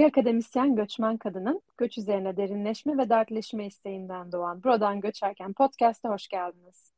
İki 0.00 0.06
akademisyen 0.06 0.76
göçmen 0.76 1.16
kadının 1.16 1.62
göç 1.78 1.98
üzerine 1.98 2.36
derinleşme 2.36 2.98
ve 2.98 3.08
dertleşme 3.08 3.66
isteğinden 3.66 4.32
doğan 4.32 4.62
Buradan 4.62 5.00
Göçerken 5.00 5.52
podcast'a 5.52 6.08
hoş 6.08 6.28
geldiniz. 6.28 6.92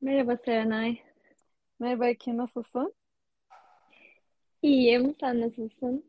Merhaba 0.00 0.36
Serenay. 0.36 0.98
Merhaba 1.80 2.06
Ekin, 2.06 2.38
nasılsın? 2.38 2.94
İyiyim, 4.62 5.14
sen 5.20 5.40
nasılsın? 5.40 6.04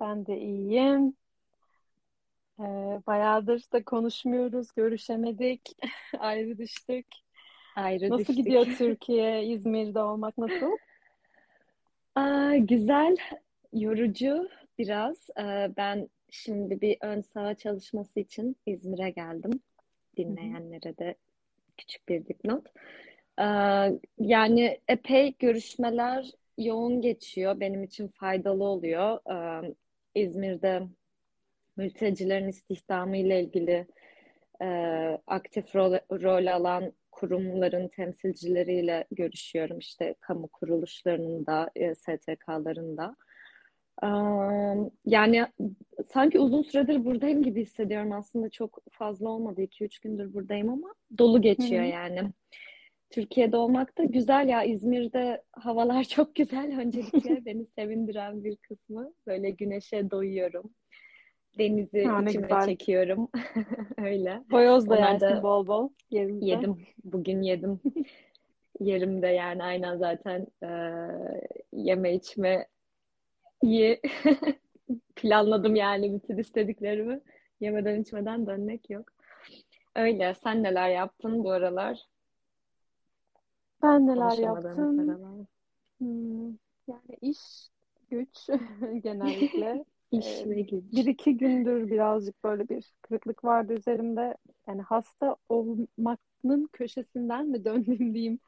Ben 0.00 0.26
de 0.26 0.40
iyiyim. 0.40 1.16
Ee, 2.58 3.00
bayağıdır 3.06 3.62
da 3.72 3.84
konuşmuyoruz, 3.84 4.72
görüşemedik, 4.72 5.76
ayrı 6.18 6.58
düştük. 6.58 7.06
Ayrı 7.76 8.10
Nasıl 8.10 8.18
düştük. 8.18 8.36
gidiyor 8.36 8.66
Türkiye, 8.78 9.44
İzmir'de 9.44 10.02
olmak 10.02 10.38
nasıl? 10.38 10.70
Aa, 12.14 12.56
güzel, 12.56 13.16
yorucu 13.72 14.48
biraz. 14.78 15.30
Ee, 15.38 15.70
ben 15.76 16.08
şimdi 16.30 16.80
bir 16.80 16.96
ön 17.00 17.20
saha 17.20 17.54
çalışması 17.54 18.20
için 18.20 18.56
İzmir'e 18.66 19.10
geldim. 19.10 19.60
Dinleyenlere 20.16 20.98
de 20.98 21.14
küçük 21.76 22.08
bir 22.08 22.26
dipnot. 22.26 22.66
Ee, 23.40 23.44
yani 24.18 24.80
epey 24.88 25.34
görüşmeler 25.38 26.30
yoğun 26.58 27.00
geçiyor. 27.00 27.60
Benim 27.60 27.82
için 27.82 28.08
faydalı 28.08 28.64
oluyor. 28.64 29.18
Ee, 29.30 29.74
İzmir'de 30.14 30.82
mültecilerin 31.76 32.48
istihdamı 32.48 33.16
ile 33.16 33.40
ilgili 33.42 33.86
e, 34.62 34.66
aktif 35.26 35.76
rol, 35.76 35.92
rol 36.10 36.46
alan 36.46 36.92
kurumların 37.12 37.88
temsilcileriyle 37.88 39.04
görüşüyorum. 39.10 39.78
İşte 39.78 40.14
kamu 40.20 40.48
kuruluşlarının 40.48 41.46
da, 41.46 41.70
e, 41.76 41.94
STK'ların 41.94 42.96
da. 42.96 43.16
Yani 45.06 45.46
sanki 46.12 46.38
uzun 46.38 46.62
süredir 46.62 47.04
buradayım 47.04 47.42
gibi 47.42 47.62
hissediyorum. 47.62 48.12
Aslında 48.12 48.50
çok 48.50 48.78
fazla 48.90 49.28
olmadı. 49.28 49.62
2-3 49.62 50.02
gündür 50.02 50.34
buradayım 50.34 50.68
ama 50.68 50.94
dolu 51.18 51.42
geçiyor 51.42 51.82
Hı 51.82 51.86
hı. 51.86 51.90
yani. 51.90 52.32
Türkiye'de 53.10 53.56
olmak 53.56 53.98
da 53.98 54.04
güzel 54.04 54.48
ya. 54.48 54.62
İzmir'de 54.64 55.42
havalar 55.52 56.04
çok 56.08 56.34
güzel. 56.34 56.80
Öncelikle 56.80 57.44
beni 57.46 57.66
sevindiren 57.66 58.44
bir 58.44 58.56
kısmı. 58.56 59.12
Böyle 59.26 59.50
güneşe 59.50 60.10
doyuyorum. 60.10 60.70
Denizi 61.58 62.04
Ha, 62.04 62.22
içime 62.22 62.42
güzel. 62.42 62.66
çekiyorum. 62.66 63.28
Öyle. 63.98 64.42
Boyoz 64.50 64.90
da 64.90 64.94
Onlar 64.94 65.12
yersin 65.12 65.26
da 65.26 65.42
bol 65.42 65.66
bol 65.66 65.88
yerimizde. 66.10 66.46
yedim. 66.46 66.76
Bugün 67.04 67.42
yedim. 67.42 67.80
Yerimde 68.80 69.26
yani 69.26 69.62
aynen 69.62 69.96
zaten 69.96 70.46
e, 70.62 70.68
yeme 71.72 72.14
içme 72.14 72.66
iyi 73.62 74.00
planladım 75.16 75.76
yani 75.76 76.14
bütün 76.14 76.38
istediklerimi. 76.38 77.20
Yemeden 77.60 78.02
içmeden 78.02 78.46
dönmek 78.46 78.90
yok. 78.90 79.12
Öyle. 79.96 80.34
Sen 80.34 80.62
neler 80.62 80.88
yaptın 80.90 81.44
bu 81.44 81.50
aralar? 81.50 81.98
Ben 83.82 84.06
neler 84.06 84.38
yaptım? 84.38 85.18
Hmm, 85.98 86.46
yani 86.88 87.16
iş, 87.22 87.38
güç 88.10 88.38
genellikle. 89.04 89.84
İş 90.12 90.44
Ee, 90.44 90.50
ve 90.50 90.60
güç. 90.62 90.84
bir 90.92 91.06
iki 91.06 91.36
gündür 91.36 91.90
birazcık 91.90 92.44
böyle 92.44 92.68
bir 92.68 92.92
kırıklık 93.02 93.44
vardı 93.44 93.72
üzerimde. 93.74 94.36
Yani 94.68 94.82
hasta 94.82 95.36
olmanın 95.48 96.68
köşesinden 96.72 97.46
mi 97.48 97.64
döndüm 97.64 98.14
diyeyim. 98.14 98.40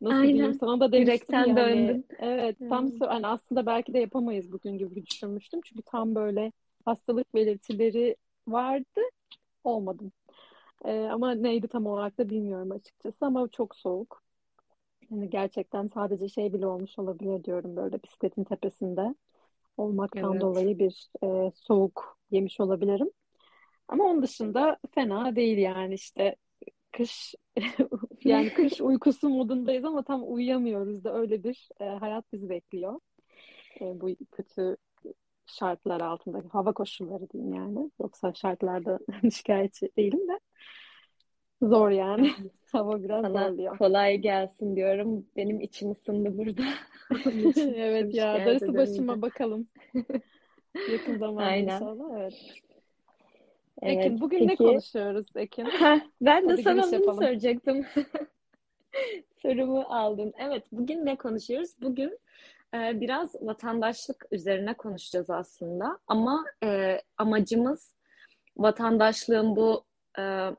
Nasıl 0.00 0.32
diyeyim? 0.32 0.54
Aynen. 0.54 0.60
Sana 0.60 0.80
da 0.80 0.92
demiştim 0.92 1.42
Yürekten 1.42 1.44
ya 1.44 1.56
hani 1.56 1.56
döndün. 1.56 2.06
evet 2.18 2.58
tam 2.66 2.86
Hmm. 2.86 2.88
sö- 2.88 3.06
hani 3.08 3.26
aslında 3.26 3.66
belki 3.66 3.92
de 3.94 3.98
yapamayız 3.98 4.52
bugün 4.52 4.78
gibi 4.78 5.06
düşünmüştüm. 5.06 5.60
Çünkü 5.64 5.82
tam 5.82 6.14
böyle 6.14 6.52
hastalık 6.84 7.34
belirtileri 7.34 8.16
vardı. 8.48 9.00
Olmadım. 9.64 10.12
Ee, 10.84 11.00
ama 11.12 11.32
neydi 11.34 11.68
tam 11.68 11.86
olarak 11.86 12.18
da 12.18 12.30
bilmiyorum 12.30 12.72
açıkçası 12.72 13.26
ama 13.26 13.48
çok 13.48 13.76
soğuk. 13.76 14.22
Yani 15.10 15.30
gerçekten 15.30 15.86
sadece 15.86 16.28
şey 16.28 16.52
bile 16.52 16.66
olmuş 16.66 16.98
olabilir 16.98 17.44
diyorum 17.44 17.76
böyle 17.76 18.02
bisikletin 18.02 18.44
tepesinde 18.44 19.14
olmaktan 19.76 20.40
Evet. 20.40 20.40
dolayı 20.40 20.78
bir 20.78 21.10
e, 21.24 21.52
soğuk 21.56 22.18
yemiş 22.30 22.60
olabilirim. 22.60 23.10
Ama 23.88 24.04
onun 24.04 24.22
dışında 24.22 24.78
fena 24.94 25.36
değil 25.36 25.58
yani 25.58 25.94
işte 25.94 26.36
kış 26.92 27.34
yani 28.24 28.50
kış 28.54 28.80
uykusu 28.80 29.28
modundayız 29.28 29.84
ama 29.84 30.02
tam 30.02 30.32
uyuyamıyoruz 30.32 31.04
da 31.04 31.14
öyle 31.14 31.44
bir 31.44 31.68
e, 31.80 31.84
hayat 31.84 32.32
bizi 32.32 32.48
bekliyor. 32.50 33.00
E, 33.80 34.00
bu 34.00 34.08
kötü 34.32 34.76
şartlar 35.46 36.00
altında 36.00 36.42
hava 36.52 36.72
koşulları 36.72 37.30
diyeyim 37.30 37.54
yani. 37.54 37.90
Yoksa 38.00 38.34
şartlarda 38.34 38.98
şikayetçi 39.30 39.90
değilim 39.96 40.28
de 40.28 40.40
zor 41.62 41.90
yani. 41.90 42.30
Hava 42.72 43.02
biraz 43.02 43.22
Sana 43.22 43.48
zorluyor. 43.48 43.78
kolay 43.78 44.18
gelsin 44.18 44.76
diyorum. 44.76 45.26
Benim 45.36 45.60
içim 45.60 45.90
ısındı 45.90 46.38
burada. 46.38 46.62
Evet 47.76 48.14
ya 48.14 48.46
darısı 48.46 48.76
başıma 48.76 49.22
bakalım. 49.22 49.68
Yakın 50.92 51.18
zamanda 51.18 51.44
Aynen. 51.44 51.74
inşallah. 51.74 52.18
Evet. 52.20 52.34
Evet. 53.82 53.96
Ekin 53.98 54.20
bugün 54.20 54.42
ne 54.42 54.46
Peki. 54.46 54.56
konuşuyoruz 54.64 55.26
Ekin? 55.36 55.64
Ben 56.20 56.48
de 56.48 56.52
Hadi 56.52 56.62
sana 56.62 56.82
bunu 56.82 56.94
yapalım. 56.94 57.22
soracaktım. 57.24 57.86
Sorumu 59.42 59.80
aldın. 59.88 60.32
Evet, 60.38 60.64
bugün 60.72 61.06
ne 61.06 61.16
konuşuyoruz? 61.16 61.70
Bugün 61.82 62.18
e, 62.74 63.00
biraz 63.00 63.34
vatandaşlık 63.40 64.26
üzerine 64.30 64.74
konuşacağız 64.74 65.30
aslında. 65.30 65.98
Ama 66.06 66.44
e, 66.64 67.00
amacımız 67.18 67.94
vatandaşlığın 68.56 69.56
bu 69.56 69.84
e, 70.18 70.50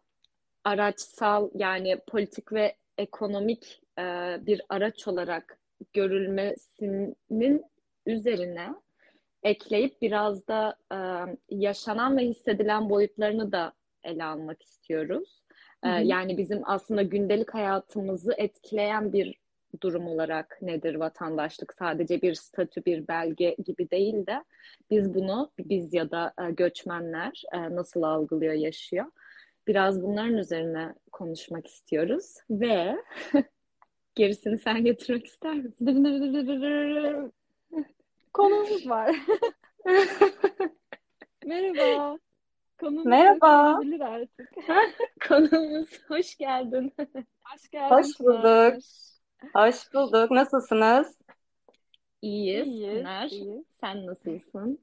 araçsal 0.63 1.49
yani 1.55 1.99
politik 2.07 2.53
ve 2.53 2.75
ekonomik 2.97 3.81
e, 3.99 4.03
bir 4.45 4.61
araç 4.69 5.07
olarak 5.07 5.57
görülmesinin 5.93 7.65
üzerine 8.05 8.69
ekleyip 9.43 10.01
biraz 10.01 10.47
da 10.47 10.75
e, 10.93 10.97
yaşanan 11.49 12.17
ve 12.17 12.21
hissedilen 12.21 12.89
boyutlarını 12.89 13.51
da 13.51 13.73
ele 14.03 14.23
almak 14.23 14.63
istiyoruz. 14.63 15.41
Hı 15.83 15.89
E, 15.89 15.89
hı. 15.89 16.03
yani 16.03 16.37
bizim 16.37 16.61
aslında 16.65 17.01
gündelik 17.01 17.53
hayatımızı 17.53 18.33
etkileyen 18.37 19.13
bir 19.13 19.41
durum 19.81 20.07
olarak 20.07 20.57
nedir 20.61 20.95
vatandaşlık? 20.95 21.73
Sadece 21.79 22.21
bir 22.21 22.33
statü, 22.33 22.85
bir 22.85 23.07
belge 23.07 23.55
gibi 23.65 23.91
değil 23.91 24.25
de 24.25 24.43
biz 24.89 25.13
bunu, 25.13 25.51
biz 25.59 25.93
ya 25.93 26.11
da 26.11 26.33
e, 26.41 26.51
göçmenler 26.51 27.43
e, 27.53 27.75
nasıl 27.75 28.01
algılıyor, 28.03 28.53
yaşıyor? 28.53 29.05
Biraz 29.67 30.01
bunların 30.01 30.37
üzerine 30.37 30.95
konuşmak 31.11 31.67
istiyoruz 31.67 32.35
ve 32.49 32.97
gerisini 34.15 34.57
sen 34.57 34.85
getirmek 34.85 35.25
ister 35.25 35.55
misin? 35.55 37.31
Konuğumuz 38.33 38.89
var. 38.89 39.15
Merhaba. 41.45 42.17
Konuğumuz 42.79 43.05
Merhaba. 43.05 43.79
artık. 44.01 44.49
Konuğumuz 45.27 45.87
hoş 46.07 46.37
geldin. 46.37 46.93
Hoş 47.43 47.69
geldin 47.71 47.95
Hoş 47.95 48.19
bulduk. 48.19 48.83
Hoş 49.55 49.93
bulduk. 49.93 50.31
Nasılsınız? 50.31 51.17
İyiyiz, 52.21 52.67
İyiyiz, 52.67 53.31
iyiyiz. 53.31 53.65
Sen 53.81 54.05
nasılsın? 54.05 54.79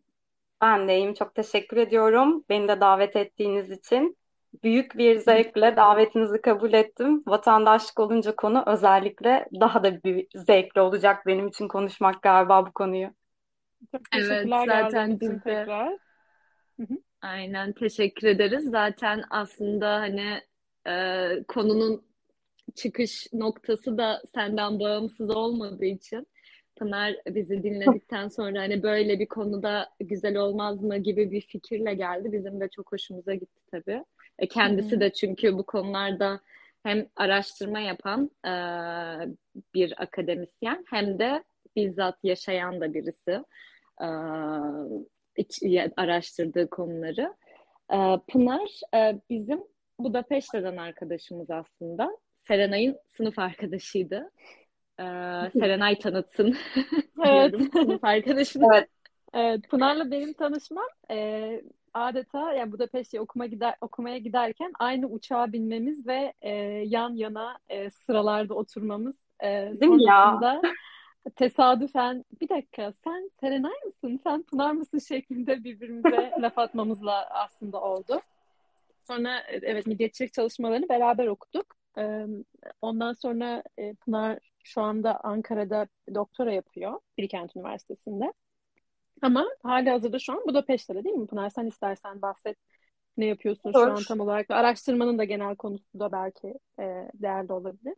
Ben 0.60 0.88
de 0.88 0.97
iyiyim. 0.97 1.14
Çok 1.14 1.34
teşekkür 1.34 1.76
ediyorum. 1.76 2.44
Beni 2.48 2.69
de 2.69 2.81
davet 2.81 3.16
ettiğiniz 3.16 3.70
için. 3.70 4.16
Büyük 4.62 4.98
bir 4.98 5.19
zevkle 5.19 5.76
davetinizi 5.76 6.41
kabul 6.41 6.72
ettim. 6.72 7.22
Vatandaşlık 7.26 8.00
olunca 8.00 8.37
konu 8.37 8.64
özellikle 8.67 9.49
daha 9.61 9.84
da 9.84 10.02
bir 10.02 10.26
zevkli 10.34 10.81
olacak 10.81 11.26
benim 11.26 11.49
için 11.49 11.69
konuşmak 11.69 12.22
galiba 12.22 12.67
bu 12.67 12.72
konuyu. 12.72 13.18
Çok 13.92 14.00
Evet, 14.12 14.28
teşekkürler 14.28 14.66
zaten 14.66 15.20
biz 15.20 15.30
de 15.30 15.40
tekrar. 15.40 15.88
Hı 16.80 16.82
hı. 16.82 16.98
aynen 17.22 17.72
teşekkür 17.72 18.28
ederiz. 18.28 18.64
Zaten 18.70 19.25
aslında 19.30 19.94
hani 19.94 20.40
e, 20.86 21.28
konunun 21.48 22.02
çıkış 22.75 23.26
noktası 23.32 23.98
da 23.98 24.22
senden 24.34 24.80
bağımsız 24.80 25.30
olmadığı 25.30 25.84
için 25.84 26.26
Pınar 26.78 27.16
bizi 27.26 27.62
dinledikten 27.62 28.28
sonra 28.28 28.60
hani 28.60 28.82
böyle 28.82 29.19
bir 29.19 29.26
konuda 29.26 29.88
güzel 30.00 30.36
olmaz 30.36 30.82
mı 30.82 30.98
gibi 30.98 31.31
bir 31.31 31.40
fikirle 31.40 31.94
geldi. 31.94 32.32
Bizim 32.32 32.60
de 32.60 32.69
çok 32.69 32.92
hoşumuza 32.92 33.34
gitti 33.34 33.60
tabii. 33.70 34.04
E, 34.38 34.48
kendisi 34.48 35.00
de 35.00 35.12
çünkü 35.12 35.58
bu 35.58 35.62
konularda 35.66 36.40
hem 36.82 37.06
araştırma 37.16 37.81
yapan 37.81 38.31
e, 38.44 38.52
bir 39.74 40.02
akademisyen 40.02 40.84
hem 40.90 41.19
de 41.19 41.44
bizzat 41.78 42.19
yaşayan 42.22 42.80
da 42.80 42.94
birisi 42.94 43.44
e, 44.00 45.90
araştırdığı 45.96 46.70
konuları. 46.70 47.34
E, 47.92 47.96
Pınar 48.28 48.80
e, 48.94 49.20
bizim 49.30 49.64
Budapeşte'den 49.98 50.76
arkadaşımız 50.76 51.50
aslında. 51.50 52.16
Serenay'ın 52.48 52.98
sınıf 53.08 53.38
arkadaşıydı. 53.38 54.30
Ee, 54.98 55.02
Serenay 55.52 55.98
tanıtsın 55.98 56.56
Evet. 57.25 57.54
sınıf 57.72 58.04
arkadaşını. 58.04 58.64
Evet. 58.74 58.88
Evet, 59.34 59.69
Pınar'la 59.69 60.10
benim 60.10 60.32
tanışmam 60.32 60.88
e, 61.10 61.60
adeta 61.94 62.52
yani 62.52 62.72
Budapeşte 62.72 63.20
okuma 63.20 63.46
gider, 63.46 63.74
okumaya 63.81 64.19
giderken 64.19 64.72
aynı 64.78 65.06
uçağa 65.06 65.52
binmemiz 65.52 66.06
ve 66.06 66.32
e, 66.40 66.50
yan 66.86 67.14
yana 67.14 67.58
e, 67.69 67.90
sıralarda 67.90 68.54
oturmamız 68.54 69.16
e, 69.42 69.46
Değil 69.81 69.92
mi 69.92 70.04
ya? 70.04 70.40
Tesadüfen 71.36 72.25
bir 72.40 72.48
dakika 72.48 72.92
sen 72.92 73.30
Serenay 73.40 73.72
mısın 73.86 74.20
sen 74.25 74.42
Pınar 74.42 74.72
mısın 74.72 74.98
şeklinde 74.98 75.64
birbirimize 75.64 76.32
laf 76.40 76.58
atmamızla 76.58 77.26
aslında 77.30 77.80
oldu. 77.80 78.20
Sonra 79.06 79.42
evet 79.48 79.86
milliyetçilik 79.86 80.32
çalışmalarını 80.32 80.88
beraber 80.88 81.26
okuduk. 81.26 81.76
Ondan 82.82 83.12
sonra 83.12 83.62
e, 83.78 83.94
Pınar 83.94 84.38
şu 84.64 84.80
anda 84.80 85.20
Ankara'da 85.25 85.86
doktora 86.14 86.52
yapıyor 86.52 87.00
Bilkent 87.19 87.56
Üniversitesi'nde. 87.56 88.32
Ama 89.22 89.46
hali 89.62 89.90
hazırda 89.90 90.19
şu 90.19 90.32
an 90.32 90.46
Budapeşte'de 90.46 91.04
değil 91.04 91.16
mi 91.16 91.26
Pınar? 91.26 91.50
Sen 91.50 91.66
istersen 91.66 92.22
bahset. 92.22 92.56
Ne 93.16 93.26
yapıyorsun 93.26 93.72
şu 93.72 93.78
an 93.78 93.90
Olur. 93.90 94.04
tam 94.08 94.20
olarak? 94.20 94.50
Araştırmanın 94.50 95.19
da 95.19 95.24
genel 95.24 95.56
konusu 95.56 95.98
da 95.98 96.12
belki 96.12 96.48
e, 96.78 97.10
değerli 97.14 97.52
olabilir. 97.52 97.94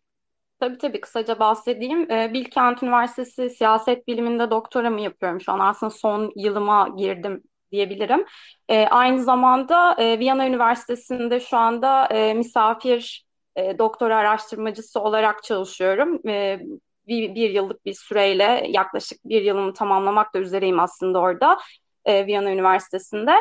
Tabii 0.61 0.79
tabii 0.79 1.01
kısaca 1.01 1.39
bahsedeyim. 1.39 2.11
Ee, 2.11 2.31
Bilkent 2.33 2.83
Üniversitesi 2.83 3.51
siyaset 3.51 4.09
biliminde 4.09 4.51
doktoramı 4.51 5.01
yapıyorum 5.01 5.41
şu 5.41 5.53
an. 5.53 5.59
Aslında 5.61 5.91
son 5.91 6.33
yılıma 6.37 6.89
girdim 6.97 7.43
diyebilirim. 7.73 8.25
Ee, 8.69 8.87
aynı 8.87 9.23
zamanda 9.23 9.95
e, 9.99 10.19
Viyana 10.19 10.47
Üniversitesi'nde 10.49 11.41
şu 11.41 11.57
anda 11.57 12.07
e, 12.07 12.35
misafir 12.35 13.25
e, 13.57 13.79
doktora 13.79 14.17
araştırmacısı 14.17 15.01
olarak 15.01 15.43
çalışıyorum. 15.43 16.29
E, 16.29 16.61
bir, 17.07 17.35
bir 17.35 17.51
yıllık 17.51 17.85
bir 17.85 17.95
süreyle 17.95 18.65
yaklaşık 18.69 19.19
bir 19.25 19.43
yılımı 19.43 19.75
tamamlamak 19.75 20.35
da 20.35 20.39
üzereyim 20.39 20.81
aslında 20.81 21.19
orada 21.21 21.59
e, 22.05 22.27
Viyana 22.27 22.51
Üniversitesi'nde. 22.53 23.33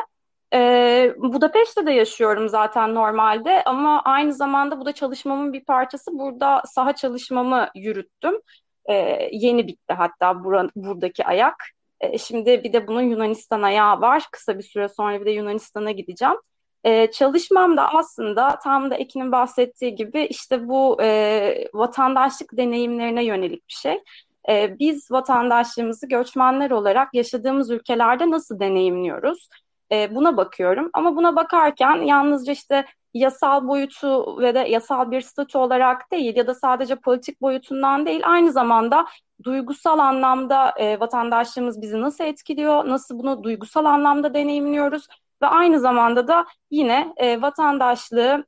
Ee, 0.54 1.14
Budapeşte'de 1.18 1.92
yaşıyorum 1.92 2.48
zaten 2.48 2.94
normalde 2.94 3.64
ama 3.64 4.02
aynı 4.02 4.32
zamanda 4.32 4.80
bu 4.80 4.86
da 4.86 4.92
çalışmamın 4.92 5.52
bir 5.52 5.64
parçası. 5.64 6.18
Burada 6.18 6.62
saha 6.66 6.94
çalışmamı 6.94 7.68
yürüttüm. 7.74 8.40
Ee, 8.90 9.28
yeni 9.32 9.66
bitti 9.66 9.94
hatta 9.94 10.30
bura- 10.30 10.70
buradaki 10.76 11.24
ayak. 11.26 11.64
Ee, 12.00 12.18
şimdi 12.18 12.64
bir 12.64 12.72
de 12.72 12.86
bunun 12.86 13.02
Yunanistan 13.02 13.62
ayağı 13.62 14.00
var. 14.00 14.24
Kısa 14.32 14.58
bir 14.58 14.62
süre 14.62 14.88
sonra 14.88 15.20
bir 15.20 15.26
de 15.26 15.30
Yunanistan'a 15.30 15.90
gideceğim. 15.90 16.36
Ee, 16.84 17.10
çalışmam 17.10 17.76
da 17.76 17.94
aslında 17.94 18.58
tam 18.64 18.90
da 18.90 18.94
Ekin'in 18.94 19.32
bahsettiği 19.32 19.94
gibi 19.94 20.22
işte 20.22 20.68
bu 20.68 21.02
e, 21.02 21.68
vatandaşlık 21.74 22.56
deneyimlerine 22.56 23.24
yönelik 23.24 23.68
bir 23.68 23.74
şey. 23.74 24.02
Ee, 24.48 24.78
biz 24.78 25.10
vatandaşlığımızı 25.10 26.08
göçmenler 26.08 26.70
olarak 26.70 27.14
yaşadığımız 27.14 27.70
ülkelerde 27.70 28.30
nasıl 28.30 28.60
deneyimliyoruz? 28.60 29.48
E, 29.92 30.14
buna 30.14 30.36
bakıyorum. 30.36 30.90
Ama 30.92 31.16
buna 31.16 31.36
bakarken 31.36 31.96
yalnızca 31.96 32.52
işte 32.52 32.84
yasal 33.14 33.68
boyutu 33.68 34.38
ve 34.40 34.54
de 34.54 34.58
yasal 34.58 35.10
bir 35.10 35.20
statü 35.20 35.58
olarak 35.58 36.12
değil 36.12 36.36
ya 36.36 36.46
da 36.46 36.54
sadece 36.54 36.96
politik 36.96 37.40
boyutundan 37.40 38.06
değil, 38.06 38.22
aynı 38.24 38.52
zamanda 38.52 39.06
duygusal 39.44 39.98
anlamda 39.98 40.74
e, 40.76 41.00
vatandaşlığımız 41.00 41.82
bizi 41.82 42.00
nasıl 42.00 42.24
etkiliyor, 42.24 42.88
nasıl 42.88 43.18
bunu 43.18 43.42
duygusal 43.42 43.84
anlamda 43.84 44.34
deneyimliyoruz 44.34 45.06
ve 45.42 45.46
aynı 45.46 45.80
zamanda 45.80 46.28
da 46.28 46.46
yine 46.70 47.14
e, 47.16 47.42
vatandaşlığı 47.42 48.44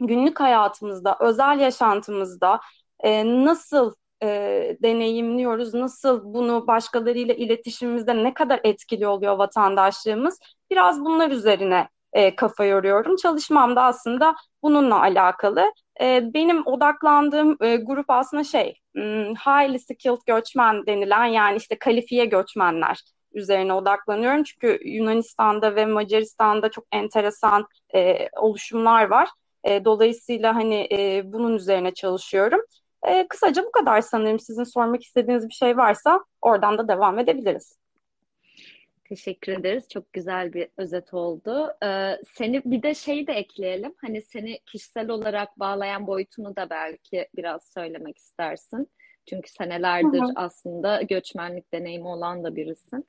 günlük 0.00 0.40
hayatımızda, 0.40 1.16
özel 1.20 1.60
yaşantımızda 1.60 2.60
e, 3.00 3.44
nasıl 3.44 3.94
e, 4.22 4.28
deneyimliyoruz, 4.82 5.74
nasıl 5.74 6.34
bunu 6.34 6.66
başkalarıyla 6.66 7.34
iletişimimizde 7.34 8.24
ne 8.24 8.34
kadar 8.34 8.60
etkili 8.64 9.06
oluyor 9.06 9.38
vatandaşlığımız, 9.38 10.40
biraz 10.70 11.00
bunlar 11.00 11.30
üzerine 11.30 11.88
e, 12.12 12.36
kafa 12.36 12.64
yoruyorum. 12.64 13.16
Çalışmam 13.16 13.76
da 13.76 13.82
aslında 13.82 14.34
bununla 14.62 15.00
alakalı. 15.00 15.72
E, 16.00 16.34
benim 16.34 16.66
odaklandığım 16.66 17.56
e, 17.60 17.76
grup 17.76 18.10
aslında 18.10 18.44
şey, 18.44 18.78
hmm, 18.94 19.34
highly 19.34 19.78
skilled 19.78 20.20
göçmen 20.26 20.86
denilen 20.86 21.24
yani 21.26 21.56
işte 21.56 21.78
kalifiye 21.78 22.24
göçmenler 22.24 23.00
üzerine 23.34 23.74
odaklanıyorum. 23.74 24.42
Çünkü 24.42 24.80
Yunanistan'da 24.84 25.76
ve 25.76 25.86
Macaristan'da 25.86 26.70
çok 26.70 26.84
enteresan 26.92 27.66
e, 27.94 28.28
oluşumlar 28.36 29.04
var. 29.10 29.28
E, 29.64 29.84
dolayısıyla 29.84 30.54
hani 30.54 30.88
e, 30.92 31.22
bunun 31.32 31.54
üzerine 31.54 31.94
çalışıyorum. 31.94 32.60
E, 33.08 33.28
kısaca 33.28 33.64
bu 33.64 33.72
kadar 33.72 34.00
sanırım. 34.00 34.38
Sizin 34.38 34.64
sormak 34.64 35.02
istediğiniz 35.02 35.48
bir 35.48 35.54
şey 35.54 35.76
varsa 35.76 36.24
oradan 36.42 36.78
da 36.78 36.88
devam 36.88 37.18
edebiliriz. 37.18 37.78
Teşekkür 39.04 39.52
ederiz. 39.52 39.88
Çok 39.88 40.12
güzel 40.12 40.52
bir 40.52 40.68
özet 40.76 41.14
oldu. 41.14 41.74
Ee, 41.84 42.18
seni 42.34 42.62
bir 42.64 42.82
de 42.82 42.94
şey 42.94 43.26
de 43.26 43.32
ekleyelim. 43.32 43.94
Hani 44.00 44.22
seni 44.22 44.58
kişisel 44.58 45.08
olarak 45.10 45.58
bağlayan 45.58 46.06
boyutunu 46.06 46.56
da 46.56 46.70
belki 46.70 47.28
biraz 47.36 47.72
söylemek 47.74 48.18
istersin. 48.18 48.88
Çünkü 49.30 49.50
senelerdir 49.50 50.20
Hı 50.20 50.24
hı. 50.24 50.32
aslında 50.36 51.02
göçmenlik 51.02 51.72
deneyimi 51.72 52.08
olan 52.08 52.44
da 52.44 52.56
birisin. 52.56 53.08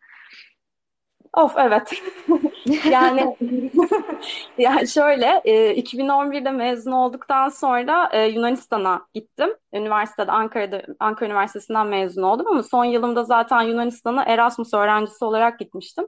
Of 1.33 1.53
evet. 1.57 1.91
Yani 2.91 3.37
yani 4.57 4.87
şöyle 4.87 5.41
e, 5.45 5.75
2011'de 5.75 6.51
mezun 6.51 6.91
olduktan 6.91 7.49
sonra 7.49 8.09
e, 8.13 8.25
Yunanistan'a 8.25 9.07
gittim. 9.13 9.49
Üniversitede 9.73 10.31
Ankara'da 10.31 10.83
Ankara 10.99 11.29
Üniversitesi'nden 11.29 11.87
mezun 11.87 12.21
oldum 12.23 12.47
ama 12.47 12.63
son 12.63 12.85
yılımda 12.85 13.23
zaten 13.23 13.61
Yunanistan'a 13.61 14.23
Erasmus 14.23 14.73
öğrencisi 14.73 15.25
olarak 15.25 15.59
gitmiştim. 15.59 16.07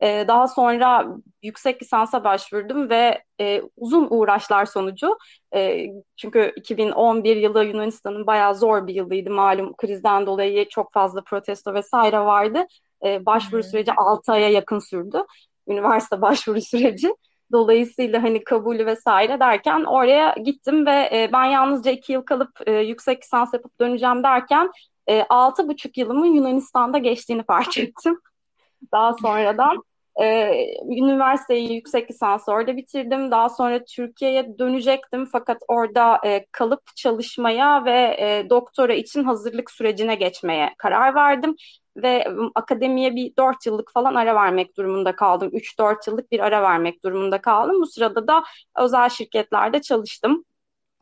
E, 0.00 0.24
daha 0.28 0.48
sonra 0.48 1.06
yüksek 1.42 1.82
lisansa 1.82 2.24
başvurdum 2.24 2.90
ve 2.90 3.22
e, 3.40 3.62
uzun 3.76 4.06
uğraşlar 4.10 4.64
sonucu 4.66 5.18
e, 5.54 5.86
çünkü 6.16 6.52
2011 6.56 7.36
yılı 7.36 7.64
Yunanistan'ın 7.64 8.26
bayağı 8.26 8.54
zor 8.54 8.86
bir 8.86 8.94
yılıydı 8.94 9.30
malum 9.30 9.76
krizden 9.76 10.26
dolayı 10.26 10.68
çok 10.68 10.92
fazla 10.92 11.22
protesto 11.22 11.74
vesaire 11.74 12.20
vardı. 12.20 12.66
E, 13.06 13.26
başvuru 13.26 13.62
süreci 13.62 13.92
6 13.92 14.32
aya 14.32 14.48
yakın 14.50 14.78
sürdü. 14.78 15.24
Üniversite 15.68 16.20
başvuru 16.22 16.60
süreci. 16.60 17.14
Dolayısıyla 17.52 18.22
hani 18.22 18.44
kabulü 18.44 18.86
vesaire 18.86 19.40
derken 19.40 19.84
oraya 19.84 20.34
gittim 20.44 20.86
ve 20.86 21.10
e, 21.12 21.30
ben 21.32 21.44
yalnızca 21.44 21.90
iki 21.90 22.12
yıl 22.12 22.22
kalıp 22.22 22.50
e, 22.66 22.72
yüksek 22.72 23.22
lisans 23.22 23.54
yapıp 23.54 23.80
döneceğim 23.80 24.22
derken 24.22 24.70
e, 25.08 25.22
altı 25.28 25.68
buçuk 25.68 25.98
yılımın 25.98 26.26
Yunanistan'da 26.26 26.98
geçtiğini 26.98 27.44
fark 27.44 27.78
ettim. 27.78 28.20
Daha 28.92 29.14
sonradan 29.14 29.82
e, 30.20 30.54
üniversiteyi 30.84 31.74
yüksek 31.74 32.10
lisans 32.10 32.48
orada 32.48 32.76
bitirdim. 32.76 33.30
Daha 33.30 33.48
sonra 33.48 33.84
Türkiye'ye 33.84 34.58
dönecektim 34.58 35.26
fakat 35.32 35.62
orada 35.68 36.20
e, 36.24 36.46
kalıp 36.52 36.96
çalışmaya 36.96 37.84
ve 37.84 38.16
e, 38.18 38.50
doktora 38.50 38.94
için 38.94 39.24
hazırlık 39.24 39.70
sürecine 39.70 40.14
geçmeye 40.14 40.74
karar 40.78 41.14
verdim. 41.14 41.56
Ve 41.96 42.26
akademiye 42.54 43.16
bir 43.16 43.36
dört 43.36 43.66
yıllık 43.66 43.92
falan 43.92 44.14
ara 44.14 44.34
vermek 44.34 44.76
durumunda 44.76 45.16
kaldım. 45.16 45.50
Üç 45.52 45.78
dört 45.78 46.06
yıllık 46.06 46.32
bir 46.32 46.40
ara 46.40 46.62
vermek 46.62 47.04
durumunda 47.04 47.40
kaldım. 47.40 47.82
Bu 47.82 47.86
sırada 47.86 48.28
da 48.28 48.44
özel 48.76 49.08
şirketlerde 49.08 49.82
çalıştım 49.82 50.44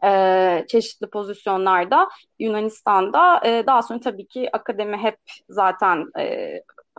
e, 0.04 0.64
çeşitli 0.68 1.06
pozisyonlarda 1.06 2.08
Yunanistan'da. 2.38 3.40
E, 3.46 3.66
daha 3.66 3.82
sonra 3.82 4.00
tabii 4.00 4.26
ki 4.26 4.48
akademi 4.52 4.96
hep 4.96 5.18
zaten 5.48 6.06
e, 6.18 6.54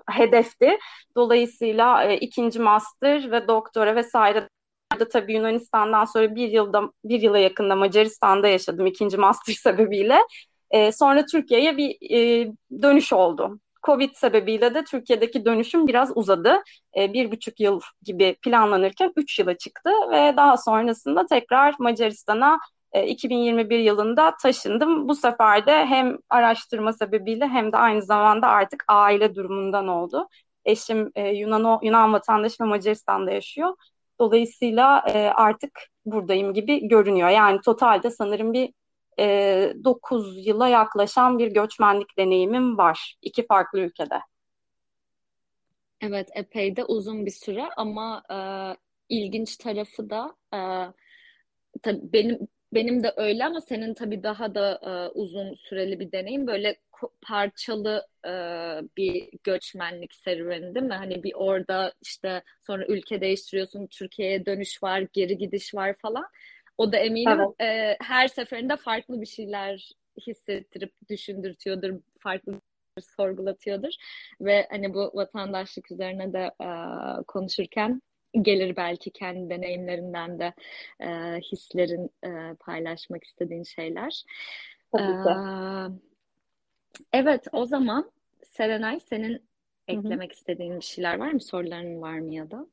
hedefti. 0.09 0.77
Dolayısıyla 1.15 2.03
e, 2.03 2.17
ikinci 2.17 2.59
master 2.59 3.31
ve 3.31 3.47
doktora 3.47 3.95
vesaire 3.95 4.49
da 4.99 5.07
tabii 5.09 5.33
Yunanistan'dan 5.33 6.05
sonra 6.05 6.35
bir 6.35 6.49
yılda 6.49 6.91
bir 7.03 7.21
yıla 7.21 7.37
yakında 7.37 7.75
Macaristan'da 7.75 8.47
yaşadım 8.47 8.85
ikinci 8.85 9.17
master 9.17 9.53
sebebiyle. 9.63 10.19
E, 10.71 10.91
sonra 10.91 11.25
Türkiye'ye 11.25 11.77
bir 11.77 11.97
e, 12.11 12.51
dönüş 12.81 13.13
oldu. 13.13 13.59
Covid 13.83 14.15
sebebiyle 14.15 14.73
de 14.73 14.83
Türkiye'deki 14.83 15.45
dönüşüm 15.45 15.87
biraz 15.87 16.11
uzadı. 16.15 16.63
E, 16.97 17.13
bir 17.13 17.31
buçuk 17.31 17.59
yıl 17.59 17.81
gibi 18.03 18.35
planlanırken 18.41 19.13
üç 19.15 19.39
yıla 19.39 19.57
çıktı 19.57 19.89
ve 20.11 20.33
daha 20.37 20.57
sonrasında 20.57 21.25
tekrar 21.25 21.75
Macaristan'a 21.79 22.59
2021 23.05 23.79
e, 23.79 23.81
yılında 23.81 24.35
taşındım. 24.41 25.07
Bu 25.07 25.15
sefer 25.15 25.65
de 25.65 25.85
hem 25.85 26.17
araştırma 26.29 26.93
sebebiyle 26.93 27.47
hem 27.47 27.71
de 27.71 27.77
aynı 27.77 28.01
zamanda 28.01 28.47
artık 28.47 28.83
aile 28.87 29.35
durumundan 29.35 29.87
oldu. 29.87 30.27
Eşim 30.65 31.11
e, 31.15 31.29
Yunan, 31.29 31.79
Yunan 31.83 32.13
vatandaşı 32.13 32.63
ve 32.63 32.67
Macaristan'da 32.67 33.31
yaşıyor. 33.31 33.75
Dolayısıyla 34.19 35.03
e, 35.13 35.29
artık 35.29 35.71
buradayım 36.05 36.53
gibi 36.53 36.87
görünüyor. 36.87 37.29
Yani 37.29 37.61
totalde 37.61 38.11
sanırım 38.11 38.53
bir 38.53 38.73
9 39.83 40.47
yıla 40.47 40.67
yaklaşan 40.67 41.39
bir 41.39 41.47
göçmenlik 41.47 42.17
deneyimim 42.17 42.77
var. 42.77 43.15
iki 43.21 43.45
farklı 43.47 43.79
ülkede. 43.79 44.19
Evet, 46.01 46.29
epey 46.35 46.75
de 46.75 46.83
uzun 46.85 47.25
bir 47.25 47.31
süre 47.31 47.69
ama 47.77 48.23
e, 48.31 48.37
ilginç 49.15 49.57
tarafı 49.57 50.09
da 50.09 50.35
e, 50.53 50.59
tabii 51.81 52.13
benim 52.13 52.39
benim 52.73 53.03
de 53.03 53.13
öyle 53.17 53.45
ama 53.45 53.61
senin 53.61 53.93
tabii 53.93 54.23
daha 54.23 54.55
da 54.55 54.79
e, 54.83 55.19
uzun 55.19 55.53
süreli 55.55 55.99
bir 55.99 56.11
deneyim. 56.11 56.47
Böyle 56.47 56.75
parçalı 57.21 58.07
e, 58.25 58.29
bir 58.97 59.29
göçmenlik 59.43 60.13
serüveni 60.13 60.75
değil 60.75 60.85
mi? 60.85 60.93
Hani 60.93 61.23
bir 61.23 61.33
orada 61.35 61.93
işte 62.01 62.43
sonra 62.67 62.85
ülke 62.87 63.21
değiştiriyorsun, 63.21 63.87
Türkiye'ye 63.87 64.45
dönüş 64.45 64.83
var, 64.83 65.07
geri 65.13 65.37
gidiş 65.37 65.75
var 65.75 65.95
falan. 66.01 66.25
O 66.81 66.91
da 66.91 66.97
eminim 66.97 67.39
evet. 67.39 67.61
e, 67.61 67.97
her 68.01 68.27
seferinde 68.27 68.75
farklı 68.75 69.21
bir 69.21 69.25
şeyler 69.25 69.91
hissettirip 70.27 70.93
düşündürtüyordur, 71.09 71.99
farklı 72.19 72.61
sorgulatıyordur 73.15 73.93
ve 74.41 74.67
hani 74.69 74.93
bu 74.93 75.11
vatandaşlık 75.13 75.91
üzerine 75.91 76.33
de 76.33 76.51
e, 76.61 76.69
konuşurken 77.27 78.01
gelir 78.41 78.75
belki 78.75 79.11
kendi 79.11 79.49
deneyimlerinden 79.49 80.39
de 80.39 80.53
e, 80.99 81.39
hislerin 81.39 82.09
e, 82.25 82.55
paylaşmak 82.59 83.23
istediğin 83.23 83.63
şeyler. 83.63 84.23
Tabii 84.91 85.03
ki. 85.05 85.95
evet 87.13 87.47
o 87.51 87.65
zaman 87.65 88.11
Serenay 88.43 88.99
senin 88.99 89.49
eklemek 89.87 90.31
Hı-hı. 90.31 90.37
istediğin 90.37 90.75
bir 90.75 90.85
şeyler 90.85 91.17
var 91.17 91.31
mı? 91.31 91.41
Soruların 91.41 92.01
var 92.01 92.19
mı 92.19 92.33
ya 92.33 92.51
da? 92.51 92.67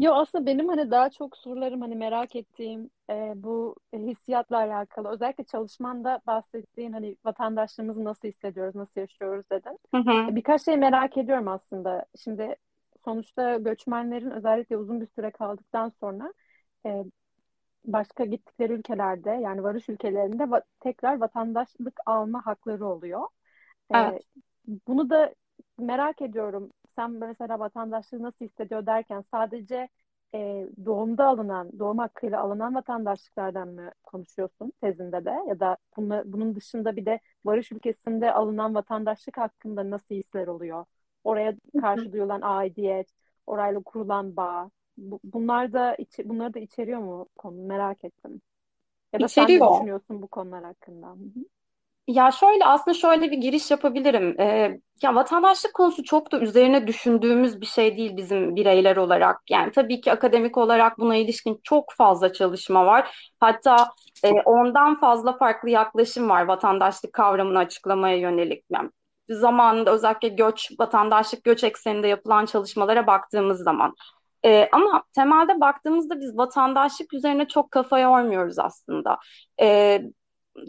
Yo 0.00 0.14
aslında 0.14 0.46
benim 0.46 0.68
hani 0.68 0.90
daha 0.90 1.10
çok 1.10 1.36
sorularım 1.36 1.80
hani 1.80 1.96
merak 1.96 2.36
ettiğim 2.36 2.90
e, 3.10 3.32
bu 3.36 3.76
hissiyatla 3.94 4.56
alakalı. 4.58 5.08
Özellikle 5.10 5.44
çalışmanda 5.44 6.20
bahsettiğin 6.26 6.92
hani 6.92 7.16
vatandaşlığımızı 7.24 8.04
nasıl 8.04 8.28
hissediyoruz, 8.28 8.74
nasıl 8.74 9.00
yaşıyoruz 9.00 9.44
dedin. 9.52 9.78
Hı 9.94 9.96
hı. 9.98 10.34
Birkaç 10.36 10.64
şey 10.64 10.76
merak 10.76 11.18
ediyorum 11.18 11.48
aslında. 11.48 12.06
Şimdi 12.24 12.56
sonuçta 13.04 13.58
göçmenlerin 13.58 14.30
özellikle 14.30 14.76
uzun 14.76 15.00
bir 15.00 15.06
süre 15.06 15.30
kaldıktan 15.30 15.92
sonra 16.00 16.34
e, 16.86 17.04
başka 17.84 18.24
gittikleri 18.24 18.72
ülkelerde 18.72 19.30
yani 19.30 19.62
varış 19.62 19.88
ülkelerinde 19.88 20.42
va- 20.44 20.64
tekrar 20.80 21.20
vatandaşlık 21.20 22.00
alma 22.06 22.46
hakları 22.46 22.86
oluyor. 22.86 23.22
E, 23.94 23.96
evet. 23.96 24.22
Bunu 24.88 25.10
da 25.10 25.34
merak 25.78 26.22
ediyorum. 26.22 26.70
Sen 27.00 27.10
mesela 27.12 27.58
vatandaşlığı 27.58 28.22
nasıl 28.22 28.44
hissediyor 28.44 28.86
derken 28.86 29.24
sadece 29.30 29.88
e, 30.34 30.68
doğumda 30.86 31.26
alınan, 31.26 31.78
doğum 31.78 31.98
hakkıyla 31.98 32.40
alınan 32.40 32.74
vatandaşlıklardan 32.74 33.68
mı 33.68 33.90
konuşuyorsun 34.02 34.72
tezinde 34.80 35.24
de? 35.24 35.30
Ya 35.48 35.60
da 35.60 35.76
bunu, 35.96 36.22
bunun 36.26 36.56
dışında 36.56 36.96
bir 36.96 37.06
de 37.06 37.20
varış 37.44 37.72
ülkesinde 37.72 38.32
alınan 38.32 38.74
vatandaşlık 38.74 39.38
hakkında 39.38 39.90
nasıl 39.90 40.14
hisler 40.14 40.46
oluyor? 40.46 40.84
Oraya 41.24 41.54
karşı 41.76 42.12
duyulan 42.12 42.40
aidiyet, 42.42 43.10
orayla 43.46 43.80
kurulan 43.82 44.36
bağ. 44.36 44.70
Bu, 44.96 45.20
bunlar 45.24 45.72
da 45.72 45.94
içi, 45.94 46.28
bunları 46.28 46.54
da 46.54 46.58
içeriyor 46.58 47.00
mu 47.00 47.28
konu? 47.36 47.62
Merak 47.66 48.04
ettim. 48.04 48.42
Ya 49.12 49.22
da 49.22 49.28
İçeriyor. 49.28 49.36
sen 49.36 49.54
ne 49.54 49.66
düşünüyorsun 49.66 50.22
bu 50.22 50.28
konular 50.28 50.64
hakkında? 50.64 51.16
Ya 52.10 52.30
şöyle 52.30 52.64
aslında 52.64 52.94
şöyle 52.98 53.30
bir 53.30 53.36
giriş 53.38 53.70
yapabilirim. 53.70 54.40
Ee, 54.40 54.80
ya 55.02 55.14
vatandaşlık 55.14 55.74
konusu 55.74 56.04
çok 56.04 56.32
da 56.32 56.40
üzerine 56.40 56.86
düşündüğümüz 56.86 57.60
bir 57.60 57.66
şey 57.66 57.96
değil 57.96 58.16
bizim 58.16 58.56
bireyler 58.56 58.96
olarak. 58.96 59.40
Yani 59.50 59.72
tabii 59.72 60.00
ki 60.00 60.12
akademik 60.12 60.58
olarak 60.58 60.98
buna 60.98 61.16
ilişkin 61.16 61.60
çok 61.62 61.92
fazla 61.98 62.32
çalışma 62.32 62.86
var. 62.86 63.32
Hatta 63.40 63.88
e, 64.24 64.30
ondan 64.32 65.00
fazla 65.00 65.36
farklı 65.38 65.70
yaklaşım 65.70 66.28
var 66.28 66.42
vatandaşlık 66.42 67.12
kavramını 67.12 67.58
açıklamaya 67.58 68.16
yönelik. 68.16 68.64
Yani 68.70 68.90
zamanında 69.28 69.92
özellikle 69.92 70.28
göç, 70.28 70.70
vatandaşlık 70.80 71.44
göç 71.44 71.64
ekseninde 71.64 72.08
yapılan 72.08 72.46
çalışmalara 72.46 73.06
baktığımız 73.06 73.62
zaman. 73.62 73.94
E, 74.44 74.68
ama 74.72 75.02
temelde 75.14 75.60
baktığımızda 75.60 76.20
biz 76.20 76.36
vatandaşlık 76.36 77.14
üzerine 77.14 77.48
çok 77.48 77.70
kafa 77.70 77.98
yormuyoruz 77.98 78.58
aslında. 78.58 79.18
E, 79.60 80.02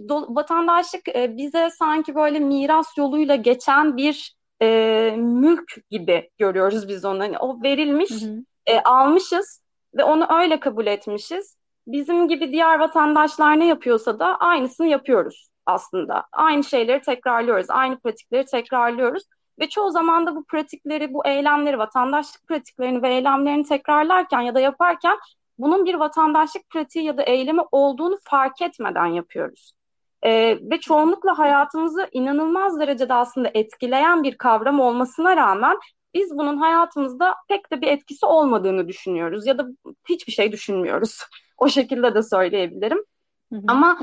do, 0.10 0.36
vatandaşlık 0.36 1.08
e, 1.08 1.38
bize 1.38 1.70
sanki 1.70 2.16
böyle 2.16 2.40
miras 2.40 2.98
yoluyla 2.98 3.36
geçen 3.36 3.98
bir 3.98 4.36
e, 4.62 5.16
mülk 5.18 5.76
gibi 5.90 6.30
görüyoruz 6.38 6.88
biz 6.88 7.06
onu. 7.06 7.20
Hani 7.20 7.38
o 7.38 7.64
verilmiş, 7.64 8.12
hı 8.12 8.26
hı. 8.26 8.44
E, 8.66 8.82
almışız 8.82 9.62
ve 9.98 10.04
onu 10.04 10.28
öyle 10.40 10.60
kabul 10.60 10.88
etmişiz. 10.88 11.58
Bizim 11.88 12.28
gibi 12.28 12.52
diğer 12.52 12.80
vatandaşlar 12.80 13.60
ne 13.60 13.68
yapıyorsa 13.68 14.20
da 14.20 14.36
aynısını 14.38 14.88
yapıyoruz 14.88 15.50
aslında. 15.66 16.24
Aynı 16.32 16.64
şeyleri 16.64 17.02
tekrarlıyoruz, 17.02 17.70
aynı 17.70 18.00
pratikleri 18.00 18.46
tekrarlıyoruz. 18.46 19.24
Ve 19.60 19.70
çoğu 19.70 19.92
zaman 19.92 20.28
da 20.28 20.36
bu 20.36 20.44
pratikleri, 20.44 21.14
bu 21.14 21.28
eylemleri, 21.28 21.78
vatandaşlık 21.78 22.48
pratiklerini 22.48 23.02
ve 23.02 23.14
eylemlerini 23.14 23.64
tekrarlarken 23.64 24.42
ya 24.42 24.56
da 24.56 24.60
yaparken 24.60 25.18
bunun 25.62 25.86
bir 25.86 25.94
vatandaşlık 25.94 26.70
pratiği 26.70 27.06
ya 27.06 27.18
da 27.18 27.24
eylemi 27.24 27.62
olduğunu 27.72 28.18
fark 28.24 28.62
etmeden 28.62 29.06
yapıyoruz. 29.06 29.74
Ee, 30.24 30.58
ve 30.62 30.80
çoğunlukla 30.80 31.40
hayatımızı 31.40 32.10
inanılmaz 32.12 32.80
derecede 32.80 33.14
aslında 33.14 33.52
etkileyen 33.54 34.24
bir 34.24 34.38
kavram 34.38 34.80
olmasına 34.80 35.38
rağmen 35.38 35.78
biz 36.14 36.38
bunun 36.38 36.58
hayatımızda 36.58 37.36
pek 37.48 37.72
de 37.72 37.82
bir 37.82 37.88
etkisi 37.88 38.26
olmadığını 38.26 38.88
düşünüyoruz 38.88 39.48
ya 39.48 39.58
da 39.58 39.68
hiçbir 40.10 40.34
şey 40.34 40.52
düşünmüyoruz. 40.52 41.20
o 41.58 41.70
şekilde 41.70 42.16
de 42.16 42.24
söyleyebilirim. 42.24 43.04
Hı 43.54 43.56
hı. 43.56 43.64
Ama 43.68 44.00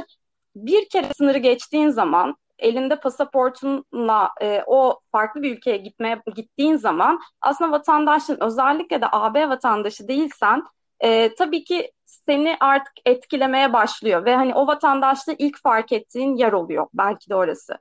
bir 0.56 0.88
kere 0.88 1.14
sınırı 1.14 1.38
geçtiğin 1.38 1.88
zaman 1.88 2.36
elinde 2.58 3.00
pasaportunla 3.00 4.30
e, 4.40 4.62
o 4.66 5.00
farklı 5.12 5.42
bir 5.42 5.56
ülkeye 5.56 5.76
gitmeye 5.76 6.22
gittiğin 6.34 6.76
zaman 6.76 7.20
aslında 7.40 7.72
vatandaşın 7.72 8.38
özellikle 8.40 9.00
de 9.00 9.06
AB 9.12 9.48
vatandaşı 9.48 10.08
değilsen 10.08 10.62
e, 11.00 11.34
tabii 11.34 11.64
ki 11.64 11.92
seni 12.06 12.56
artık 12.60 12.92
etkilemeye 13.06 13.72
başlıyor 13.72 14.24
ve 14.24 14.34
hani 14.36 14.54
o 14.54 14.66
vatandaşlığı 14.66 15.34
ilk 15.38 15.62
fark 15.62 15.92
ettiğin 15.92 16.36
yer 16.36 16.52
oluyor 16.52 16.86
belki 16.94 17.30
de 17.30 17.34
orası. 17.34 17.78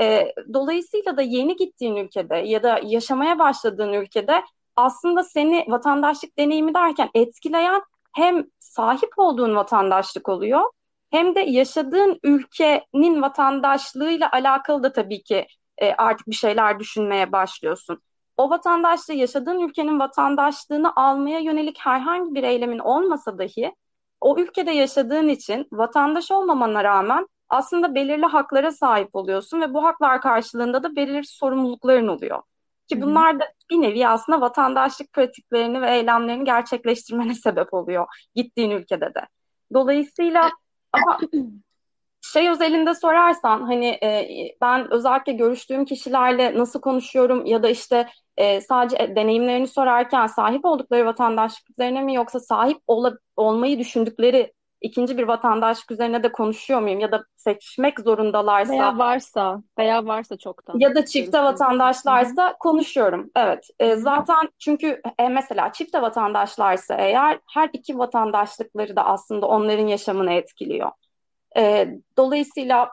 E, 0.00 0.34
dolayısıyla 0.54 1.16
da 1.16 1.22
yeni 1.22 1.56
gittiğin 1.56 1.96
ülkede 1.96 2.36
ya 2.36 2.62
da 2.62 2.80
yaşamaya 2.84 3.38
başladığın 3.38 3.92
ülkede 3.92 4.44
aslında 4.76 5.24
seni 5.24 5.64
vatandaşlık 5.68 6.38
deneyimi 6.38 6.74
derken 6.74 7.10
etkileyen 7.14 7.82
hem 8.16 8.44
sahip 8.58 9.10
olduğun 9.16 9.56
vatandaşlık 9.56 10.28
oluyor 10.28 10.62
hem 11.10 11.34
de 11.34 11.40
yaşadığın 11.40 12.20
ülkenin 12.22 13.22
vatandaşlığıyla 13.22 14.30
alakalı 14.32 14.82
da 14.82 14.92
tabii 14.92 15.22
ki 15.22 15.46
e, 15.78 15.92
artık 15.92 16.26
bir 16.26 16.34
şeyler 16.34 16.78
düşünmeye 16.78 17.32
başlıyorsun. 17.32 18.02
O 18.38 18.50
vatandaşlığı 18.50 19.14
yaşadığın 19.14 19.60
ülkenin 19.60 20.00
vatandaşlığını 20.00 20.92
almaya 20.96 21.38
yönelik 21.38 21.78
herhangi 21.78 22.34
bir 22.34 22.42
eylemin 22.42 22.78
olmasa 22.78 23.38
dahi 23.38 23.74
o 24.20 24.38
ülkede 24.38 24.70
yaşadığın 24.70 25.28
için 25.28 25.68
vatandaş 25.72 26.30
olmamana 26.30 26.84
rağmen 26.84 27.26
aslında 27.48 27.94
belirli 27.94 28.26
haklara 28.26 28.70
sahip 28.72 29.16
oluyorsun 29.16 29.60
ve 29.60 29.74
bu 29.74 29.84
haklar 29.84 30.20
karşılığında 30.20 30.82
da 30.82 30.96
belirli 30.96 31.26
sorumlulukların 31.26 32.08
oluyor. 32.08 32.42
Ki 32.88 33.02
bunlar 33.02 33.40
da 33.40 33.44
bir 33.70 33.80
nevi 33.80 34.08
aslında 34.08 34.40
vatandaşlık 34.40 35.12
pratiklerini 35.12 35.82
ve 35.82 35.90
eylemlerini 35.90 36.44
gerçekleştirmene 36.44 37.34
sebep 37.44 37.74
oluyor 37.74 38.06
gittiğin 38.34 38.70
ülkede 38.70 39.14
de. 39.14 39.26
Dolayısıyla 39.74 40.50
ama 40.92 41.18
şey 42.20 42.50
özelinde 42.50 42.94
sorarsan 42.94 43.62
hani 43.62 43.86
e, 43.86 44.28
ben 44.60 44.92
özellikle 44.92 45.32
görüştüğüm 45.32 45.84
kişilerle 45.84 46.58
nasıl 46.58 46.80
konuşuyorum 46.80 47.46
ya 47.46 47.62
da 47.62 47.68
işte 47.68 48.08
e, 48.38 48.60
sadece 48.60 49.16
deneyimlerini 49.16 49.68
sorarken 49.68 50.26
sahip 50.26 50.64
oldukları 50.64 51.06
vatandaşlık 51.06 51.70
üzerine 51.70 52.00
mi 52.02 52.14
yoksa 52.14 52.40
sahip 52.40 52.78
ol 52.86 53.12
olmayı 53.36 53.78
düşündükleri 53.78 54.52
ikinci 54.80 55.18
bir 55.18 55.22
vatandaşlık 55.22 55.90
üzerine 55.90 56.22
de 56.22 56.32
konuşuyor 56.32 56.80
muyum 56.80 57.00
ya 57.00 57.12
da 57.12 57.24
seçmek 57.36 58.00
zorundalarsa 58.00 58.72
veya 58.72 58.98
varsa 58.98 59.62
veya 59.78 60.06
varsa 60.06 60.36
çoktan 60.36 60.78
ya 60.78 60.94
da 60.94 61.04
çifte 61.04 61.42
vatandaşlarsa 61.42 62.56
konuşuyorum. 62.60 63.30
Evet. 63.36 63.68
E, 63.80 63.96
zaten 63.96 64.48
çünkü 64.58 65.02
e, 65.18 65.28
mesela 65.28 65.72
çifte 65.72 66.02
vatandaşlarsa 66.02 66.94
eğer 66.94 67.38
her 67.54 67.70
iki 67.72 67.98
vatandaşlıkları 67.98 68.96
da 68.96 69.04
aslında 69.04 69.46
onların 69.46 69.86
yaşamını 69.86 70.32
etkiliyor. 70.32 70.90
E, 71.56 71.88
dolayısıyla 72.16 72.90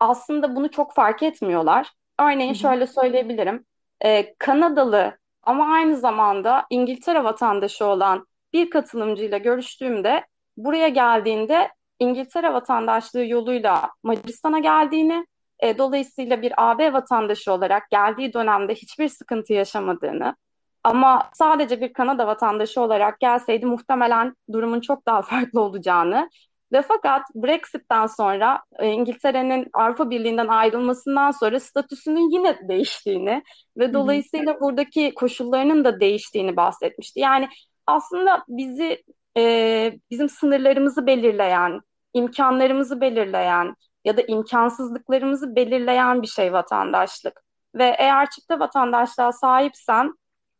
aslında 0.00 0.56
bunu 0.56 0.70
çok 0.70 0.94
fark 0.94 1.22
etmiyorlar. 1.22 1.90
Örneğin 2.20 2.52
şöyle 2.54 2.86
söyleyebilirim. 2.86 3.64
E, 4.04 4.34
Kanadalı 4.38 5.18
ama 5.42 5.74
aynı 5.74 5.96
zamanda 5.96 6.66
İngiltere 6.70 7.24
vatandaşı 7.24 7.84
olan 7.86 8.26
bir 8.52 8.70
katılımcıyla 8.70 9.38
görüştüğümde 9.38 10.26
buraya 10.56 10.88
geldiğinde 10.88 11.70
İngiltere 11.98 12.52
vatandaşlığı 12.52 13.24
yoluyla 13.26 13.90
Macaristan'a 14.02 14.58
geldiğini, 14.58 15.26
e, 15.60 15.78
dolayısıyla 15.78 16.42
bir 16.42 16.52
AB 16.56 16.92
vatandaşı 16.92 17.52
olarak 17.52 17.90
geldiği 17.90 18.32
dönemde 18.32 18.74
hiçbir 18.74 19.08
sıkıntı 19.08 19.52
yaşamadığını 19.52 20.36
ama 20.84 21.30
sadece 21.34 21.80
bir 21.80 21.92
Kanada 21.92 22.26
vatandaşı 22.26 22.80
olarak 22.80 23.20
gelseydi 23.20 23.66
muhtemelen 23.66 24.36
durumun 24.52 24.80
çok 24.80 25.06
daha 25.06 25.22
farklı 25.22 25.60
olacağını 25.60 26.30
ve 26.72 26.82
fakat 26.82 27.22
Brexit'ten 27.34 28.06
sonra 28.06 28.62
e, 28.78 28.90
İngiltere'nin 28.90 29.68
Avrupa 29.72 30.10
Birliği'nden 30.10 30.48
ayrılmasından 30.48 31.30
sonra 31.30 31.60
statüsünün 31.60 32.30
yine 32.30 32.68
değiştiğini 32.68 33.42
ve 33.76 33.92
dolayısıyla 33.94 34.52
hı 34.52 34.56
hı. 34.56 34.60
buradaki 34.60 35.14
koşullarının 35.14 35.84
da 35.84 36.00
değiştiğini 36.00 36.56
bahsetmişti. 36.56 37.20
Yani 37.20 37.48
aslında 37.86 38.44
bizi 38.48 39.02
e, 39.36 39.92
bizim 40.10 40.28
sınırlarımızı 40.28 41.06
belirleyen, 41.06 41.80
imkanlarımızı 42.14 43.00
belirleyen, 43.00 43.74
ya 44.04 44.16
da 44.16 44.22
imkansızlıklarımızı 44.22 45.56
belirleyen 45.56 46.22
bir 46.22 46.26
şey 46.26 46.52
vatandaşlık. 46.52 47.44
Ve 47.74 47.96
eğer 47.98 48.30
çifte 48.30 48.58
vatandaşlığa 48.58 49.32
sahipsen 49.32 50.14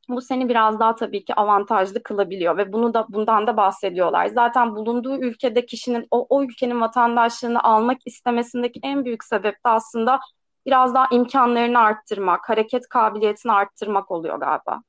bu 0.09 0.21
seni 0.21 0.49
biraz 0.49 0.81
daha 0.81 0.95
tabii 0.95 1.25
ki 1.25 1.35
avantajlı 1.35 2.03
kılabiliyor 2.03 2.57
ve 2.57 2.73
bunu 2.73 2.95
da 2.95 3.07
bundan 3.09 3.47
da 3.47 3.57
bahsediyorlar. 3.57 4.27
Zaten 4.27 4.77
bulunduğu 4.77 5.17
ülkede 5.21 5.67
kişinin 5.67 6.07
o, 6.11 6.27
o 6.29 6.43
ülkenin 6.43 6.81
vatandaşlığını 6.81 7.63
almak 7.63 7.99
istemesindeki 8.07 8.81
en 8.83 9.05
büyük 9.05 9.25
sebep 9.25 9.55
de 9.55 9.69
aslında 9.69 10.21
biraz 10.67 10.95
daha 10.95 11.09
imkanlarını 11.11 11.79
arttırmak, 11.79 12.49
hareket 12.49 12.89
kabiliyetini 12.89 13.53
arttırmak 13.53 14.11
oluyor 14.11 14.41
galiba. 14.41 14.83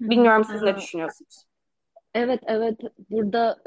Bilmiyorum 0.00 0.44
siz 0.44 0.62
ne 0.62 0.76
düşünüyorsunuz? 0.76 1.44
Evet, 2.14 2.40
evet. 2.46 2.80
Burada 3.10 3.58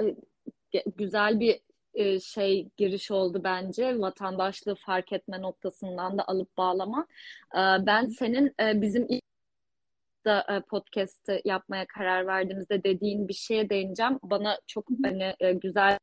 e, 0.74 0.84
güzel 0.98 1.40
bir 1.40 1.60
e, 1.94 2.20
şey 2.20 2.70
giriş 2.78 3.12
oldu 3.12 3.42
bence. 3.44 4.00
Vatandaşlığı 4.00 4.76
fark 4.76 5.14
etme 5.14 5.42
noktasından 5.42 6.18
da 6.18 6.28
alıp 6.28 6.58
bağlama. 6.58 7.06
E, 7.56 7.60
ben 7.86 8.08
senin 8.08 8.54
bizim 8.60 9.06
ilk 9.10 9.31
da 10.26 10.64
podcast 10.70 11.30
yapmaya 11.46 11.86
karar 11.88 12.28
verdiğimizde 12.28 12.84
dediğin 12.84 13.28
bir 13.28 13.34
şeye 13.34 13.70
değineceğim. 13.70 14.20
Bana 14.24 14.60
çok 14.68 14.86
hani 15.04 15.36
güzel 15.62 15.98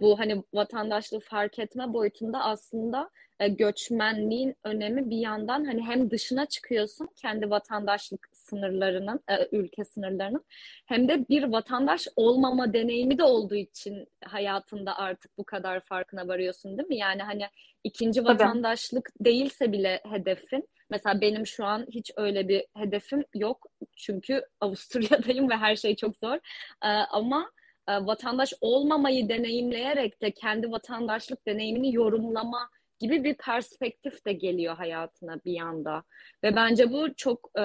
bu 0.00 0.18
hani 0.18 0.42
vatandaşlığı 0.54 1.20
fark 1.20 1.58
etme 1.58 1.92
boyutunda 1.92 2.44
aslında 2.44 3.10
e, 3.40 3.48
göçmenliğin 3.48 4.54
önemi 4.64 5.10
bir 5.10 5.16
yandan 5.16 5.64
hani 5.64 5.82
hem 5.82 6.10
dışına 6.10 6.46
çıkıyorsun 6.46 7.08
kendi 7.16 7.50
vatandaşlık 7.50 8.28
sınırlarının, 8.32 9.20
e, 9.28 9.48
ülke 9.52 9.84
sınırlarının 9.84 10.44
hem 10.86 11.08
de 11.08 11.28
bir 11.28 11.42
vatandaş 11.42 12.08
olmama 12.16 12.72
deneyimi 12.72 13.18
de 13.18 13.22
olduğu 13.22 13.54
için 13.54 14.08
hayatında 14.24 14.98
artık 14.98 15.38
bu 15.38 15.44
kadar 15.44 15.80
farkına 15.80 16.28
varıyorsun 16.28 16.78
değil 16.78 16.88
mi? 16.88 16.96
Yani 16.96 17.22
hani 17.22 17.46
ikinci 17.84 18.24
vatandaşlık 18.24 19.10
Tabii. 19.18 19.24
değilse 19.24 19.72
bile 19.72 20.00
hedefin 20.10 20.68
Mesela 20.90 21.20
benim 21.20 21.46
şu 21.46 21.64
an 21.64 21.86
hiç 21.90 22.10
öyle 22.16 22.48
bir 22.48 22.66
hedefim 22.76 23.24
yok. 23.34 23.66
Çünkü 23.96 24.46
Avusturya'dayım 24.60 25.50
ve 25.50 25.56
her 25.56 25.76
şey 25.76 25.96
çok 25.96 26.16
zor. 26.16 26.36
Ee, 26.84 26.88
ama 26.88 27.50
e, 27.88 27.92
vatandaş 27.92 28.52
olmamayı 28.60 29.28
deneyimleyerek 29.28 30.22
de 30.22 30.30
kendi 30.30 30.70
vatandaşlık 30.70 31.46
deneyimini 31.46 31.94
yorumlama 31.94 32.70
gibi 33.00 33.24
bir 33.24 33.34
perspektif 33.34 34.26
de 34.26 34.32
geliyor 34.32 34.76
hayatına 34.76 35.44
bir 35.44 35.52
yanda. 35.52 36.02
Ve 36.44 36.56
bence 36.56 36.92
bu 36.92 37.14
çok 37.14 37.50
e, 37.58 37.64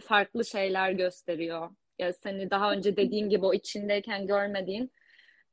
farklı 0.00 0.44
şeyler 0.44 0.92
gösteriyor. 0.92 1.70
Ya 1.98 2.12
seni 2.12 2.50
daha 2.50 2.72
önce 2.72 2.96
dediğim 2.96 3.30
gibi 3.30 3.46
o 3.46 3.54
içindeyken 3.54 4.26
görmediğin 4.26 4.92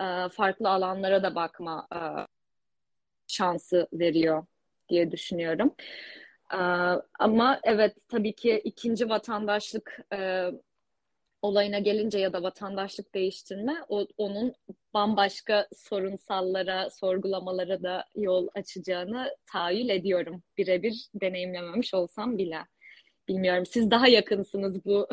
e, 0.01 0.29
farklı 0.29 0.69
alanlara 0.69 1.23
da 1.23 1.35
bakma 1.35 1.87
şansı 3.27 3.87
veriyor 3.93 4.45
diye 4.89 5.11
düşünüyorum. 5.11 5.75
E, 6.53 6.57
ama 7.19 7.59
evet 7.63 7.95
tabii 8.09 8.35
ki 8.35 8.61
ikinci 8.63 9.09
vatandaşlık 9.09 9.99
e, 10.13 10.51
olayına 11.41 11.79
gelince 11.79 12.19
ya 12.19 12.33
da 12.33 12.43
vatandaşlık 12.43 13.13
değiştirme 13.13 13.73
o, 13.89 14.07
onun 14.17 14.53
bambaşka 14.93 15.67
sorunsallara, 15.75 16.89
sorgulamalara 16.89 17.83
da 17.83 18.05
yol 18.15 18.47
açacağını 18.55 19.35
tahayyül 19.51 19.89
ediyorum. 19.89 20.43
Birebir 20.57 21.07
deneyimlememiş 21.15 21.93
olsam 21.93 22.37
bile. 22.37 22.57
Bilmiyorum 23.27 23.65
siz 23.65 23.91
daha 23.91 24.07
yakınsınız 24.07 24.85
bu 24.85 25.07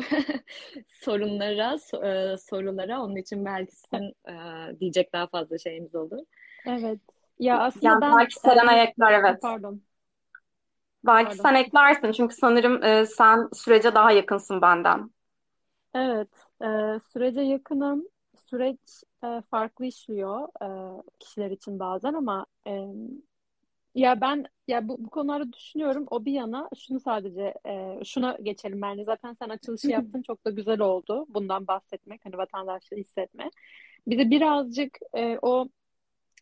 sorunlara, 0.87 1.73
e, 2.07 2.37
sorulara. 2.37 3.01
Onun 3.01 3.15
için 3.15 3.45
belki 3.45 3.75
sizin 3.75 4.13
e, 4.29 4.33
diyecek 4.79 5.13
daha 5.13 5.27
fazla 5.27 5.57
şeyimiz 5.57 5.95
olur. 5.95 6.19
Evet. 6.67 6.99
Ya 7.39 7.59
aslında 7.59 7.85
yani 7.87 8.01
ben 8.01 8.17
belki 8.17 8.39
Seren 8.39 8.87
ekler 8.87 9.19
evet. 9.19 9.41
Pardon. 9.41 9.81
Belki 11.05 11.35
Pardon. 11.35 11.37
sen 11.37 11.55
eklersin 11.55 12.11
çünkü 12.11 12.35
sanırım 12.35 12.83
e, 12.83 13.05
sen 13.05 13.49
sürece 13.53 13.95
daha 13.95 14.11
yakınsın 14.11 14.61
benden. 14.61 15.11
Evet, 15.95 16.29
e, 16.61 16.99
sürece 17.13 17.41
yakınım. 17.41 18.07
Süreç 18.49 18.79
e, 19.23 19.41
farklı 19.51 19.85
işliyor 19.85 20.47
e, 20.99 21.01
kişiler 21.19 21.51
için 21.51 21.79
bazen 21.79 22.13
ama 22.13 22.45
e, 22.67 22.71
ya 23.95 24.21
ben 24.21 24.45
ya 24.67 24.87
bu, 24.87 24.97
bu 25.05 25.09
konuları 25.09 25.53
düşünüyorum. 25.53 26.05
O 26.11 26.25
bir 26.25 26.31
yana 26.33 26.69
şunu 26.87 26.99
sadece 26.99 27.53
e, 27.67 27.99
şuna 28.05 28.37
geçelim 28.43 28.81
bence. 28.81 29.03
Zaten 29.03 29.33
sen 29.33 29.49
açılışı 29.49 29.91
yaptın 29.91 30.21
çok 30.21 30.45
da 30.45 30.49
güzel 30.49 30.79
oldu. 30.81 31.25
Bundan 31.29 31.67
bahsetmek 31.67 32.25
hani 32.25 32.37
vatandaşlığı 32.37 32.97
hissetme. 32.97 33.51
Bize 34.07 34.29
birazcık 34.29 34.97
e, 35.17 35.39
o 35.41 35.69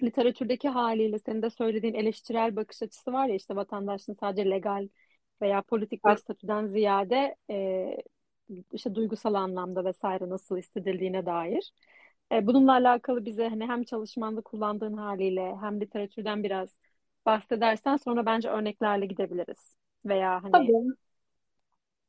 literatürdeki 0.03 0.69
haliyle 0.69 1.19
senin 1.19 1.41
de 1.41 1.49
söylediğin 1.49 1.93
eleştirel 1.93 2.55
bakış 2.55 2.81
açısı 2.83 3.13
var 3.13 3.27
ya 3.27 3.35
işte 3.35 3.55
vatandaşlığın 3.55 4.13
sadece 4.15 4.49
legal 4.49 4.87
veya 5.41 5.61
politik 5.61 6.05
bir 6.05 6.15
statüden 6.15 6.67
ziyade 6.67 7.35
e, 7.49 7.97
işte 8.73 8.95
duygusal 8.95 9.33
anlamda 9.33 9.85
vesaire 9.85 10.29
nasıl 10.29 10.57
hissedildiğine 10.57 11.25
dair. 11.25 11.71
E, 12.31 12.47
bununla 12.47 12.71
alakalı 12.71 13.25
bize 13.25 13.47
hani 13.49 13.67
hem 13.67 13.83
çalışmanda 13.83 14.41
kullandığın 14.41 14.93
haliyle 14.93 15.55
hem 15.61 15.81
literatürden 15.81 16.43
biraz 16.43 16.75
bahsedersen 17.25 17.97
sonra 17.97 18.25
bence 18.25 18.49
örneklerle 18.49 19.05
gidebiliriz. 19.05 19.75
Veya 20.05 20.43
hani 20.43 20.53
Tabii. 20.53 20.99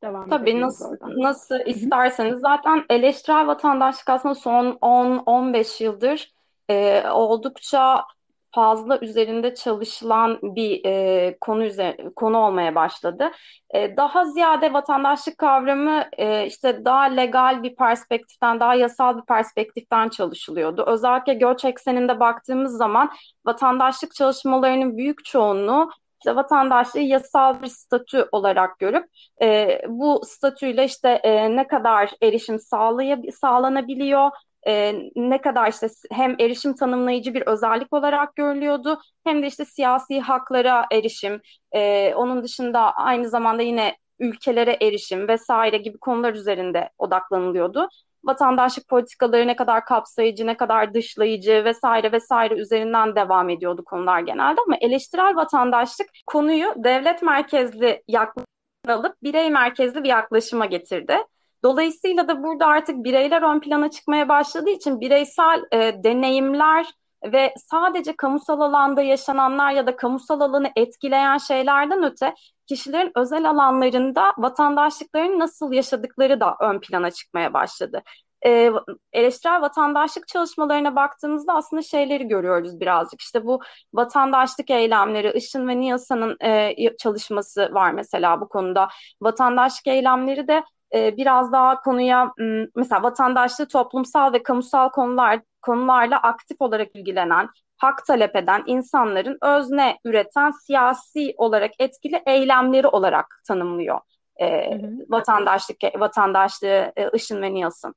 devam 0.02 0.30
Tabii 0.30 0.60
nasıl, 0.60 0.84
oradan. 0.84 1.10
nasıl 1.16 1.60
isterseniz. 1.66 2.40
Zaten 2.40 2.84
eleştirel 2.90 3.46
vatandaşlık 3.46 4.08
aslında 4.08 4.34
son 4.34 4.78
10-15 4.80 5.80
yıldır 5.80 6.32
e, 6.70 7.04
oldukça 7.10 8.04
fazla 8.52 8.98
üzerinde 8.98 9.54
çalışılan 9.54 10.38
bir 10.42 10.84
e, 10.84 11.36
konu 11.40 11.64
üzerine, 11.64 12.10
konu 12.16 12.38
olmaya 12.38 12.74
başladı. 12.74 13.30
E, 13.70 13.96
daha 13.96 14.24
ziyade 14.24 14.72
vatandaşlık 14.72 15.38
kavramı 15.38 16.04
e, 16.18 16.46
işte 16.46 16.84
daha 16.84 17.02
legal 17.02 17.62
bir 17.62 17.74
perspektiften, 17.74 18.60
daha 18.60 18.74
yasal 18.74 19.16
bir 19.18 19.26
perspektiften 19.26 20.08
çalışılıyordu. 20.08 20.84
Özellikle 20.86 21.34
göç 21.34 21.64
ekseninde 21.64 22.20
baktığımız 22.20 22.76
zaman 22.76 23.10
vatandaşlık 23.46 24.14
çalışmalarının 24.14 24.96
büyük 24.96 25.24
çoğunluğu 25.24 25.90
işte 26.20 26.36
vatandaşlığı 26.36 27.00
yasal 27.00 27.62
bir 27.62 27.68
statü 27.68 28.28
olarak 28.32 28.78
görüp 28.78 29.04
e, 29.42 29.80
bu 29.88 30.22
statüyle 30.24 30.84
işte 30.84 31.08
e, 31.08 31.56
ne 31.56 31.66
kadar 31.66 32.10
erişim 32.22 32.58
sağlayab 32.58 33.24
sağlanabiliyor, 33.40 34.30
e, 34.66 34.94
ne 35.16 35.40
kadar 35.40 35.70
işte 35.70 35.88
hem 36.12 36.36
erişim 36.40 36.74
tanımlayıcı 36.74 37.34
bir 37.34 37.42
özellik 37.46 37.92
olarak 37.92 38.36
görülüyordu 38.36 39.00
hem 39.24 39.42
de 39.42 39.46
işte 39.46 39.64
siyasi 39.64 40.20
haklara 40.20 40.86
erişim, 40.92 41.40
e, 41.72 42.14
onun 42.14 42.44
dışında 42.44 42.80
aynı 42.80 43.28
zamanda 43.28 43.62
yine 43.62 43.96
ülkelere 44.18 44.76
erişim 44.82 45.28
vesaire 45.28 45.78
gibi 45.78 45.98
konular 45.98 46.34
üzerinde 46.34 46.90
odaklanılıyordu. 46.98 47.88
Vatandaşlık 48.24 48.88
politikaları 48.88 49.46
ne 49.46 49.56
kadar 49.56 49.84
kapsayıcı, 49.84 50.46
ne 50.46 50.56
kadar 50.56 50.94
dışlayıcı 50.94 51.64
vesaire 51.64 52.12
vesaire 52.12 52.54
üzerinden 52.54 53.16
devam 53.16 53.48
ediyordu 53.48 53.84
konular 53.84 54.20
genelde 54.20 54.60
ama 54.66 54.76
eleştirel 54.80 55.36
vatandaşlık 55.36 56.06
konuyu 56.26 56.74
devlet 56.76 57.22
merkezli 57.22 58.02
yaklaşım 58.08 58.46
alıp 58.88 59.22
birey 59.22 59.50
merkezli 59.50 60.02
bir 60.02 60.08
yaklaşıma 60.08 60.66
getirdi. 60.66 61.16
Dolayısıyla 61.64 62.28
da 62.28 62.42
burada 62.42 62.66
artık 62.66 63.04
bireyler 63.04 63.42
ön 63.42 63.60
plana 63.60 63.90
çıkmaya 63.90 64.28
başladığı 64.28 64.70
için 64.70 65.00
bireysel 65.00 65.64
e, 65.72 66.04
deneyimler 66.04 66.86
ve 67.24 67.54
sadece 67.70 68.16
kamusal 68.16 68.60
alanda 68.60 69.02
yaşananlar 69.02 69.72
ya 69.72 69.86
da 69.86 69.96
kamusal 69.96 70.40
alanı 70.40 70.70
etkileyen 70.76 71.38
şeylerden 71.38 72.02
öte 72.02 72.34
kişilerin 72.66 73.12
özel 73.16 73.50
alanlarında 73.50 74.34
vatandaşlıklarını 74.38 75.38
nasıl 75.38 75.72
yaşadıkları 75.72 76.40
da 76.40 76.56
ön 76.60 76.80
plana 76.80 77.10
çıkmaya 77.10 77.54
başladı. 77.54 78.02
Ee, 78.46 78.72
eleştirel 79.12 79.62
vatandaşlık 79.62 80.28
çalışmalarına 80.28 80.96
baktığımızda 80.96 81.54
aslında 81.54 81.82
şeyleri 81.82 82.28
görüyoruz 82.28 82.80
birazcık. 82.80 83.20
İşte 83.20 83.46
bu 83.46 83.60
vatandaşlık 83.94 84.70
eylemleri, 84.70 85.32
Işın 85.36 85.68
ve 85.68 85.80
Niyasa'nın 85.80 86.36
e, 86.40 86.96
çalışması 86.96 87.68
var 87.74 87.92
mesela 87.92 88.40
bu 88.40 88.48
konuda. 88.48 88.88
Vatandaşlık 89.22 89.86
eylemleri 89.86 90.48
de 90.48 90.64
e, 90.94 91.16
biraz 91.16 91.52
daha 91.52 91.80
konuya 91.80 92.32
mesela 92.76 93.02
vatandaşlığı 93.02 93.68
toplumsal 93.68 94.32
ve 94.32 94.42
kamusal 94.42 94.88
konular 94.88 95.40
konularla 95.62 96.18
aktif 96.18 96.60
olarak 96.60 96.96
ilgilenen, 96.96 97.48
hak 97.76 98.06
talep 98.06 98.36
eden 98.36 98.62
insanların 98.66 99.38
özne 99.42 99.98
üreten 100.04 100.50
siyasi 100.50 101.34
olarak 101.36 101.70
etkili 101.78 102.22
eylemleri 102.26 102.86
olarak 102.86 103.42
tanımlıyor 103.48 104.00
e, 104.40 104.70
hı 104.70 104.86
hı. 104.86 104.90
vatandaşlık 105.08 105.76
vatandaşlığı 105.98 106.92
e, 106.96 107.10
Işın 107.14 107.42
ve 107.42 107.54
Nielsen. 107.54 107.94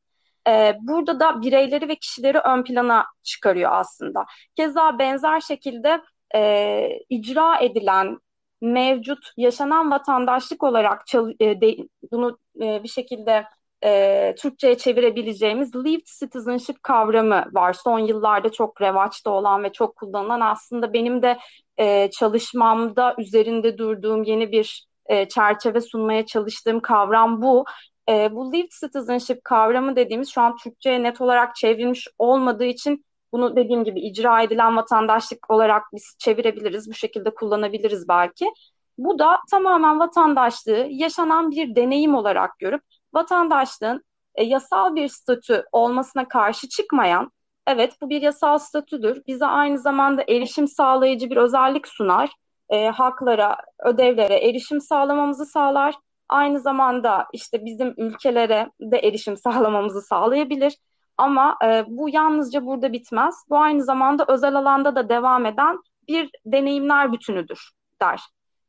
E, 0.47 0.77
burada 0.81 1.19
da 1.19 1.41
bireyleri 1.41 1.87
ve 1.87 1.95
kişileri 1.95 2.39
ön 2.39 2.63
plana 2.63 3.05
çıkarıyor 3.23 3.71
aslında. 3.73 4.25
Keza 4.55 4.99
benzer 4.99 5.39
şekilde 5.39 6.01
e, 6.35 6.89
icra 7.09 7.59
edilen 7.59 8.17
mevcut 8.63 9.31
yaşanan 9.37 9.91
vatandaşlık 9.91 10.63
olarak 10.63 11.03
e, 11.39 11.61
de, 11.61 11.77
bunu 12.11 12.37
e, 12.61 12.83
bir 12.83 12.89
şekilde 12.89 13.45
e, 13.83 14.35
Türkçe'ye 14.37 14.77
çevirebileceğimiz 14.77 15.75
lived 15.75 16.05
citizenship 16.19 16.83
kavramı 16.83 17.45
var. 17.51 17.73
Son 17.73 17.99
yıllarda 17.99 18.51
çok 18.51 18.81
revaçta 18.81 19.31
olan 19.31 19.63
ve 19.63 19.71
çok 19.71 19.95
kullanılan 19.95 20.41
aslında 20.41 20.93
benim 20.93 21.21
de 21.21 21.37
e, 21.77 22.09
çalışmamda 22.11 23.15
üzerinde 23.17 23.77
durduğum 23.77 24.23
yeni 24.23 24.51
bir 24.51 24.87
e, 25.05 25.27
çerçeve 25.27 25.81
sunmaya 25.81 26.25
çalıştığım 26.25 26.79
kavram 26.79 27.41
bu. 27.41 27.65
E, 28.09 28.35
bu 28.35 28.53
lived 28.53 28.71
citizenship 28.81 29.43
kavramı 29.43 29.95
dediğimiz 29.95 30.29
şu 30.29 30.41
an 30.41 30.57
Türkçe'ye 30.57 31.03
net 31.03 31.21
olarak 31.21 31.55
çevrilmiş 31.55 32.07
olmadığı 32.17 32.65
için 32.65 33.05
bunu 33.33 33.55
dediğim 33.55 33.83
gibi 33.83 33.99
icra 33.99 34.41
edilen 34.41 34.77
vatandaşlık 34.77 35.51
olarak 35.51 35.83
biz 35.93 36.15
çevirebiliriz. 36.19 36.89
Bu 36.89 36.93
şekilde 36.93 37.33
kullanabiliriz 37.33 38.07
belki. 38.07 38.53
Bu 38.97 39.19
da 39.19 39.39
tamamen 39.51 39.99
vatandaşlığı 39.99 40.87
yaşanan 40.89 41.51
bir 41.51 41.75
deneyim 41.75 42.15
olarak 42.15 42.59
görüp 42.59 42.81
vatandaşlığın 43.13 44.03
e, 44.35 44.43
yasal 44.43 44.95
bir 44.95 45.07
statü 45.07 45.63
olmasına 45.71 46.27
karşı 46.27 46.69
çıkmayan, 46.69 47.31
evet 47.67 47.93
bu 48.01 48.09
bir 48.09 48.21
yasal 48.21 48.57
statüdür, 48.57 49.21
bize 49.27 49.45
aynı 49.45 49.79
zamanda 49.79 50.23
erişim 50.29 50.67
sağlayıcı 50.67 51.29
bir 51.29 51.37
özellik 51.37 51.87
sunar, 51.87 52.29
e, 52.69 52.87
haklara, 52.87 53.57
ödevlere 53.79 54.49
erişim 54.49 54.81
sağlamamızı 54.81 55.45
sağlar, 55.45 55.95
aynı 56.29 56.59
zamanda 56.59 57.27
işte 57.33 57.65
bizim 57.65 57.93
ülkelere 57.97 58.69
de 58.81 58.99
erişim 58.99 59.37
sağlamamızı 59.43 60.01
sağlayabilir. 60.01 60.77
Ama 61.17 61.57
e, 61.65 61.85
bu 61.87 62.09
yalnızca 62.09 62.65
burada 62.65 62.93
bitmez. 62.93 63.35
Bu 63.49 63.57
aynı 63.57 63.83
zamanda 63.83 64.25
özel 64.27 64.55
alanda 64.55 64.95
da 64.95 65.09
devam 65.09 65.45
eden 65.45 65.79
bir 66.07 66.29
deneyimler 66.45 67.13
bütünüdür 67.13 67.71
der. 68.01 68.21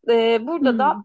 E, 0.08 0.46
burada 0.46 0.70
hmm. 0.70 0.78
da 0.78 0.96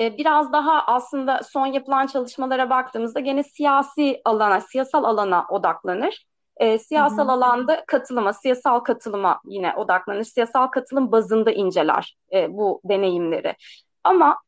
e, 0.00 0.18
biraz 0.18 0.52
daha 0.52 0.82
aslında 0.82 1.40
son 1.42 1.66
yapılan 1.66 2.06
çalışmalara 2.06 2.70
baktığımızda 2.70 3.20
gene 3.20 3.42
siyasi 3.42 4.20
alana, 4.24 4.60
siyasal 4.60 5.04
alana 5.04 5.46
odaklanır. 5.48 6.26
E, 6.56 6.78
siyasal 6.78 7.24
hmm. 7.24 7.30
alanda 7.30 7.84
katılıma, 7.86 8.32
siyasal 8.32 8.80
katılıma 8.80 9.40
yine 9.44 9.74
odaklanır. 9.74 10.24
Siyasal 10.24 10.66
katılım 10.66 11.12
bazında 11.12 11.50
inceler 11.50 12.16
e, 12.32 12.56
bu 12.56 12.80
deneyimleri. 12.84 13.56
Ama 14.04 14.38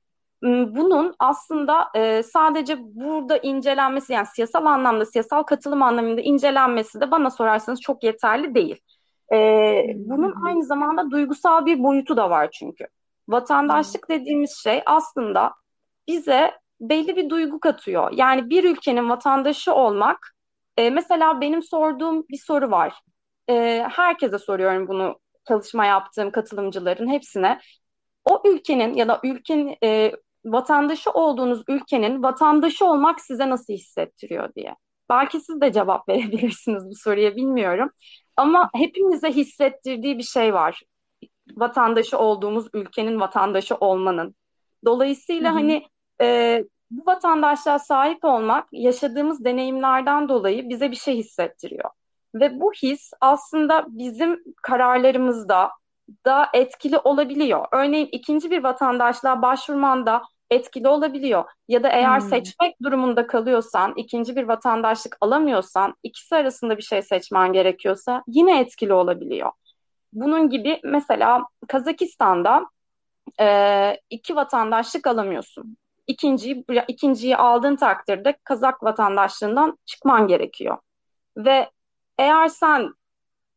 bunun 0.42 1.14
aslında 1.18 1.88
e, 1.94 2.22
sadece 2.22 2.79
burada 2.81 3.37
incelenmesi 3.37 4.12
yani 4.12 4.27
siyasal 4.27 4.66
anlamda 4.66 5.07
siyasal 5.07 5.42
katılım 5.42 5.83
anlamında 5.83 6.20
incelenmesi 6.20 7.01
de 7.01 7.11
bana 7.11 7.31
sorarsanız 7.31 7.81
çok 7.81 8.05
yeterli 8.05 8.55
değil. 8.55 8.81
E, 9.33 9.37
bunun 9.96 10.35
aynı 10.46 10.64
zamanda 10.64 11.11
duygusal 11.11 11.66
bir 11.66 11.83
boyutu 11.83 12.16
da 12.16 12.31
var 12.31 12.51
çünkü. 12.53 12.87
Vatandaşlık 13.29 14.09
dediğimiz 14.09 14.57
şey 14.62 14.83
aslında 14.87 15.55
bize 16.09 16.53
belli 16.81 17.16
bir 17.16 17.31
duygu 17.31 17.61
katıyor. 17.61 18.12
Yani 18.12 18.51
bir 18.51 18.64
ülkenin 18.64 19.09
vatandaşı 19.09 19.74
olmak, 19.74 20.35
e, 20.77 20.90
mesela 20.90 21.40
benim 21.40 21.62
sorduğum 21.62 22.24
bir 22.29 22.38
soru 22.38 22.70
var. 22.70 22.94
E, 23.51 23.87
herkese 23.90 24.38
soruyorum 24.38 24.88
bunu 24.88 25.18
çalışma 25.48 25.85
yaptığım 25.85 26.31
katılımcıların 26.31 27.09
hepsine. 27.09 27.61
O 28.24 28.42
ülkenin 28.46 28.94
ya 28.94 29.09
da 29.09 29.20
ülkenin 29.24 29.77
e, 29.85 30.12
vatandaşı 30.52 31.11
olduğunuz 31.11 31.62
ülkenin 31.68 32.22
vatandaşı 32.22 32.87
olmak 32.87 33.20
size 33.20 33.50
nasıl 33.50 33.72
hissettiriyor 33.72 34.54
diye. 34.54 34.74
Belki 35.11 35.40
siz 35.40 35.61
de 35.61 35.72
cevap 35.72 36.08
verebilirsiniz 36.08 36.90
bu 36.90 36.94
soruya 36.94 37.37
bilmiyorum. 37.37 37.90
Ama 38.37 38.70
hepimize 38.74 39.30
hissettirdiği 39.30 40.18
bir 40.18 40.22
şey 40.22 40.54
var. 40.54 40.82
Vatandaşı 41.56 42.18
olduğumuz 42.18 42.66
ülkenin 42.74 43.20
vatandaşı 43.20 43.74
olmanın. 43.74 44.34
Dolayısıyla 44.84 45.50
Hı-hı. 45.50 45.58
hani 45.58 45.87
e, 46.20 46.64
bu 46.90 47.06
vatandaşlığa 47.06 47.78
sahip 47.78 48.24
olmak 48.24 48.68
yaşadığımız 48.72 49.44
deneyimlerden 49.44 50.28
dolayı 50.28 50.68
bize 50.68 50.90
bir 50.90 50.96
şey 50.96 51.16
hissettiriyor. 51.16 51.90
Ve 52.34 52.61
bu 52.61 52.72
his 52.72 53.11
aslında 53.20 53.87
bizim 53.88 54.42
kararlarımızda 54.62 55.70
da 56.26 56.48
etkili 56.52 56.98
olabiliyor. 56.98 57.66
Örneğin 57.72 58.08
ikinci 58.12 58.50
bir 58.50 58.62
vatandaşlığa 58.62 59.42
başvurmanda 59.42 60.22
etkili 60.50 60.88
olabiliyor. 60.88 61.44
Ya 61.68 61.82
da 61.82 61.88
eğer 61.88 62.20
hmm. 62.20 62.28
seçmek 62.28 62.82
durumunda 62.82 63.26
kalıyorsan, 63.26 63.92
ikinci 63.96 64.37
bir 64.37 64.44
vatandaşlık 64.44 65.16
alamıyorsan, 65.20 65.94
ikisi 66.02 66.37
arasında 66.37 66.76
bir 66.76 66.82
şey 66.82 67.02
seçmen 67.02 67.52
gerekiyorsa 67.52 68.22
yine 68.26 68.61
etkili 68.61 68.92
olabiliyor. 68.92 69.50
Bunun 70.12 70.50
gibi 70.50 70.80
mesela 70.84 71.44
Kazakistan'da 71.68 72.66
e, 73.40 74.00
iki 74.11 74.37
vatandaşlık 74.37 75.06
alamıyorsun. 75.06 75.76
İkinciyi, 76.06 76.64
ikinciyi 76.88 77.37
aldığın 77.37 77.76
takdirde 77.76 78.37
Kazak 78.44 78.82
vatandaşlığından 78.82 79.78
çıkman 79.87 80.26
gerekiyor. 80.26 80.78
Ve 81.37 81.70
eğer 82.18 82.48
sen 82.48 82.92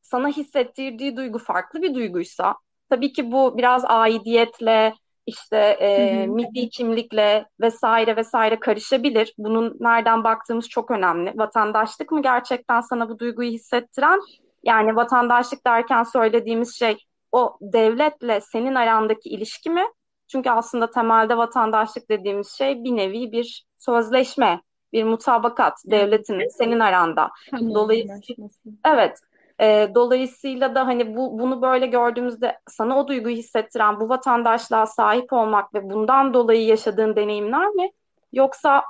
sana 0.01 0.27
hissettirdiği 0.27 1.17
duygu 1.17 1.39
farklı 1.39 1.81
bir 1.81 1.93
duyguysa, 1.93 2.55
tabii 2.89 3.13
ki 3.13 3.31
bu 3.31 3.57
biraz 3.57 3.83
aidiyetle, 3.85 4.93
işte 5.31 5.57
e, 5.57 6.27
milli 6.27 6.69
kimlikle 6.69 7.45
vesaire 7.61 8.15
vesaire 8.15 8.59
karışabilir. 8.59 9.33
Bunun 9.37 9.77
nereden 9.79 10.23
baktığımız 10.23 10.69
çok 10.69 10.91
önemli. 10.91 11.33
Vatandaşlık 11.35 12.11
mı 12.11 12.21
gerçekten 12.21 12.81
sana 12.81 13.09
bu 13.09 13.19
duyguyu 13.19 13.51
hissettiren? 13.51 14.19
Yani 14.63 14.95
vatandaşlık 14.95 15.65
derken 15.65 16.03
söylediğimiz 16.03 16.79
şey 16.79 16.97
o 17.31 17.57
devletle 17.61 18.41
senin 18.41 18.75
arandaki 18.75 19.29
ilişki 19.29 19.69
mi? 19.69 19.83
Çünkü 20.27 20.49
aslında 20.49 20.91
temelde 20.91 21.37
vatandaşlık 21.37 22.09
dediğimiz 22.09 22.51
şey 22.51 22.83
bir 22.83 22.95
nevi 22.95 23.31
bir 23.31 23.65
sözleşme, 23.77 24.61
bir 24.93 25.03
mutabakat 25.03 25.73
devletin 25.85 26.47
senin 26.57 26.79
aranda. 26.79 27.29
Dolayısıyla 27.53 28.49
evet 28.85 29.19
e, 29.61 29.91
dolayısıyla 29.95 30.75
da 30.75 30.87
hani 30.87 31.15
bu 31.15 31.39
bunu 31.39 31.61
böyle 31.61 31.87
gördüğümüzde 31.87 32.59
sana 32.67 32.99
o 32.99 33.07
duyguyu 33.07 33.35
hissettiren 33.35 33.99
bu 33.99 34.09
vatandaşlığa 34.09 34.85
sahip 34.85 35.33
olmak 35.33 35.73
ve 35.73 35.89
bundan 35.89 36.33
dolayı 36.33 36.65
yaşadığın 36.65 37.15
deneyimler 37.15 37.67
mi? 37.67 37.91
Yoksa 38.33 38.83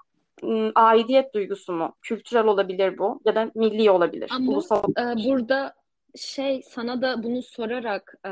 aidiyet 0.75 1.33
duygusu 1.33 1.73
mu? 1.73 1.95
Kültürel 2.01 2.45
olabilir 2.45 2.97
bu 2.97 3.21
ya 3.25 3.35
da 3.35 3.51
milli 3.55 3.91
olabilir. 3.91 4.31
Ama 4.35 4.51
Ulusal 4.51 4.83
e, 4.83 5.29
burada 5.29 5.73
şey 6.15 6.61
sana 6.61 7.01
da 7.01 7.23
bunu 7.23 7.41
sorarak 7.41 8.15
e, 8.25 8.31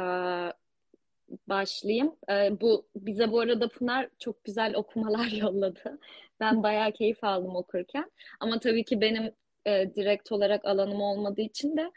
başlayayım. 1.48 2.16
E, 2.30 2.62
bu 2.62 2.86
bize 2.96 3.32
bu 3.32 3.40
arada 3.40 3.70
Pınar 3.70 4.08
çok 4.20 4.44
güzel 4.44 4.76
okumalar 4.76 5.28
yolladı. 5.42 6.00
Ben 6.40 6.64
bayağı 6.64 6.92
keyif 6.92 7.24
aldım 7.24 7.56
okurken. 7.56 8.12
Ama 8.40 8.60
tabii 8.60 8.84
ki 8.84 9.02
benim 9.02 9.32
e, 9.66 9.96
direkt 9.96 10.32
olarak 10.32 10.66
alanım 10.66 11.02
olmadığı 11.02 11.42
için 11.42 11.78
de 11.78 11.92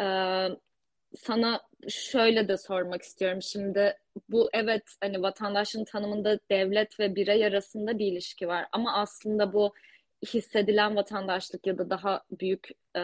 ee, 0.00 0.48
sana 1.16 1.60
şöyle 1.88 2.48
de 2.48 2.56
sormak 2.56 3.02
istiyorum. 3.02 3.42
Şimdi 3.42 3.98
bu 4.28 4.50
evet 4.52 4.82
hani 5.00 5.22
vatandaşın 5.22 5.84
tanımında 5.84 6.38
devlet 6.50 7.00
ve 7.00 7.14
birey 7.14 7.46
arasında 7.46 7.98
bir 7.98 8.06
ilişki 8.06 8.48
var. 8.48 8.66
Ama 8.72 8.94
aslında 8.96 9.52
bu 9.52 9.72
hissedilen 10.34 10.96
vatandaşlık 10.96 11.66
ya 11.66 11.78
da 11.78 11.90
daha 11.90 12.22
büyük 12.40 12.68
e, 12.96 13.02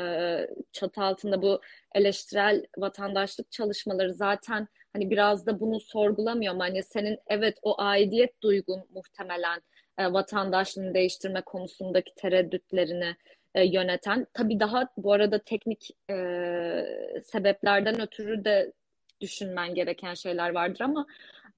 çatı 0.72 1.02
altında 1.02 1.42
bu 1.42 1.60
eleştirel 1.94 2.66
vatandaşlık 2.78 3.52
çalışmaları 3.52 4.14
zaten 4.14 4.68
hani 4.92 5.10
biraz 5.10 5.46
da 5.46 5.60
bunu 5.60 5.80
sorgulamıyor 5.80 6.54
mu? 6.54 6.60
Hani 6.60 6.82
senin 6.82 7.18
evet 7.26 7.58
o 7.62 7.80
aidiyet 7.80 8.42
duygun 8.42 8.84
muhtemelen 8.94 9.60
e, 9.98 10.12
vatandaşlığını 10.12 10.94
değiştirme 10.94 11.40
konusundaki 11.40 12.14
tereddütlerini 12.14 13.16
e, 13.54 13.64
yöneten. 13.64 14.26
Tabii 14.34 14.60
daha 14.60 14.88
bu 14.96 15.12
arada 15.12 15.38
teknik 15.38 15.90
e, 16.10 16.14
sebeplerden 17.24 18.00
ötürü 18.00 18.44
de 18.44 18.72
düşünmen 19.20 19.74
gereken 19.74 20.14
şeyler 20.14 20.50
vardır 20.50 20.80
ama 20.80 21.06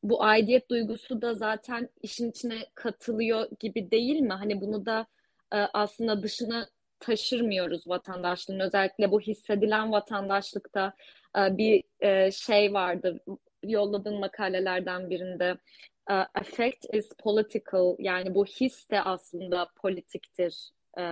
bu 0.03 0.23
aidiyet 0.25 0.71
duygusu 0.71 1.23
da 1.23 1.35
zaten 1.35 1.89
işin 2.03 2.31
içine 2.31 2.67
katılıyor 2.75 3.49
gibi 3.61 3.91
değil 3.91 4.21
mi? 4.21 4.33
Hani 4.33 4.61
bunu 4.61 4.87
da 4.87 5.07
e, 5.53 5.57
aslında 5.57 6.23
dışına 6.23 6.69
taşırmıyoruz 7.01 7.89
vatandaşlığın. 7.89 8.61
Özellikle 8.61 9.11
bu 9.11 9.21
hissedilen 9.21 9.93
vatandaşlıkta 9.93 10.93
e, 11.39 11.57
bir 11.57 11.83
e, 12.01 12.31
şey 12.31 12.73
vardı. 12.73 13.21
Yolladığın 13.63 14.21
makalelerden 14.21 15.11
birinde 15.11 15.57
e, 16.11 16.13
affect 16.13 16.95
is 16.95 17.09
political 17.19 17.97
yani 17.99 18.35
bu 18.35 18.47
his 18.47 18.91
de 18.91 19.03
aslında 19.03 19.69
politiktir 19.77 20.71
ee, 20.97 21.03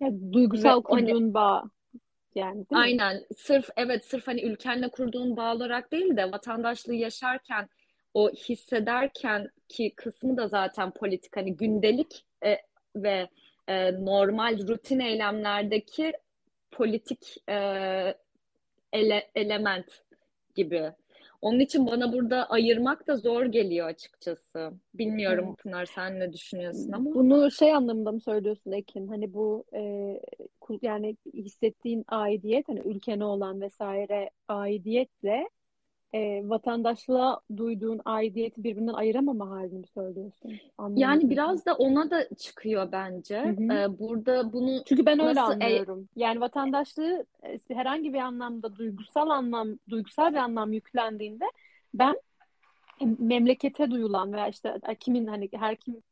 yani 0.00 0.32
duygusal 0.32 0.82
kurduğun 0.82 1.06
hani, 1.06 1.34
bağ 1.34 1.64
yani 2.34 2.66
aynen. 2.72 3.24
Sırf 3.36 3.68
evet 3.76 4.04
sırf 4.04 4.26
hani 4.26 4.42
ülkenle 4.42 4.88
kurduğun 4.88 5.36
bağ 5.36 5.54
olarak 5.54 5.92
değil 5.92 6.16
de 6.16 6.32
vatandaşlığı 6.32 6.94
yaşarken 6.94 7.68
o 8.14 8.30
hissederken 8.30 9.48
ki 9.68 9.92
kısmı 9.96 10.36
da 10.36 10.48
zaten 10.48 10.90
politik 10.90 11.36
hani 11.36 11.56
gündelik 11.56 12.26
e, 12.44 12.56
ve 12.96 13.28
e, 13.68 14.04
normal 14.04 14.68
rutin 14.68 15.00
eylemlerdeki 15.00 16.12
politik 16.70 17.36
e, 17.48 17.54
ele, 18.92 19.30
element 19.34 20.02
gibi. 20.54 20.92
Onun 21.44 21.60
için 21.60 21.86
bana 21.86 22.12
burada 22.12 22.50
ayırmak 22.50 23.06
da 23.06 23.16
zor 23.16 23.44
geliyor 23.44 23.86
açıkçası. 23.88 24.72
Bilmiyorum 24.94 25.44
evet. 25.48 25.58
Pınar 25.58 25.86
sen 25.86 26.20
ne 26.20 26.32
düşünüyorsun 26.32 26.92
ama. 26.92 27.14
Bunu 27.14 27.50
şey 27.50 27.74
anlamında 27.74 28.12
mı 28.12 28.20
söylüyorsun 28.20 28.72
Ekin? 28.72 29.08
Hani 29.08 29.34
bu 29.34 29.64
e, 29.74 30.20
yani 30.82 31.16
hissettiğin 31.34 32.04
aidiyet 32.08 32.68
hani 32.68 32.80
ülkene 32.80 33.24
olan 33.24 33.60
vesaire 33.60 34.30
aidiyetle 34.48 35.48
e, 36.14 36.48
vatandaşlığa 36.48 37.40
duyduğun 37.56 38.00
aidiyeti 38.04 38.64
birbirinden 38.64 38.92
ayıramama 38.92 39.50
halini 39.50 39.78
mi 39.78 39.86
söylüyorsun? 39.86 40.52
Anladım. 40.78 41.02
Yani 41.02 41.30
biraz 41.30 41.66
da 41.66 41.74
ona 41.74 42.10
da 42.10 42.28
çıkıyor 42.34 42.92
bence. 42.92 43.40
Hı 43.40 43.48
hı. 43.48 43.78
Ee, 43.78 43.98
burada 43.98 44.52
bunu 44.52 44.84
Çünkü 44.84 45.06
ben 45.06 45.20
öyle 45.20 45.40
anlıyorum. 45.40 46.08
E... 46.16 46.20
Yani 46.20 46.40
vatandaşlığı 46.40 47.26
e, 47.42 47.58
herhangi 47.74 48.12
bir 48.12 48.18
anlamda 48.18 48.76
duygusal 48.76 49.30
anlam, 49.30 49.78
duygusal 49.88 50.32
bir 50.32 50.38
anlam 50.38 50.72
yüklendiğinde 50.72 51.44
ben 51.94 52.20
memlekete 53.18 53.90
duyulan 53.90 54.32
veya 54.32 54.48
işte 54.48 54.78
e, 54.88 54.94
kimin 54.94 55.26
hani 55.26 55.48
her 55.52 55.76
kim 55.76 56.02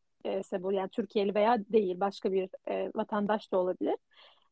ise 0.40 0.62
bu 0.62 0.72
yani 0.72 0.88
Türkiye'li 0.88 1.34
veya 1.34 1.58
değil 1.72 2.00
başka 2.00 2.32
bir 2.32 2.48
e, 2.68 2.90
vatandaş 2.94 3.52
da 3.52 3.58
olabilir. 3.58 3.96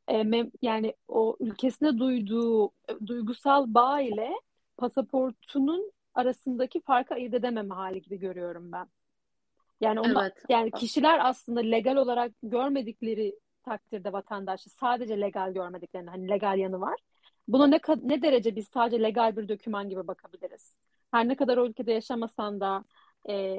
E, 0.09 0.23
mem, 0.23 0.51
yani 0.63 0.95
o 1.09 1.37
ülkesine 1.41 1.99
duyduğu 1.99 2.67
e, 2.67 3.07
duygusal 3.07 3.75
bağ 3.75 4.01
ile 4.01 4.31
pasaportunun 4.81 5.93
arasındaki 6.15 6.81
farkı 6.81 7.15
ayırt 7.15 7.35
edememe 7.35 7.75
hali 7.75 8.03
gibi 8.03 8.17
görüyorum 8.17 8.73
ben. 8.73 8.87
Yani 9.81 10.01
onu, 10.01 10.23
evet. 10.23 10.35
yani 10.49 10.71
kişiler 10.71 11.19
aslında 11.23 11.61
legal 11.61 11.97
olarak 11.97 12.33
görmedikleri 12.43 13.39
takdirde 13.65 14.13
vatandaşı 14.13 14.71
sadece 14.71 15.21
legal 15.21 15.55
görmediklerini 15.55 16.11
hani 16.11 16.29
legal 16.29 16.59
yanı 16.59 16.81
var. 16.81 16.97
Buna 17.49 17.67
ne 17.67 17.81
ne 18.03 18.23
derece 18.23 18.57
biz 18.57 18.69
sadece 18.69 19.03
legal 19.03 19.37
bir 19.37 19.49
doküman 19.49 19.89
gibi 19.89 20.07
bakabiliriz? 20.07 20.77
Her 21.11 21.29
ne 21.29 21.37
kadar 21.37 21.57
o 21.57 21.67
ülkede 21.67 21.93
yaşamasan 21.93 22.61
da 22.61 22.85
e, 23.29 23.57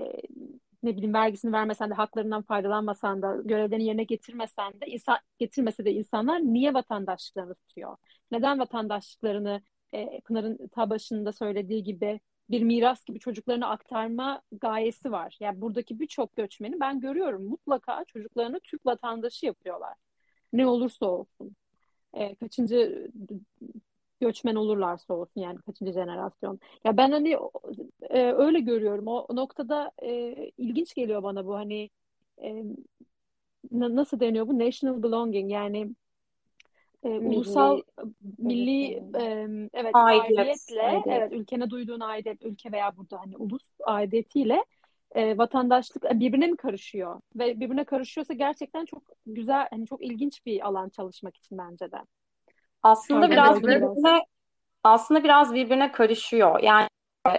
ne 0.83 0.95
bileyim 0.95 1.13
vergisini 1.13 1.51
vermesen 1.51 1.89
de 1.89 1.93
haklarından 1.93 2.41
faydalanmasan 2.41 3.21
da 3.21 3.35
görevlerini 3.45 3.85
yerine 3.85 4.03
getirmesen 4.03 4.73
de 4.81 4.85
insan 4.85 5.17
getirmese 5.39 5.85
de 5.85 5.91
insanlar 5.91 6.39
niye 6.39 6.73
vatandaşlıklarını 6.73 7.55
tutuyor? 7.55 7.97
Neden 8.31 8.59
vatandaşlıklarını 8.59 9.61
e, 9.93 10.21
Pınar'ın 10.21 10.67
ta 10.67 10.89
başında 10.89 11.31
söylediği 11.31 11.83
gibi 11.83 12.19
bir 12.49 12.63
miras 12.63 13.05
gibi 13.05 13.19
çocuklarına 13.19 13.69
aktarma 13.69 14.41
gayesi 14.51 15.11
var. 15.11 15.37
Yani 15.39 15.61
buradaki 15.61 15.99
birçok 15.99 16.35
göçmeni 16.35 16.79
ben 16.79 16.99
görüyorum 16.99 17.43
mutlaka 17.43 18.05
çocuklarını 18.05 18.59
Türk 18.59 18.85
vatandaşı 18.85 19.45
yapıyorlar. 19.45 19.93
Ne 20.53 20.67
olursa 20.67 21.05
olsun. 21.05 21.55
E, 22.13 22.35
kaçıncı 22.35 23.11
göçmen 24.21 24.55
olurlarsa 24.55 25.13
olsun 25.13 25.41
yani 25.41 25.57
kaçıncı 25.61 25.91
jenerasyon. 25.91 26.59
Ya 26.85 26.97
ben 26.97 27.11
hani 27.11 27.37
e, 28.01 28.31
öyle 28.31 28.59
görüyorum. 28.59 29.07
O, 29.07 29.27
noktada 29.35 29.91
e, 30.03 30.35
ilginç 30.57 30.93
geliyor 30.95 31.23
bana 31.23 31.45
bu 31.45 31.55
hani 31.55 31.89
e, 32.43 32.63
nasıl 33.71 34.19
deniyor 34.19 34.47
bu? 34.47 34.59
National 34.59 35.03
belonging 35.03 35.51
yani 35.51 35.95
e, 37.03 37.09
milli, 37.09 37.27
ulusal 37.27 37.81
milli 38.37 38.93
e, 38.93 39.47
evet 39.73 39.95
aidiyet. 39.95 40.39
aidiyetle 40.39 40.81
aidiyet. 40.81 41.07
evet 41.07 41.31
ülkene 41.33 41.69
duyduğun 41.69 41.99
aidiyet 41.99 42.43
ülke 42.43 42.71
veya 42.71 42.97
burada 42.97 43.19
hani 43.19 43.37
ulus 43.37 43.63
aidiyetiyle 43.83 44.65
e, 45.15 45.37
vatandaşlık 45.37 46.03
birbirine 46.03 46.47
mi 46.47 46.57
karışıyor 46.57 47.21
ve 47.35 47.59
birbirine 47.59 47.83
karışıyorsa 47.83 48.33
gerçekten 48.33 48.85
çok 48.85 49.03
güzel 49.25 49.67
hani 49.71 49.87
çok 49.87 50.03
ilginç 50.03 50.45
bir 50.45 50.67
alan 50.67 50.89
çalışmak 50.89 51.37
için 51.37 51.57
bence 51.57 51.91
de. 51.91 51.97
Aslında 52.83 53.25
Öyle 53.25 53.31
biraz 53.31 53.63
birbirine 53.63 54.21
aslında 54.83 55.23
biraz 55.23 55.53
birbirine 55.53 55.91
karışıyor. 55.91 56.59
Yani 56.59 56.87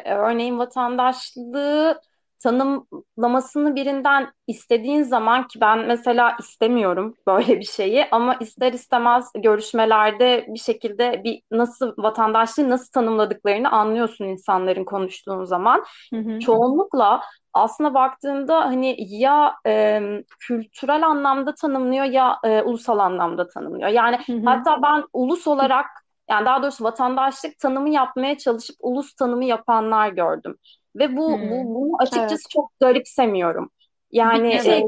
örneğin 0.04 0.58
vatandaşlığı 0.58 2.00
tanımlamasını 2.42 3.74
birinden 3.76 4.32
istediğin 4.46 5.02
zaman 5.02 5.46
ki 5.46 5.60
ben 5.60 5.86
mesela 5.86 6.36
istemiyorum 6.40 7.14
böyle 7.26 7.60
bir 7.60 7.64
şeyi 7.64 8.06
ama 8.10 8.34
ister 8.34 8.72
istemez 8.72 9.30
görüşmelerde 9.34 10.46
bir 10.48 10.58
şekilde 10.58 11.24
bir 11.24 11.42
nasıl 11.50 11.94
vatandaşlığı 11.98 12.70
nasıl 12.70 12.92
tanımladıklarını 12.92 13.70
anlıyorsun 13.70 14.24
insanların 14.24 14.84
konuştuğun 14.84 15.44
zaman. 15.44 15.84
Hı 16.14 16.20
hı. 16.20 16.38
Çoğunlukla 16.40 17.22
aslında 17.52 17.94
baktığında 17.94 18.60
hani 18.60 18.96
ya 18.98 19.54
e, 19.66 20.00
kültürel 20.40 21.06
anlamda 21.06 21.54
tanımlıyor 21.54 22.04
ya 22.04 22.38
e, 22.44 22.62
ulusal 22.62 22.98
anlamda 22.98 23.48
tanımlıyor. 23.48 23.88
Yani 23.88 24.18
hı 24.26 24.32
hı. 24.32 24.42
hatta 24.44 24.82
ben 24.82 25.04
ulus 25.12 25.46
olarak 25.46 25.86
yani 26.30 26.46
daha 26.46 26.62
doğrusu 26.62 26.84
vatandaşlık 26.84 27.58
tanımı 27.58 27.90
yapmaya 27.90 28.38
çalışıp 28.38 28.76
ulus 28.80 29.14
tanımı 29.14 29.44
yapanlar 29.44 30.08
gördüm. 30.08 30.56
Ve 30.96 31.16
bu, 31.16 31.38
hmm. 31.38 31.50
bu 31.50 31.74
bunu 31.74 31.96
açıkçası 31.98 32.34
evet. 32.34 32.50
çok 32.50 32.72
garipsemiyorum. 32.80 33.70
Yani 34.12 34.52
bir 34.52 34.58
şey, 34.58 34.78
e, 34.78 34.84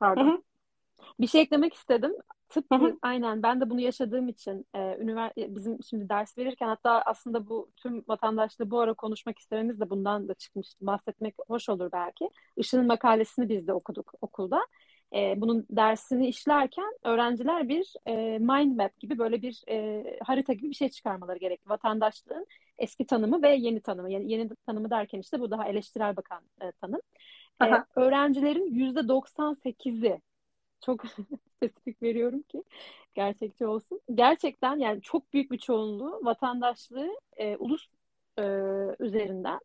pardon. 0.00 0.44
Bir 1.20 1.26
şey 1.26 1.40
eklemek 1.40 1.74
istedim. 1.74 2.12
Tıpkı 2.48 2.96
aynen 3.02 3.42
ben 3.42 3.60
de 3.60 3.70
bunu 3.70 3.80
yaşadığım 3.80 4.28
için 4.28 4.66
e, 4.74 4.78
ünivers- 4.78 5.54
bizim 5.56 5.78
şimdi 5.82 6.08
ders 6.08 6.38
verirken 6.38 6.68
hatta 6.68 7.02
aslında 7.06 7.48
bu 7.48 7.70
tüm 7.76 8.04
vatandaşlığı 8.08 8.70
bu 8.70 8.80
ara 8.80 8.94
konuşmak 8.94 9.38
istememiz 9.38 9.80
de 9.80 9.90
bundan 9.90 10.28
da 10.28 10.34
çıkmıştı. 10.34 10.86
Bahsetmek 10.86 11.34
hoş 11.48 11.68
olur 11.68 11.92
belki. 11.92 12.30
Işın'ın 12.56 12.86
makalesini 12.86 13.48
biz 13.48 13.66
de 13.66 13.72
okuduk 13.72 14.12
okulda. 14.20 14.66
E, 15.14 15.40
bunun 15.40 15.66
dersini 15.70 16.28
işlerken 16.28 16.92
öğrenciler 17.04 17.68
bir 17.68 17.94
e, 18.06 18.38
mind 18.38 18.76
map 18.76 18.98
gibi 18.98 19.18
böyle 19.18 19.42
bir 19.42 19.62
e, 19.68 20.04
harita 20.24 20.52
gibi 20.52 20.70
bir 20.70 20.74
şey 20.76 20.88
çıkarmaları 20.88 21.38
gerekli. 21.38 21.68
Vatandaşlığın 21.68 22.46
eski 22.78 23.06
tanımı 23.06 23.42
ve 23.42 23.54
yeni 23.54 23.80
tanımı. 23.80 24.12
Yani 24.12 24.32
yeni 24.32 24.48
tanımı 24.66 24.90
derken 24.90 25.18
işte 25.18 25.40
bu 25.40 25.50
daha 25.50 25.68
eleştirel 25.68 26.16
bakan 26.16 26.42
e, 26.60 26.72
tanım. 26.72 27.00
E, 27.62 27.66
öğrencilerin 27.96 28.74
yüzde 28.74 29.00
98'i 29.00 30.20
çok 30.84 31.04
spesifik 31.48 32.02
veriyorum 32.02 32.42
ki 32.42 32.64
gerçekçi 33.14 33.66
olsun. 33.66 34.00
Gerçekten 34.14 34.76
yani 34.76 35.02
çok 35.02 35.32
büyük 35.32 35.50
bir 35.50 35.58
çoğunluğu 35.58 36.20
vatandaşlığı 36.24 37.10
e, 37.36 37.56
ulus 37.56 37.88
e, 38.38 38.42
üzerinden 38.98 39.60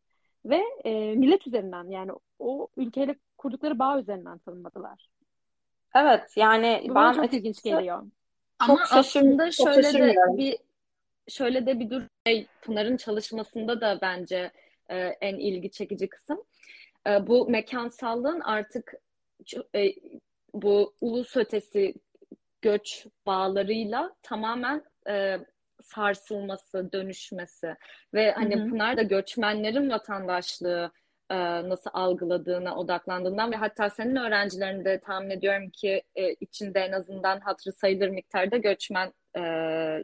ve 0.45 0.63
e, 0.83 1.15
millet 1.15 1.47
üzerinden 1.47 1.89
yani 1.89 2.11
o 2.39 2.67
ülkeyle 2.77 3.15
kurdukları 3.37 3.79
bağ 3.79 3.99
üzerinden 3.99 4.37
tanımladılar. 4.37 5.09
Evet 5.95 6.33
yani 6.35 6.85
Bu 6.89 6.95
ben 6.95 7.13
çok 7.13 7.33
ilginç 7.33 7.63
geliyor. 7.63 8.03
Ama 8.59 8.75
çok 8.75 8.97
aslında 8.97 9.51
çok 9.51 9.73
şöyle 9.73 9.93
de 9.93 10.15
bir 10.37 10.57
şöyle 11.27 11.65
de 11.65 11.79
bir 11.79 11.89
dur 11.89 12.01
şey, 12.27 12.47
Pınar'ın 12.61 12.97
çalışmasında 12.97 13.81
da 13.81 13.99
bence 14.01 14.51
e, 14.89 14.97
en 14.97 15.35
ilgi 15.35 15.71
çekici 15.71 16.09
kısım. 16.09 16.43
E, 17.07 17.27
bu 17.27 17.49
mekansallığın 17.49 18.39
artık 18.39 18.93
e, 19.75 19.93
bu 20.53 20.93
ulus 21.01 21.37
ötesi 21.37 21.93
göç 22.61 23.05
bağlarıyla 23.25 24.15
tamamen 24.23 24.83
e, 25.09 25.37
sarsılması, 25.81 26.91
dönüşmesi 26.93 27.75
ve 28.13 28.31
hani 28.31 28.55
hı 28.55 28.59
hı. 28.59 28.69
Pınar 28.69 28.97
da 28.97 29.01
göçmenlerin 29.01 29.89
vatandaşlığı 29.89 30.91
e, 31.31 31.69
nasıl 31.69 31.89
algıladığına 31.93 32.75
odaklandığından 32.75 33.51
ve 33.51 33.55
hatta 33.55 33.89
senin 33.89 34.15
öğrencilerin 34.15 34.85
de 34.85 34.99
tahmin 34.99 35.29
ediyorum 35.29 35.69
ki 35.69 36.01
e, 36.15 36.33
içinde 36.33 36.79
en 36.79 36.91
azından 36.91 37.39
hatırı 37.39 37.73
sayılır 37.73 38.09
miktarda 38.09 38.57
göçmen 38.57 39.13
e, 39.35 39.41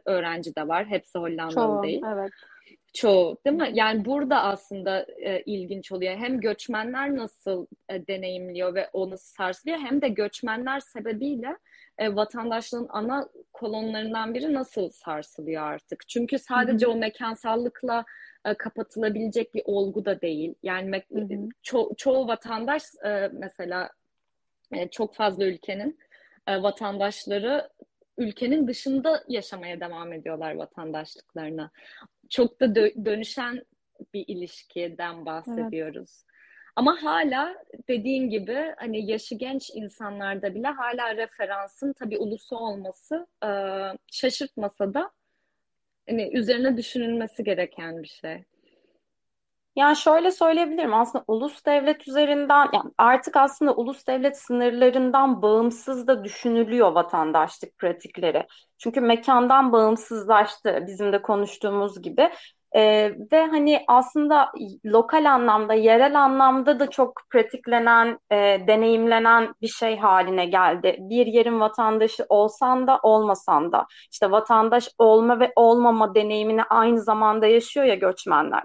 öğrenci 0.04 0.56
de 0.56 0.68
var. 0.68 0.86
Hepsi 0.86 1.18
Hollandalı 1.18 1.54
Çoğu, 1.54 1.82
değil. 1.82 2.02
Evet. 2.12 2.32
Çoğu 2.94 3.38
değil 3.46 3.56
mi? 3.56 3.70
Yani 3.72 4.04
burada 4.04 4.42
aslında 4.42 5.06
e, 5.22 5.42
ilginç 5.46 5.92
oluyor. 5.92 6.16
Hem 6.16 6.40
göçmenler 6.40 7.16
nasıl 7.16 7.66
e, 7.88 8.06
deneyimliyor 8.06 8.74
ve 8.74 8.88
o 8.92 9.10
nasıl 9.10 9.34
sarsılıyor 9.34 9.78
hem 9.78 10.02
de 10.02 10.08
göçmenler 10.08 10.80
sebebiyle 10.80 11.56
e, 11.98 12.16
vatandaşlığın 12.16 12.86
ana 12.90 13.28
kolonlarından 13.52 14.34
biri 14.34 14.52
nasıl 14.52 14.90
sarsılıyor 14.90 15.62
artık. 15.62 16.08
Çünkü 16.08 16.38
sadece 16.38 16.86
Hı-hı. 16.86 16.94
o 16.94 16.98
mekansallıkla 16.98 18.04
e, 18.44 18.54
kapatılabilecek 18.54 19.54
bir 19.54 19.62
olgu 19.64 20.04
da 20.04 20.20
değil. 20.20 20.54
Yani 20.62 20.90
ço- 21.64 21.96
çoğu 21.96 22.28
vatandaş 22.28 22.82
e, 23.04 23.30
mesela 23.32 23.90
e, 24.72 24.88
çok 24.88 25.14
fazla 25.14 25.44
ülkenin 25.44 25.98
e, 26.46 26.62
vatandaşları 26.62 27.70
ülkenin 28.18 28.68
dışında 28.68 29.24
yaşamaya 29.28 29.80
devam 29.80 30.12
ediyorlar 30.12 30.54
vatandaşlıklarına. 30.54 31.70
Çok 32.28 32.60
da 32.60 32.64
dö- 32.64 33.04
dönüşen 33.04 33.64
bir 34.14 34.24
ilişkiden 34.28 35.26
bahsediyoruz. 35.26 36.10
Evet. 36.24 36.28
Ama 36.76 37.02
hala 37.02 37.64
dediğin 37.88 38.30
gibi 38.30 38.74
hani 38.76 39.10
yaşı 39.10 39.34
genç 39.34 39.70
insanlarda 39.74 40.54
bile 40.54 40.66
hala 40.68 41.16
referansın 41.16 41.92
tabii 41.92 42.18
ulusu 42.18 42.56
olması 42.56 43.26
e, 43.44 43.50
şaşırtmasa 44.12 44.94
da 44.94 45.10
hani 46.08 46.30
üzerine 46.38 46.76
düşünülmesi 46.76 47.44
gereken 47.44 48.02
bir 48.02 48.08
şey. 48.08 48.44
Yani 49.76 49.96
şöyle 49.96 50.30
söyleyebilirim 50.30 50.94
aslında 50.94 51.24
ulus 51.28 51.66
devlet 51.66 52.08
üzerinden 52.08 52.68
yani 52.74 52.90
artık 52.98 53.36
aslında 53.36 53.74
ulus 53.74 54.06
devlet 54.06 54.38
sınırlarından 54.38 55.42
bağımsız 55.42 56.06
da 56.06 56.24
düşünülüyor 56.24 56.92
vatandaşlık 56.92 57.78
pratikleri. 57.78 58.46
Çünkü 58.78 59.00
mekandan 59.00 59.72
bağımsızlaştı 59.72 60.84
bizim 60.86 61.12
de 61.12 61.22
konuştuğumuz 61.22 62.02
gibi. 62.02 62.30
Ee, 62.76 63.14
ve 63.32 63.46
hani 63.46 63.84
aslında 63.88 64.52
lokal 64.86 65.24
anlamda, 65.24 65.74
yerel 65.74 66.20
anlamda 66.24 66.80
da 66.80 66.90
çok 66.90 67.22
pratiklenen, 67.30 68.18
e, 68.30 68.36
deneyimlenen 68.66 69.54
bir 69.62 69.68
şey 69.68 69.98
haline 69.98 70.46
geldi. 70.46 70.96
Bir 70.98 71.26
yerin 71.26 71.60
vatandaşı 71.60 72.26
olsan 72.28 72.86
da 72.86 73.00
olmasan 73.02 73.72
da 73.72 73.86
işte 74.12 74.30
vatandaş 74.30 74.88
olma 74.98 75.40
ve 75.40 75.52
olmama 75.56 76.14
deneyimini 76.14 76.62
aynı 76.64 77.02
zamanda 77.02 77.46
yaşıyor 77.46 77.86
ya 77.86 77.94
göçmenler. 77.94 78.62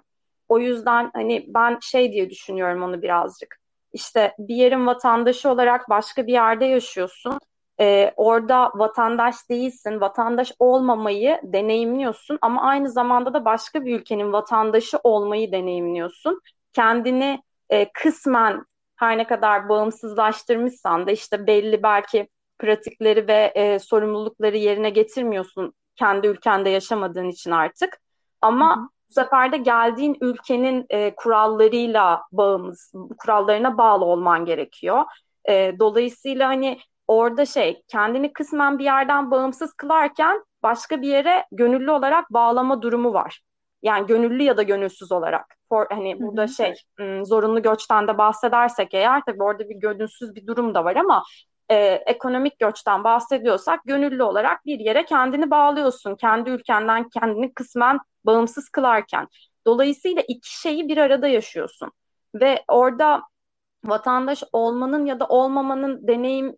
O 0.47 0.59
yüzden 0.59 1.11
hani 1.13 1.45
ben 1.47 1.77
şey 1.81 2.13
diye 2.13 2.29
düşünüyorum 2.29 2.83
onu 2.83 3.01
birazcık. 3.01 3.57
İşte 3.93 4.35
bir 4.39 4.55
yerin 4.55 4.87
vatandaşı 4.87 5.49
olarak 5.49 5.89
başka 5.89 6.27
bir 6.27 6.33
yerde 6.33 6.65
yaşıyorsun 6.65 7.39
e, 7.79 8.13
orada 8.15 8.71
vatandaş 8.75 9.36
değilsin, 9.49 10.01
vatandaş 10.01 10.51
olmamayı 10.59 11.39
deneyimliyorsun 11.43 12.38
ama 12.41 12.62
aynı 12.62 12.89
zamanda 12.89 13.33
da 13.33 13.45
başka 13.45 13.86
bir 13.86 13.99
ülkenin 13.99 14.33
vatandaşı 14.33 14.97
olmayı 15.03 15.51
deneyimliyorsun. 15.51 16.41
Kendini 16.73 17.43
e, 17.69 17.91
kısmen 17.93 18.65
her 18.95 19.17
ne 19.17 19.27
kadar 19.27 19.69
bağımsızlaştırmışsan 19.69 21.07
da 21.07 21.12
işte 21.12 21.47
belli 21.47 21.83
belki 21.83 22.27
pratikleri 22.59 23.27
ve 23.27 23.51
e, 23.55 23.79
sorumlulukları 23.79 24.57
yerine 24.57 24.89
getirmiyorsun 24.89 25.73
kendi 25.95 26.27
ülkende 26.27 26.69
yaşamadığın 26.69 27.29
için 27.29 27.51
artık. 27.51 27.99
Ama 28.41 28.75
hı 28.75 28.79
hı. 28.79 28.83
bu 29.09 29.13
sefer 29.13 29.51
de 29.51 29.57
geldiğin 29.57 30.17
ülkenin 30.21 30.86
e, 30.89 31.15
kurallarıyla 31.15 32.23
bağımız, 32.31 32.91
kurallarına 33.17 33.77
bağlı 33.77 34.05
olman 34.05 34.45
gerekiyor. 34.45 35.03
E, 35.49 35.79
dolayısıyla 35.79 36.47
hani 36.47 36.79
orada 37.07 37.45
şey 37.45 37.83
kendini 37.87 38.33
kısmen 38.33 38.79
bir 38.79 38.83
yerden 38.83 39.31
bağımsız 39.31 39.73
kılarken 39.73 40.43
başka 40.63 41.01
bir 41.01 41.07
yere 41.07 41.45
gönüllü 41.51 41.91
olarak 41.91 42.33
bağlama 42.33 42.81
durumu 42.81 43.13
var. 43.13 43.41
Yani 43.81 44.07
gönüllü 44.07 44.43
ya 44.43 44.57
da 44.57 44.63
gönülsüz 44.63 45.11
olarak. 45.11 45.55
For, 45.69 45.87
hani 45.89 46.21
burada 46.21 46.41
Hı-hı. 46.41 46.49
şey 46.49 46.73
zorunlu 47.25 47.61
göçten 47.61 48.07
de 48.07 48.17
bahsedersek 48.17 48.93
eğer 48.93 49.21
tabii 49.25 49.43
orada 49.43 49.69
bir 49.69 49.75
gönülsüz 49.75 50.35
bir 50.35 50.47
durum 50.47 50.75
da 50.75 50.85
var 50.85 50.95
ama 50.95 51.23
e, 51.69 51.75
ekonomik 52.05 52.59
göçten 52.59 53.03
bahsediyorsak 53.03 53.79
gönüllü 53.85 54.23
olarak 54.23 54.65
bir 54.65 54.79
yere 54.79 55.05
kendini 55.05 55.51
bağlıyorsun. 55.51 56.15
Kendi 56.15 56.49
ülkenden 56.49 57.09
kendini 57.09 57.53
kısmen 57.53 57.99
bağımsız 58.25 58.69
kılarken. 58.69 59.27
Dolayısıyla 59.65 60.23
iki 60.27 60.59
şeyi 60.61 60.87
bir 60.87 60.97
arada 60.97 61.27
yaşıyorsun. 61.27 61.91
Ve 62.35 62.63
orada 62.67 63.21
vatandaş 63.85 64.43
olmanın 64.53 65.05
ya 65.05 65.19
da 65.19 65.25
olmamanın 65.27 66.07
deneyim 66.07 66.57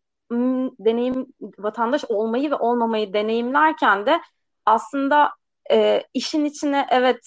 deneyim 0.79 1.25
vatandaş 1.59 2.05
olmayı 2.09 2.51
ve 2.51 2.55
olmamayı 2.55 3.13
deneyimlerken 3.13 4.05
de 4.05 4.21
aslında 4.65 5.31
e, 5.71 6.03
işin 6.13 6.45
içine 6.45 6.87
evet 6.91 7.19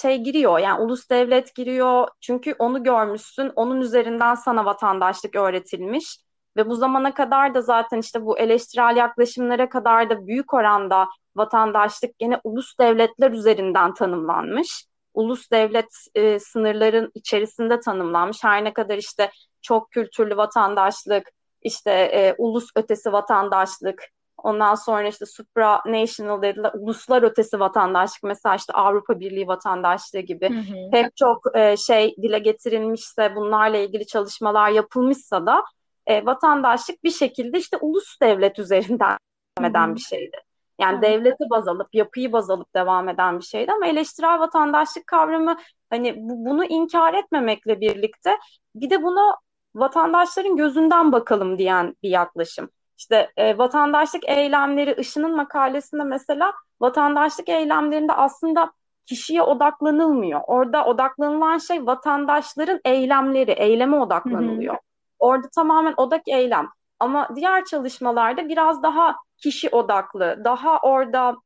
şey 0.00 0.18
giriyor 0.18 0.58
yani 0.58 0.82
ulus 0.82 1.10
devlet 1.10 1.54
giriyor 1.54 2.08
çünkü 2.20 2.54
onu 2.58 2.82
görmüşsün 2.82 3.52
onun 3.56 3.80
üzerinden 3.80 4.34
sana 4.34 4.64
vatandaşlık 4.64 5.36
öğretilmiş 5.36 6.18
ve 6.56 6.68
bu 6.68 6.76
zamana 6.76 7.14
kadar 7.14 7.54
da 7.54 7.62
zaten 7.62 7.98
işte 7.98 8.24
bu 8.24 8.38
eleştirel 8.38 8.96
yaklaşımlara 8.96 9.68
kadar 9.68 10.10
da 10.10 10.26
büyük 10.26 10.54
oranda 10.54 11.08
vatandaşlık 11.36 12.18
gene 12.18 12.40
ulus 12.44 12.78
devletler 12.78 13.30
üzerinden 13.30 13.94
tanımlanmış. 13.94 14.84
Ulus 15.14 15.50
devlet 15.50 15.94
e, 16.14 16.38
sınırların 16.38 17.10
içerisinde 17.14 17.80
tanımlanmış. 17.80 18.44
Her 18.44 18.64
ne 18.64 18.72
kadar 18.72 18.98
işte 18.98 19.30
çok 19.62 19.90
kültürlü 19.90 20.36
vatandaşlık, 20.36 21.30
işte 21.62 21.90
e, 21.90 22.34
ulus 22.38 22.68
ötesi 22.76 23.12
vatandaşlık, 23.12 24.04
ondan 24.38 24.74
sonra 24.74 25.08
işte 25.08 25.26
supranational 25.26 26.42
dediler, 26.42 26.72
uluslar 26.74 27.22
ötesi 27.22 27.60
vatandaşlık, 27.60 28.22
mesela 28.22 28.54
işte 28.54 28.72
Avrupa 28.72 29.20
Birliği 29.20 29.46
vatandaşlığı 29.46 30.20
gibi 30.20 30.48
hı 30.50 30.58
hı. 30.58 30.90
pek 30.90 31.16
çok 31.16 31.56
e, 31.56 31.76
şey 31.76 32.16
dile 32.22 32.38
getirilmişse, 32.38 33.36
bunlarla 33.36 33.76
ilgili 33.76 34.06
çalışmalar 34.06 34.70
yapılmışsa 34.70 35.46
da 35.46 35.64
e, 36.06 36.26
vatandaşlık 36.26 37.04
bir 37.04 37.10
şekilde 37.10 37.58
işte 37.58 37.76
ulus 37.80 38.20
devlet 38.22 38.58
üzerinden 38.58 39.16
devam 39.58 39.70
eden 39.70 39.94
bir 39.94 40.00
şeydi. 40.00 40.36
Yani 40.80 40.98
evet. 41.02 41.02
devleti 41.02 41.44
baz 41.50 41.68
alıp, 41.68 41.94
yapıyı 41.94 42.32
baz 42.32 42.50
alıp 42.50 42.74
devam 42.74 43.08
eden 43.08 43.38
bir 43.38 43.44
şeydi 43.44 43.72
ama 43.72 43.86
eleştirel 43.86 44.38
vatandaşlık 44.38 45.06
kavramı 45.06 45.56
hani 45.90 46.14
bu, 46.16 46.50
bunu 46.50 46.64
inkar 46.64 47.14
etmemekle 47.14 47.80
birlikte 47.80 48.38
bir 48.74 48.90
de 48.90 49.02
bunu 49.02 49.36
vatandaşların 49.74 50.56
gözünden 50.56 51.12
bakalım 51.12 51.58
diyen 51.58 51.96
bir 52.02 52.10
yaklaşım. 52.10 52.70
İşte 52.98 53.30
e, 53.36 53.58
vatandaşlık 53.58 54.28
eylemleri 54.28 55.00
Işın'ın 55.00 55.36
makalesinde 55.36 56.02
mesela 56.02 56.52
vatandaşlık 56.80 57.48
eylemlerinde 57.48 58.12
aslında 58.12 58.72
kişiye 59.06 59.42
odaklanılmıyor. 59.42 60.40
Orada 60.46 60.84
odaklanılan 60.84 61.58
şey 61.58 61.86
vatandaşların 61.86 62.80
eylemleri, 62.84 63.50
eyleme 63.50 63.96
odaklanılıyor. 63.96 64.74
Hı 64.74 64.78
hı. 64.78 64.82
Orada 65.18 65.48
tamamen 65.54 65.94
odak 65.96 66.28
eylem. 66.28 66.68
Ama 67.00 67.28
diğer 67.36 67.64
çalışmalarda 67.64 68.48
biraz 68.48 68.82
daha 68.82 69.16
kişi 69.36 69.68
odaklı, 69.68 70.40
daha 70.44 70.78
orada 70.78 71.36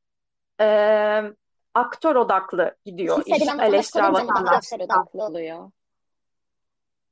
e, 0.61 0.67
aktör 1.75 2.17
odaklı 2.17 2.77
gidiyor. 2.85 3.19
Hissedilen 3.19 3.59
iş, 3.59 3.65
eleştirel 3.65 4.13
vatandaşlık 4.13 4.81
odaklı 4.81 5.25
oluyor. 5.25 5.71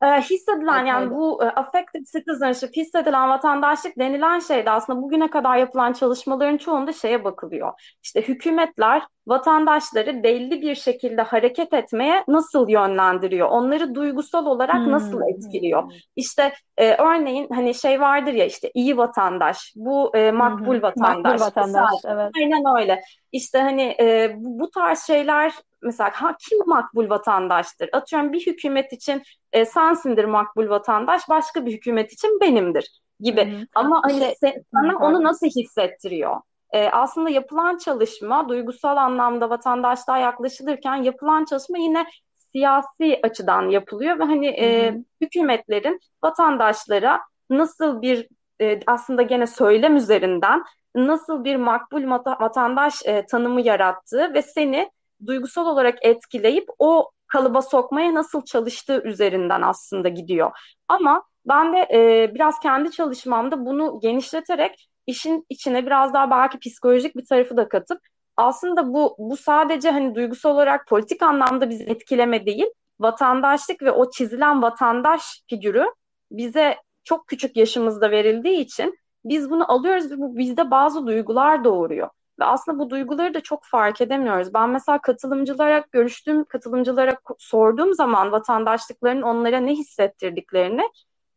E, 0.02 0.06
hissedilen 0.06 0.86
yani 0.86 1.10
bu 1.10 1.44
e, 1.44 1.46
affected 1.46 2.04
citizenship, 2.12 2.76
hissedilen 2.76 3.28
vatandaşlık 3.28 3.98
denilen 3.98 4.38
şeyde 4.38 4.70
aslında 4.70 5.02
bugüne 5.02 5.30
kadar 5.30 5.56
yapılan 5.56 5.92
çalışmaların 5.92 6.56
çoğunda 6.56 6.92
şeye 6.92 7.24
bakılıyor. 7.24 7.96
İşte 8.02 8.22
hükümetler 8.22 9.02
vatandaşları 9.26 10.22
belli 10.22 10.62
bir 10.62 10.74
şekilde 10.74 11.22
hareket 11.22 11.72
etmeye 11.72 12.24
nasıl 12.28 12.68
yönlendiriyor? 12.68 13.48
Onları 13.48 13.94
duygusal 13.94 14.46
olarak 14.46 14.76
hmm. 14.76 14.90
nasıl 14.90 15.20
etkiliyor? 15.28 15.92
İşte 16.16 16.52
e, 16.76 16.94
örneğin 16.94 17.48
hani 17.54 17.74
şey 17.74 18.00
vardır 18.00 18.32
ya 18.32 18.44
işte 18.44 18.70
iyi 18.74 18.96
vatandaş, 18.96 19.72
bu 19.76 20.16
e, 20.16 20.30
makbul 20.30 20.74
hmm. 20.74 20.82
vatandaş. 20.82 21.40
Makbul 21.40 21.44
vatandaş, 21.44 21.92
evet. 22.04 22.30
Aynen 22.36 22.80
öyle. 22.80 23.02
İşte 23.32 23.58
hani 23.58 23.96
e, 24.00 24.36
bu, 24.36 24.60
bu 24.60 24.70
tarz 24.70 25.06
şeyler 25.06 25.52
mesela 25.82 26.10
ha, 26.14 26.36
kim 26.48 26.58
makbul 26.66 27.10
vatandaştır? 27.10 27.88
Atıyorum 27.92 28.32
bir 28.32 28.46
hükümet 28.46 28.92
için 28.92 29.22
e, 29.52 29.64
sensindir 29.64 30.24
makbul 30.24 30.68
vatandaş, 30.68 31.28
başka 31.28 31.66
bir 31.66 31.72
hükümet 31.72 32.12
için 32.12 32.40
benimdir 32.40 33.00
gibi. 33.20 33.52
Hı-hı. 33.52 33.66
Ama 33.74 34.00
hani 34.04 34.34
sen, 34.40 34.64
sana 34.74 34.98
onu 34.98 35.22
nasıl 35.22 35.46
hissettiriyor? 35.46 36.36
E, 36.72 36.88
aslında 36.88 37.30
yapılan 37.30 37.76
çalışma 37.76 38.48
duygusal 38.48 38.96
anlamda 38.96 39.50
vatandaşlığa 39.50 40.18
yaklaşılırken 40.18 40.96
yapılan 40.96 41.44
çalışma 41.44 41.78
yine 41.78 42.06
siyasi 42.52 43.20
açıdan 43.22 43.68
yapılıyor 43.68 44.18
ve 44.18 44.24
hani 44.24 44.46
e, 44.46 44.96
hükümetlerin 45.20 46.00
vatandaşlara 46.24 47.20
nasıl 47.50 48.02
bir 48.02 48.28
e, 48.60 48.80
aslında 48.86 49.22
gene 49.22 49.46
söylem 49.46 49.96
üzerinden 49.96 50.64
nasıl 50.94 51.44
bir 51.44 51.56
makbul 51.56 52.10
vatandaş 52.40 53.06
e, 53.06 53.26
tanımı 53.26 53.60
yarattığı 53.60 54.34
ve 54.34 54.42
seni 54.42 54.90
duygusal 55.26 55.66
olarak 55.66 55.98
etkileyip 56.02 56.68
o 56.78 57.10
kalıba 57.26 57.62
sokmaya 57.62 58.14
nasıl 58.14 58.44
çalıştığı 58.44 59.02
üzerinden 59.02 59.62
aslında 59.62 60.08
gidiyor. 60.08 60.50
Ama 60.88 61.22
ben 61.46 61.72
de 61.72 61.78
e, 61.92 62.34
biraz 62.34 62.60
kendi 62.60 62.90
çalışmamda 62.90 63.66
bunu 63.66 64.00
genişleterek 64.02 64.88
işin 65.06 65.46
içine 65.48 65.86
biraz 65.86 66.14
daha 66.14 66.30
belki 66.30 66.58
psikolojik 66.58 67.16
bir 67.16 67.24
tarafı 67.24 67.56
da 67.56 67.68
katıp 67.68 67.98
aslında 68.36 68.92
bu 68.92 69.16
bu 69.18 69.36
sadece 69.36 69.90
hani 69.90 70.14
duygusal 70.14 70.50
olarak 70.50 70.86
politik 70.86 71.22
anlamda 71.22 71.70
bizi 71.70 71.84
etkileme 71.84 72.46
değil, 72.46 72.66
vatandaşlık 73.00 73.82
ve 73.82 73.90
o 73.90 74.10
çizilen 74.10 74.62
vatandaş 74.62 75.42
figürü 75.48 75.84
bize 76.30 76.76
çok 77.04 77.26
küçük 77.28 77.56
yaşımızda 77.56 78.10
verildiği 78.10 78.58
için 78.58 78.98
biz 79.24 79.50
bunu 79.50 79.72
alıyoruz 79.72 80.10
ve 80.10 80.18
bu 80.18 80.36
bizde 80.36 80.70
bazı 80.70 81.06
duygular 81.06 81.64
doğuruyor. 81.64 82.08
Ve 82.40 82.44
aslında 82.44 82.78
bu 82.78 82.90
duyguları 82.90 83.34
da 83.34 83.40
çok 83.40 83.64
fark 83.64 84.00
edemiyoruz. 84.00 84.54
Ben 84.54 84.70
mesela 84.70 85.00
katılımcılara, 85.00 85.84
görüştüğüm 85.92 86.44
katılımcılara 86.44 87.16
sorduğum 87.38 87.94
zaman 87.94 88.32
vatandaşlıkların 88.32 89.22
onlara 89.22 89.60
ne 89.60 89.72
hissettirdiklerini 89.72 90.82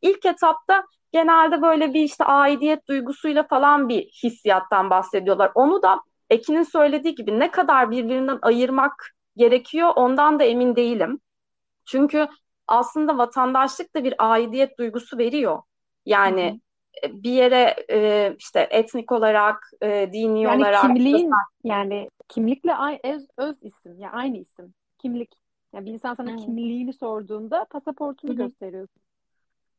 ilk 0.02 0.26
etapta 0.26 0.86
genelde 1.12 1.62
böyle 1.62 1.94
bir 1.94 2.02
işte 2.02 2.24
aidiyet 2.24 2.88
duygusuyla 2.88 3.44
falan 3.44 3.90
bir 3.90 4.02
hissiyattan 4.24 4.90
bahsediyorlar. 4.90 5.52
Onu 5.56 5.82
da 5.82 6.02
Ekin'in 6.30 6.64
söylediği 6.64 7.16
gibi 7.16 7.40
ne 7.40 7.52
kadar 7.52 7.92
birbirinden 7.92 8.40
ayırmak 8.42 9.12
gerekiyor 9.38 9.92
ondan 9.96 10.40
da 10.40 10.44
emin 10.44 10.76
değilim. 10.76 11.20
Çünkü 11.86 12.28
aslında 12.68 13.18
vatandaşlık 13.18 13.96
da 13.96 14.04
bir 14.04 14.16
aidiyet 14.20 14.80
duygusu 14.80 15.18
veriyor. 15.18 15.62
Yani 16.06 16.62
bir 17.10 17.32
yere 17.32 17.76
e, 17.92 18.36
işte 18.40 18.68
etnik 18.72 19.12
olarak, 19.12 19.72
e, 19.82 20.10
dini 20.14 20.42
yani 20.42 20.62
olarak 20.62 20.82
kimliğin 20.82 21.32
yani 21.64 22.10
kimlikle 22.28 22.76
ay, 22.76 23.00
öz, 23.04 23.28
öz 23.38 23.64
isim 23.64 24.00
yani 24.00 24.12
aynı 24.12 24.38
isim. 24.38 24.74
Kimlik. 24.98 25.30
Yani 25.74 25.86
bir 25.86 25.92
insan 25.92 26.14
sana 26.14 26.32
hmm. 26.32 26.38
kimliğini 26.38 26.94
sorduğunda 26.94 27.66
pasaportunu 27.70 28.32
Hı-hı. 28.32 28.38
gösteriyorsun. 28.38 29.02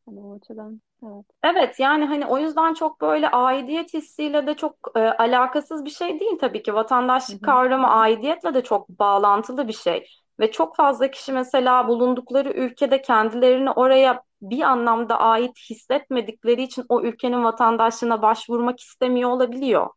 Hani 0.07 0.21
o 0.21 0.37
açıdan 0.37 0.81
evet. 1.03 1.25
Evet 1.43 1.81
yani 1.81 2.05
hani 2.05 2.27
o 2.27 2.39
yüzden 2.39 2.75
çok 2.75 3.01
böyle 3.01 3.31
aidiyet 3.31 3.95
hissiyle 3.95 4.47
de 4.47 4.55
çok 4.55 4.77
e, 4.95 5.01
alakasız 5.01 5.85
bir 5.85 5.91
şey 5.91 6.21
değil 6.21 6.39
tabii 6.41 6.63
ki. 6.63 6.75
Vatandaşlık 6.75 7.43
Hı 7.43 7.47
hı. 7.47 7.55
kavramı 7.55 7.89
aidiyetle 7.89 8.55
de 8.55 8.63
çok 8.63 8.89
bağlantılı 8.89 9.69
bir 9.69 9.73
şey. 9.73 10.07
Ve 10.41 10.51
çok 10.53 10.77
fazla 10.77 11.11
kişi 11.11 11.33
mesela 11.33 11.89
bulundukları 11.89 12.51
ülkede 12.53 13.03
kendilerini 13.03 13.71
oraya 13.71 14.23
bir 14.43 14.61
anlamda 14.63 15.21
ait 15.21 15.59
hissetmedikleri 15.71 16.63
için 16.63 16.85
o 16.89 17.03
ülkenin 17.03 17.45
vatandaşlığına 17.45 18.23
başvurmak 18.23 18.81
istemiyor 18.81 19.31
olabiliyor. 19.31 19.91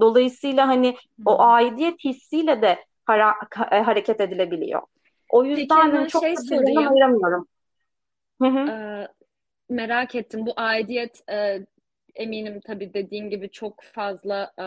Dolayısıyla 0.00 0.68
hani 0.68 0.96
o 1.24 1.40
aidiyet 1.42 2.04
hissiyle 2.04 2.62
de 2.62 2.84
hara- 3.06 3.34
ha- 3.54 3.86
hareket 3.86 4.20
edilebiliyor. 4.20 4.82
O 5.28 5.44
Peki 5.52 5.80
yüzden 5.80 5.80
hemen 5.82 6.04
hani 6.04 6.10
çok 6.12 6.30
şey 6.36 6.36
sorayım. 6.36 6.90
ayıramıyorum. 6.90 7.48
Hı 8.42 8.48
hı. 8.48 8.72
Ee, 8.72 9.08
merak 9.70 10.14
ettim. 10.14 10.46
Bu 10.46 10.54
aidiyet 10.56 11.22
e, 11.32 11.66
eminim 12.14 12.60
tabii 12.66 12.94
dediğin 12.94 13.30
gibi 13.30 13.50
çok 13.50 13.82
fazla 13.82 14.52
e, 14.58 14.64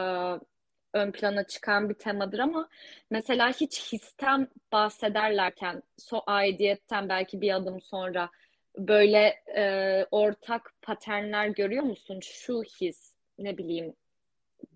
ön 0.93 1.11
plana 1.11 1.43
çıkan 1.43 1.89
bir 1.89 1.93
temadır 1.95 2.39
ama 2.39 2.69
mesela 3.09 3.49
hiç 3.49 3.93
histen 3.93 4.47
bahsederlerken 4.71 5.83
so 5.97 6.21
aidiyetten 6.27 7.09
belki 7.09 7.41
bir 7.41 7.55
adım 7.55 7.81
sonra 7.81 8.29
böyle 8.77 9.35
e, 9.57 10.05
ortak 10.11 10.73
paternler 10.81 11.47
görüyor 11.47 11.83
musun? 11.83 12.19
Şu 12.23 12.63
his 12.63 13.13
ne 13.39 13.57
bileyim 13.57 13.93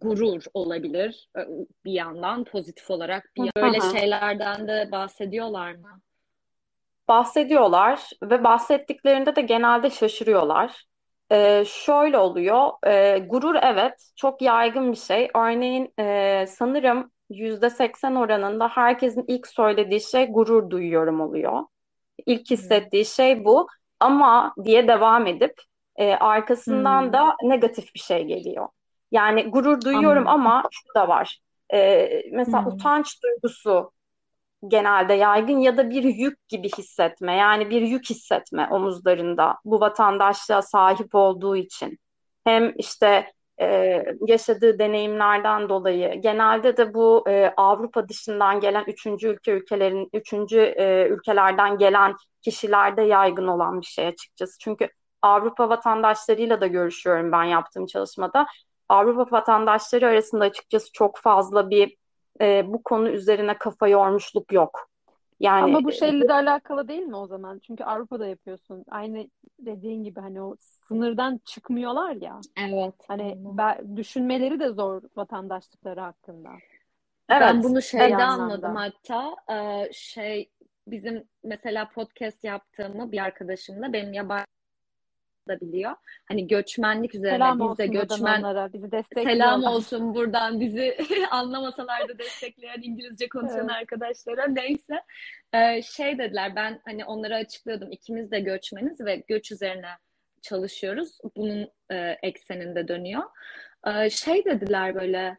gurur 0.02 0.44
olabilir 0.54 1.30
e, 1.38 1.42
bir 1.86 1.92
yandan 1.94 2.44
pozitif 2.44 2.92
olarak 2.92 3.32
bir 3.38 3.52
Hı 3.58 3.62
böyle 3.62 3.82
şeylerden 3.82 4.68
de 4.68 4.90
bahsediyorlar 4.92 5.72
mı? 5.76 6.02
bahsediyorlar 7.08 8.10
ve 8.24 8.44
bahsettiklerinde 8.44 9.36
de 9.36 9.42
genelde 9.42 9.90
şaşırıyorlar. 9.90 10.86
Ee, 11.32 11.64
şöyle 11.68 12.18
oluyor, 12.18 12.72
e, 12.88 13.20
gurur 13.20 13.56
evet 13.62 14.12
çok 14.16 14.42
yaygın 14.42 14.92
bir 14.92 14.98
şey. 14.98 15.30
Örneğin 15.36 15.94
e, 16.00 16.46
sanırım 16.48 17.12
%80 17.30 18.16
oranında 18.16 18.68
herkesin 18.70 19.26
ilk 19.28 19.48
söylediği 19.48 20.02
şey 20.02 20.28
gurur 20.32 20.70
duyuyorum 20.70 21.22
oluyor. 21.22 21.64
İlk 22.26 22.52
hissettiği 22.52 23.06
şey 23.06 23.46
bu 23.46 23.68
ama 24.00 24.54
diye 24.64 24.88
devam 24.88 25.28
edip 25.28 25.54
e, 25.96 26.12
arkasından 26.16 27.14
Hmm. 27.14 27.14
da 27.14 27.36
negatif 27.44 27.96
bir 27.96 28.00
şey 28.00 28.26
geliyor. 28.26 28.68
Yani 29.12 29.44
gurur 29.52 29.84
duyuyorum 29.84 30.28
Anladım. 30.28 30.28
ama 30.28 30.64
şu 30.72 30.96
da 30.96 31.08
var. 31.08 31.40
E, 31.74 32.10
mesela 32.32 32.64
Hmm. 32.64 32.68
utanç 32.68 33.24
duygusu 33.24 33.92
genelde 34.68 35.14
yaygın 35.14 35.58
ya 35.58 35.78
da 35.78 35.90
bir 35.90 36.04
yük 36.04 36.48
gibi 36.48 36.70
hissetme. 36.78 37.36
Yani 37.36 37.70
bir 37.70 37.82
yük 37.82 38.10
hissetme 38.10 38.68
omuzlarında 38.72 39.58
bu 39.66 39.80
vatandaşlığa 39.80 40.62
sahip 40.62 41.16
olduğu 41.16 41.56
için. 41.56 41.98
Hem 42.44 42.74
işte 42.78 43.32
e, 43.62 44.04
yaşadığı 44.28 44.80
deneyimlerden 44.80 45.70
dolayı 45.70 46.22
genelde 46.22 46.78
de 46.78 46.94
bu 46.94 47.24
e, 47.30 47.54
Avrupa 47.58 48.10
dışından 48.10 48.60
gelen 48.60 48.84
üçüncü 48.88 49.28
ülke 49.28 49.52
ülkelerin 49.52 50.10
üçüncü 50.14 50.60
e, 50.60 51.08
ülkelerden 51.08 51.78
gelen 51.78 52.16
kişilerde 52.42 53.02
yaygın 53.02 53.48
olan 53.48 53.82
bir 53.82 53.86
şey 53.86 54.08
açıkçası. 54.08 54.58
Çünkü 54.60 54.90
Avrupa 55.22 55.70
vatandaşlarıyla 55.70 56.62
da 56.62 56.68
görüşüyorum 56.68 57.32
ben 57.32 57.44
yaptığım 57.44 57.86
çalışmada. 57.86 58.48
Avrupa 58.90 59.38
vatandaşları 59.38 60.08
arasında 60.08 60.44
açıkçası 60.46 60.92
çok 60.94 61.18
fazla 61.18 61.70
bir 61.70 61.96
e, 62.42 62.64
bu 62.68 62.84
konu 62.84 63.10
üzerine 63.10 63.58
kafa 63.58 63.88
yormuşluk 63.88 64.54
yok. 64.54 64.90
Yani 65.40 65.64
Ama 65.64 65.84
bu 65.84 65.92
şeyle 65.92 66.28
de 66.28 66.34
alakalı 66.34 66.88
değil 66.88 67.04
mi 67.04 67.16
o 67.16 67.28
zaman? 67.28 67.60
Çünkü 67.60 67.84
Avrupa'da 67.84 68.28
yapıyorsun. 68.28 68.86
Aynı 68.90 69.28
dediğin 69.60 70.04
gibi 70.04 70.20
hani 70.20 70.42
o 70.42 70.56
sınırdan 70.60 71.40
çıkmıyorlar 71.46 72.16
ya. 72.16 72.40
Evet. 72.58 72.94
Hani 73.08 73.36
ben, 73.38 73.98
düşünmeleri 73.98 74.60
de 74.60 74.70
zor 74.70 75.02
vatandaşlıkları 75.16 76.00
hakkında. 76.00 76.50
Ben 77.30 77.42
evet, 77.42 77.64
bunu 77.64 77.76
Bir 77.76 77.82
şeyde 77.82 78.24
anladım 78.24 78.76
hatta 78.76 79.36
e, 79.50 79.90
şey 79.94 80.50
bizim 80.88 81.24
mesela 81.44 81.90
podcast 81.90 82.44
yaptığımı 82.44 83.12
bir 83.12 83.20
arkadaşım 83.20 83.82
da 83.82 83.94
benim 83.94 84.14
yabancı 84.14 84.57
da 85.48 85.60
biliyor. 85.60 85.92
Hani 86.28 86.48
göçmenlik 86.48 87.16
üzerine 87.16 87.38
Selam 87.38 87.60
biz 87.60 87.78
de 87.78 87.88
göçmen 87.88 88.40
onlara. 88.40 88.74
Bizi 88.74 89.04
selam 89.14 89.64
olsun 89.64 90.16
buradan 90.16 90.60
bizi 90.60 90.98
anlamasalar 91.32 92.10
da 92.10 92.20
destekleyen 92.20 92.82
İngilizce 92.82 93.30
konuşan 93.30 93.60
Evet. 93.60 93.72
arkadaşlara 93.72 94.48
neyse 94.48 95.02
E, 95.54 95.82
şey 95.82 96.18
dediler 96.18 96.56
ben 96.56 96.82
hani 96.86 97.06
onlara 97.06 97.36
açıklıyordum 97.36 97.92
ikimiz 97.92 98.32
de 98.32 98.40
göçmeniz 98.40 99.02
ve 99.06 99.24
göç 99.28 99.52
üzerine 99.52 99.90
çalışıyoruz. 100.42 101.18
Bunun 101.36 101.72
e, 101.92 102.18
ekseninde 102.24 102.88
dönüyor. 102.88 103.24
E, 103.88 104.10
şey 104.10 104.46
dediler 104.46 104.96
böyle 104.96 105.38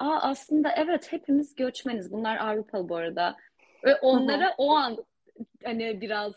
Aa, 0.00 0.18
aslında 0.20 0.72
evet 0.76 1.12
hepimiz 1.12 1.54
göçmeniz. 1.54 2.12
Bunlar 2.12 2.36
Avrupalı 2.36 2.88
bu 2.88 2.96
arada. 2.96 3.36
Ve 3.84 3.94
onlara 3.96 4.54
o 4.58 4.76
an 4.76 5.04
hani 5.64 6.00
biraz 6.00 6.32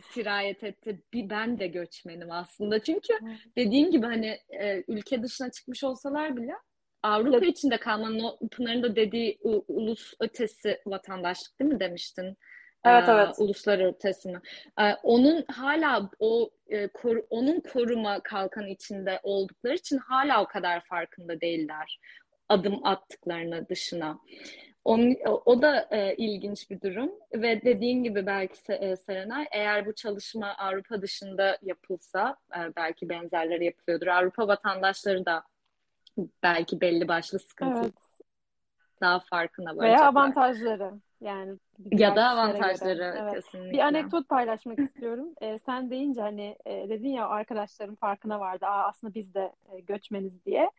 sirayet 0.00 0.64
etti. 0.64 1.02
Bir 1.12 1.30
ben 1.30 1.58
de 1.58 1.66
göçmenim 1.66 2.30
aslında. 2.30 2.78
Çünkü 2.82 3.14
dediğim 3.56 3.90
gibi 3.90 4.06
hani 4.06 4.38
e, 4.60 4.84
ülke 4.88 5.22
dışına 5.22 5.50
çıkmış 5.50 5.84
olsalar 5.84 6.36
bile 6.36 6.52
Avrupa 7.02 7.44
Ya- 7.44 7.50
içinde 7.50 7.76
kalmanın 7.76 8.20
o 8.20 8.38
Pınar'ın 8.50 8.82
da 8.82 8.96
dediği 8.96 9.38
u- 9.42 9.64
ulus 9.68 10.14
ötesi 10.20 10.80
vatandaşlık 10.86 11.60
değil 11.60 11.72
mi 11.72 11.80
demiştin? 11.80 12.36
Evet, 12.86 13.08
Ee, 13.08 13.12
evet. 13.12 13.34
uluslar 13.38 13.88
ötesi 13.88 14.28
mi? 14.28 14.40
Ee, 14.80 14.94
onun 15.02 15.44
hala 15.48 16.10
o 16.18 16.50
e, 16.68 16.86
koru- 16.86 17.26
onun 17.30 17.60
koruma 17.60 18.20
kalkanı 18.20 18.68
içinde 18.68 19.20
oldukları 19.22 19.74
için 19.74 19.98
hala 19.98 20.42
o 20.42 20.46
kadar 20.46 20.84
farkında 20.84 21.40
değiller 21.40 21.98
adım 22.48 22.86
attıklarını 22.86 23.68
dışına. 23.68 24.18
Onun, 24.84 25.16
o, 25.44 25.62
da 25.62 25.88
e, 25.90 26.14
ilginç 26.16 26.70
bir 26.70 26.80
durum 26.80 27.10
ve 27.34 27.62
dediğin 27.64 28.04
gibi 28.04 28.26
belki 28.26 28.72
e, 28.72 28.96
Serenay 28.96 29.46
eğer 29.52 29.86
bu 29.86 29.94
çalışma 29.94 30.54
Avrupa 30.58 31.02
dışında 31.02 31.58
yapılsa 31.62 32.36
e, 32.56 32.76
belki 32.76 33.08
benzerleri 33.08 33.64
yapılıyordur. 33.64 34.06
Avrupa 34.06 34.48
vatandaşları 34.48 35.26
da 35.26 35.42
belki 36.42 36.80
belli 36.80 37.08
başlı 37.08 37.38
sıkıntı 37.38 37.78
Evet. 37.80 37.94
daha 39.00 39.20
farkına 39.20 39.76
Veya 39.76 40.00
varacaklar. 40.00 40.08
avantajları 40.08 40.92
yani 41.20 41.58
Ya 41.92 42.16
da 42.16 42.28
kişilere 42.28 42.28
göre. 42.28 42.28
avantajları 42.28 43.14
Evet. 43.18 43.34
kesinlikle. 43.34 43.72
Bir 43.72 43.78
anekdot 43.78 44.28
paylaşmak 44.28 44.78
istiyorum. 44.78 45.28
Ee, 45.40 45.58
sen 45.58 45.90
deyince 45.90 46.20
hani 46.20 46.56
e, 46.66 46.88
dedin 46.88 47.08
ya 47.08 47.28
arkadaşların 47.28 47.94
farkına 47.94 48.40
vardı. 48.40 48.66
Aa, 48.66 48.88
aslında 48.88 49.14
biz 49.14 49.34
de 49.34 49.52
e, 49.72 49.80
göçmeniz 49.80 50.44
diye. 50.46 50.70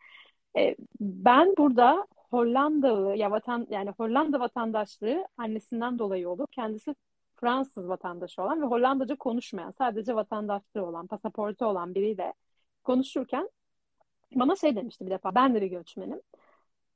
E, 0.56 0.76
ben 1.00 1.54
burada 1.58 2.06
Hollandalı 2.30 3.16
ya 3.16 3.30
vatan 3.30 3.66
yani 3.70 3.90
Hollanda 3.90 4.40
vatandaşlığı 4.40 5.28
annesinden 5.36 5.98
dolayı 5.98 6.28
olup 6.28 6.52
kendisi 6.52 6.94
Fransız 7.34 7.88
vatandaşı 7.88 8.42
olan 8.42 8.62
ve 8.62 8.66
Hollandaca 8.66 9.16
konuşmayan 9.16 9.70
sadece 9.78 10.14
vatandaşlığı 10.14 10.86
olan 10.86 11.06
pasaportu 11.06 11.66
olan 11.66 11.94
biriyle 11.94 12.32
konuşurken 12.84 13.50
bana 14.34 14.56
şey 14.56 14.76
demişti 14.76 15.06
bir 15.06 15.10
defa 15.10 15.34
ben 15.34 15.54
de 15.54 15.62
bir 15.62 15.66
göçmenim. 15.66 16.20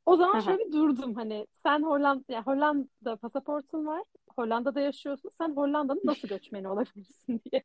O 0.07 0.17
zaman 0.17 0.39
hı. 0.39 0.43
şöyle 0.43 0.59
bir 0.59 0.73
durdum 0.73 1.15
hani 1.15 1.47
sen 1.63 1.83
Hollanda 1.83 2.25
yani 2.29 2.45
Hollanda 2.45 3.17
pasaportun 3.17 3.87
var. 3.87 4.03
Hollanda'da 4.37 4.81
yaşıyorsun. 4.81 5.31
Sen 5.39 5.57
Hollanda'nın 5.57 6.03
nasıl 6.05 6.29
göçmeni 6.29 6.69
olabilirsin 6.69 7.41
diye. 7.51 7.63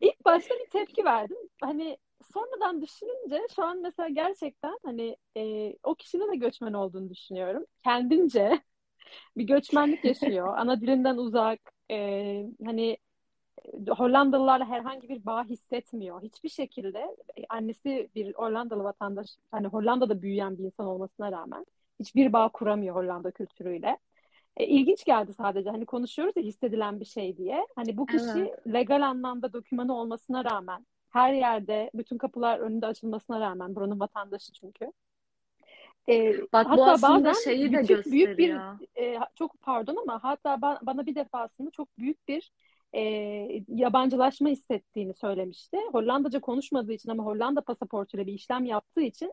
İlk 0.00 0.24
başta 0.24 0.54
bir 0.54 0.70
tepki 0.70 1.04
verdim. 1.04 1.36
Hani 1.60 1.98
sonradan 2.22 2.82
düşününce 2.82 3.40
şu 3.56 3.64
an 3.64 3.82
mesela 3.82 4.08
gerçekten 4.08 4.78
hani 4.84 5.16
e, 5.36 5.74
o 5.82 5.94
kişinin 5.94 6.32
de 6.32 6.36
göçmen 6.36 6.72
olduğunu 6.72 7.10
düşünüyorum. 7.10 7.66
Kendince 7.84 8.62
bir 9.36 9.44
göçmenlik 9.44 10.04
yaşıyor. 10.04 10.54
Ana 10.58 10.80
dilinden 10.80 11.16
uzak. 11.16 11.60
e, 11.90 12.46
hani 12.64 12.98
Hollandalılarla 13.90 14.64
herhangi 14.68 15.08
bir 15.08 15.24
bağ 15.26 15.44
hissetmiyor. 15.44 16.22
Hiçbir 16.22 16.48
şekilde 16.48 16.98
e, 17.36 17.42
annesi 17.48 18.10
bir 18.14 18.34
Hollandalı 18.34 18.84
vatandaş, 18.84 19.26
hani 19.50 19.66
Hollanda'da 19.66 20.22
büyüyen 20.22 20.58
bir 20.58 20.64
insan 20.64 20.86
olmasına 20.86 21.32
rağmen 21.32 21.66
hiçbir 22.00 22.32
bağ 22.32 22.48
kuramıyor 22.48 22.94
Hollanda 22.96 23.30
kültürüyle. 23.30 23.98
E, 24.56 24.66
ilginç 24.66 25.04
geldi 25.04 25.32
sadece. 25.34 25.70
Hani 25.70 25.86
konuşuyoruz 25.86 26.34
ya 26.36 26.42
hissedilen 26.42 27.00
bir 27.00 27.04
şey 27.04 27.36
diye. 27.36 27.66
Hani 27.76 27.96
bu 27.96 28.06
kişi 28.08 28.38
Evet. 28.38 28.66
legal 28.66 29.02
anlamda 29.08 29.52
dokümanı 29.52 29.96
olmasına 29.98 30.44
rağmen 30.44 30.86
her 31.12 31.32
yerde 31.32 31.90
bütün 31.94 32.18
kapılar 32.18 32.58
önünde 32.58 32.86
açılmasına 32.86 33.40
rağmen 33.40 33.74
buranın 33.76 34.00
vatandaşı 34.00 34.52
çünkü. 34.52 34.92
E, 36.08 36.32
Bak 36.52 36.66
bu 36.66 36.70
hatta 36.70 36.90
aslında 36.92 37.24
bazen 37.24 37.32
şeyi 37.44 37.72
de 37.72 37.80
küçük 37.80 38.12
büyük 38.12 38.38
bir 38.38 38.48
gösteriyor. 38.48 38.78
e, 38.98 39.18
çok 39.34 39.60
pardon 39.60 39.96
ama 39.96 40.24
hatta 40.24 40.54
ba- 40.54 40.78
bana 40.86 41.06
bir 41.06 41.14
defasında 41.14 41.70
çok 41.70 41.98
büyük 41.98 42.28
bir 42.28 42.52
e, 42.94 43.00
yabancılaşma 43.68 44.48
hissettiğini 44.48 45.14
söylemişti. 45.14 45.76
Hollandaca 45.92 46.40
konuşmadığı 46.40 46.92
için 46.92 47.10
ama 47.10 47.24
Hollanda 47.24 47.60
pasaportuyla 47.60 48.26
bir 48.26 48.32
işlem 48.32 48.64
yaptığı 48.64 49.00
için 49.02 49.32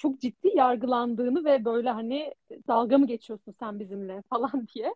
çok 0.00 0.20
ciddi 0.20 0.50
yargılandığını 0.54 1.44
ve 1.44 1.64
böyle 1.64 1.90
hani 1.90 2.34
dalga 2.68 2.98
mı 2.98 3.06
geçiyorsun 3.06 3.54
sen 3.60 3.80
bizimle 3.80 4.22
falan 4.30 4.66
diye 4.74 4.94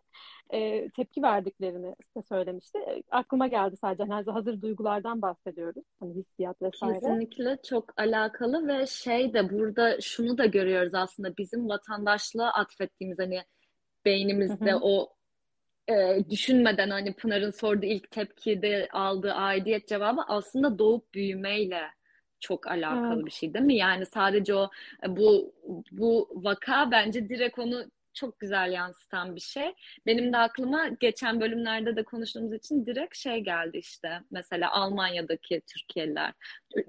e, 0.49 0.89
tepki 0.89 1.21
verdiklerini 1.21 1.95
size 2.07 2.27
söylemişti. 2.27 2.77
E, 2.77 3.03
aklıma 3.11 3.47
geldi 3.47 3.77
sadece 3.77 4.03
hani 4.03 4.31
hazır 4.31 4.61
duygulardan 4.61 5.21
bahsediyoruz. 5.21 5.83
Hani 5.99 6.15
hissiyat 6.15 6.61
vesaire. 6.61 6.93
Kesinlikle 6.93 7.57
çok 7.69 7.99
alakalı 7.99 8.67
ve 8.67 8.87
şey 8.87 9.33
de 9.33 9.49
burada 9.49 10.01
şunu 10.01 10.37
da 10.37 10.45
görüyoruz 10.45 10.93
aslında 10.93 11.37
bizim 11.37 11.69
vatandaşlığa 11.69 12.49
atfettiğimiz 12.49 13.19
hani 13.19 13.41
beynimizde 14.05 14.75
o 14.75 15.13
e, 15.87 16.19
düşünmeden 16.29 16.89
hani 16.89 17.13
Pınar'ın 17.13 17.51
sorduğu 17.51 17.85
ilk 17.85 18.11
tepkide 18.11 18.87
aldığı 18.91 19.33
aidiyet 19.33 19.87
cevabı 19.87 20.21
aslında 20.27 20.79
doğup 20.79 21.13
büyümeyle 21.13 21.81
çok 22.45 22.67
alakalı 22.67 23.15
evet. 23.15 23.25
bir 23.25 23.31
şey 23.31 23.53
değil 23.53 23.65
mi? 23.65 23.75
Yani 23.75 24.05
sadece 24.05 24.55
o 24.55 24.69
bu 25.07 25.53
bu 25.91 26.29
vaka 26.33 26.91
bence 26.91 27.29
direkt 27.29 27.59
onu 27.59 27.85
çok 28.15 28.39
güzel 28.39 28.71
yansıtan 28.71 29.35
bir 29.35 29.41
şey. 29.41 29.73
Benim 30.05 30.33
de 30.33 30.37
aklıma 30.37 30.87
geçen 30.87 31.41
bölümlerde 31.41 31.95
de 31.95 32.03
konuştuğumuz 32.03 32.53
için 32.53 32.85
direkt 32.85 33.17
şey 33.17 33.39
geldi 33.39 33.77
işte. 33.77 34.19
Mesela 34.31 34.71
Almanya'daki 34.71 35.61
Türkiye'liler. 35.73 36.33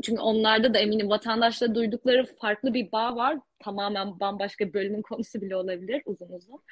Çünkü 0.02 0.20
onlarda 0.20 0.74
da 0.74 0.78
eminim 0.78 1.10
vatandaşla 1.10 1.74
duydukları 1.74 2.24
farklı 2.24 2.74
bir 2.74 2.92
bağ 2.92 3.16
var. 3.16 3.38
Tamamen 3.58 4.20
bambaşka 4.20 4.68
bir 4.68 4.74
bölümün 4.74 5.02
konusu 5.02 5.40
bile 5.40 5.56
olabilir 5.56 6.02
uzun 6.06 6.28
uzun. 6.28 6.62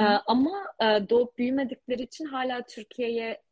Ee, 0.00 0.04
ama 0.26 0.64
e, 0.80 0.84
doğup 0.84 1.38
büyümedikleri 1.38 2.02
için 2.02 2.24
hala 2.24 2.62
Türkiye'ye 2.62 3.42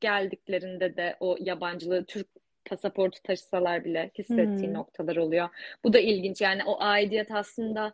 geldiklerinde 0.00 0.96
de 0.96 1.16
o 1.20 1.36
yabancılığı 1.40 2.04
Türk 2.04 2.28
pasaportu 2.68 3.22
taşısalar 3.22 3.84
bile 3.84 4.10
hissettiği 4.18 4.66
hmm. 4.66 4.74
noktalar 4.74 5.16
oluyor. 5.16 5.48
Bu 5.84 5.92
da 5.92 5.98
ilginç. 5.98 6.40
Yani 6.40 6.64
o 6.64 6.76
aidiyet 6.80 7.30
aslında 7.30 7.92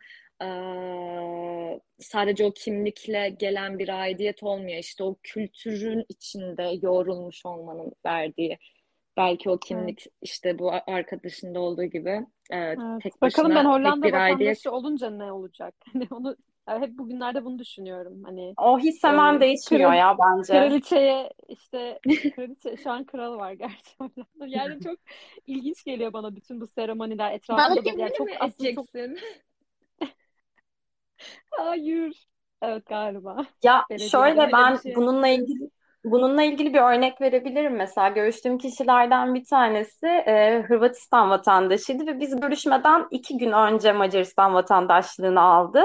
sadece 1.99 2.45
o 2.45 2.51
kimlikle 2.51 3.29
gelen 3.29 3.79
bir 3.79 3.89
aidiyet 4.01 4.43
olmuyor. 4.43 4.79
İşte 4.79 5.05
o 5.05 5.17
kültürün 5.23 6.05
içinde 6.09 6.79
yoğrulmuş 6.83 7.47
olmanın 7.47 7.93
verdiği 8.07 8.59
belki 9.17 9.51
o 9.51 9.59
kimlik 9.59 10.03
evet. 10.07 10.17
işte 10.23 10.59
bu 10.59 10.73
arkadaşında 10.87 11.61
olduğu 11.61 11.85
gibi 11.85 12.27
evet, 12.51 12.79
tek 13.03 13.23
Bakalım 13.23 13.55
ben 13.55 13.65
Hollanda 13.65 14.07
vatandaşı 14.07 14.17
aidiyet... 14.17 14.67
olunca 14.67 15.11
ne 15.11 15.33
olacak? 15.33 15.75
Hani 15.93 16.07
onu 16.11 16.37
yani 16.69 16.87
hep 16.87 16.99
bugünlerde 16.99 17.45
bunu 17.45 17.59
düşünüyorum. 17.59 18.23
Hani 18.25 18.55
o 18.57 18.79
his 18.79 19.05
hemen 19.05 19.37
e, 19.37 19.41
değişmiyor 19.41 19.91
kral, 19.91 19.99
ya 19.99 20.17
bence. 20.19 20.53
Kraliçeye 20.53 21.31
işte 21.49 21.99
kraliçe 22.35 22.77
şu 22.77 22.91
an 22.91 23.05
kral 23.05 23.39
var 23.39 23.53
gerçekten. 23.53 24.11
Yani 24.47 24.83
çok 24.83 24.99
ilginç 25.47 25.85
geliyor 25.85 26.13
bana 26.13 26.37
bütün 26.37 26.61
bu 26.61 26.67
seremoniler 26.67 27.33
etrafında. 27.33 27.77
Bana 27.77 27.83
kimliğini 27.83 28.13
çok, 28.19 28.27
mi 28.27 28.33
edeceksin? 28.45 29.17
Çok... 30.01 30.09
Hayır. 31.51 32.27
Evet 32.63 32.87
galiba. 32.87 33.47
Ya 33.63 33.85
Belediye 33.91 34.09
şöyle 34.09 34.53
ben 34.53 34.77
şey. 34.77 34.95
bununla 34.95 35.29
ilgili 35.29 35.71
bununla 36.05 36.43
ilgili 36.43 36.75
bir 36.75 36.81
örnek 36.81 37.21
verebilirim 37.21 37.77
mesela. 37.77 38.09
Görüştüğüm 38.09 38.59
kişilerden 38.59 39.35
bir 39.35 39.45
tanesi 39.45 40.07
e, 40.07 40.63
Hırvatistan 40.69 41.31
vatandaşıydı 41.31 42.07
ve 42.07 42.21
biz 42.21 42.41
görüşmeden 42.41 43.07
iki 43.11 43.39
gün 43.39 43.53
önce 43.53 43.93
Macaristan 43.93 44.55
vatandaşlığını 44.55 45.41
aldı. 45.41 45.83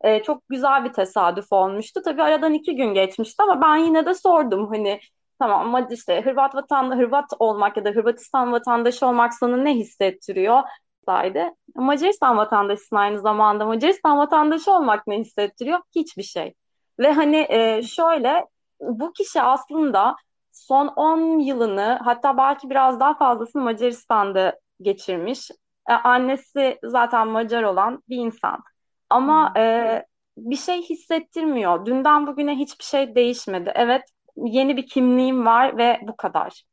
E, 0.00 0.22
çok 0.22 0.48
güzel 0.48 0.84
bir 0.84 0.92
tesadüf 0.92 1.52
olmuştu. 1.52 2.00
Tabii 2.04 2.22
aradan 2.22 2.54
iki 2.54 2.76
gün 2.76 2.94
geçmişti 2.94 3.42
ama 3.42 3.60
ben 3.62 3.76
yine 3.76 4.06
de 4.06 4.14
sordum 4.14 4.68
hani 4.68 5.00
tamam 5.38 5.60
ama 5.66 5.88
işte 5.90 6.22
Hırvat 6.22 6.54
vatan 6.54 6.96
Hırvat 6.98 7.32
olmak 7.38 7.76
ya 7.76 7.84
da 7.84 7.90
Hırvatistan 7.90 8.52
vatandaşı 8.52 9.06
olmak 9.06 9.34
sana 9.34 9.56
ne 9.56 9.74
hissettiriyor? 9.74 10.62
saydı. 11.06 11.44
Macaristan 11.74 12.36
vatandaşısın 12.36 12.96
aynı 12.96 13.20
zamanda. 13.20 13.66
Macaristan 13.66 14.18
vatandaşı 14.18 14.72
olmak 14.72 15.06
ne 15.06 15.18
hissettiriyor? 15.18 15.78
Hiçbir 15.94 16.22
şey. 16.22 16.54
Ve 16.98 17.12
hani 17.12 17.46
e, 17.50 17.82
şöyle 17.82 18.46
bu 18.80 19.12
kişi 19.12 19.42
aslında 19.42 20.16
son 20.52 20.86
10 20.86 21.38
yılını 21.38 21.98
hatta 22.04 22.36
belki 22.36 22.70
biraz 22.70 23.00
daha 23.00 23.14
fazlasını 23.14 23.62
Macaristan'da 23.62 24.58
geçirmiş. 24.82 25.50
E, 25.90 25.92
annesi 25.92 26.78
zaten 26.84 27.28
Macar 27.28 27.62
olan 27.62 28.02
bir 28.08 28.16
insan. 28.16 28.62
Ama 29.10 29.52
e, 29.56 30.04
bir 30.36 30.56
şey 30.56 30.82
hissettirmiyor. 30.82 31.86
Dünden 31.86 32.26
bugüne 32.26 32.56
hiçbir 32.56 32.84
şey 32.84 33.14
değişmedi. 33.14 33.72
Evet 33.74 34.02
yeni 34.36 34.76
bir 34.76 34.86
kimliğim 34.86 35.46
var 35.46 35.78
ve 35.78 35.98
bu 36.02 36.16
kadar 36.16 36.64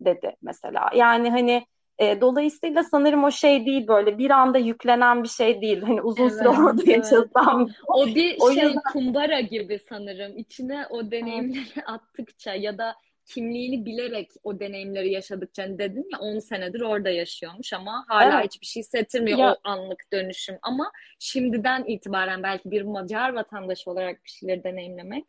dedi 0.00 0.36
mesela. 0.42 0.90
Yani 0.94 1.30
hani 1.30 1.66
e, 1.98 2.20
dolayısıyla 2.20 2.82
sanırım 2.84 3.24
o 3.24 3.30
şey 3.30 3.66
değil 3.66 3.88
böyle 3.88 4.18
bir 4.18 4.30
anda 4.30 4.58
yüklenen 4.58 5.22
bir 5.22 5.28
şey 5.28 5.60
değil. 5.60 5.82
Hani 5.82 6.02
uzun 6.02 6.22
evet, 6.22 6.38
süre 6.38 6.48
orada 6.48 6.82
evet. 6.86 6.88
yaşasam. 6.88 7.68
O 7.88 8.06
bir 8.06 8.36
o 8.40 8.52
şey 8.52 8.64
yüzden... 8.64 8.82
kumbara 8.92 9.40
gibi 9.40 9.80
sanırım. 9.88 10.38
İçine 10.38 10.86
o 10.90 11.10
deneyimleri 11.10 11.66
evet. 11.74 11.84
attıkça 11.88 12.54
ya 12.54 12.78
da 12.78 12.94
kimliğini 13.26 13.84
bilerek 13.84 14.30
o 14.44 14.60
deneyimleri 14.60 15.12
yaşadıkça 15.12 15.62
hani 15.62 15.78
dedin 15.78 16.08
ya 16.12 16.18
10 16.18 16.38
senedir 16.38 16.80
orada 16.80 17.10
yaşıyormuş 17.10 17.72
ama 17.72 18.04
hala 18.08 18.40
evet. 18.40 18.44
hiçbir 18.44 18.66
şey 18.66 18.82
hissettirmiyor 18.82 19.38
ya. 19.38 19.52
o 19.52 19.56
anlık 19.64 20.12
dönüşüm. 20.12 20.58
Ama 20.62 20.92
şimdiden 21.18 21.84
itibaren 21.84 22.42
belki 22.42 22.70
bir 22.70 22.82
Macar 22.82 23.32
vatandaşı 23.34 23.90
olarak 23.90 24.24
bir 24.24 24.30
şeyleri 24.30 24.64
deneyimlemek 24.64 25.24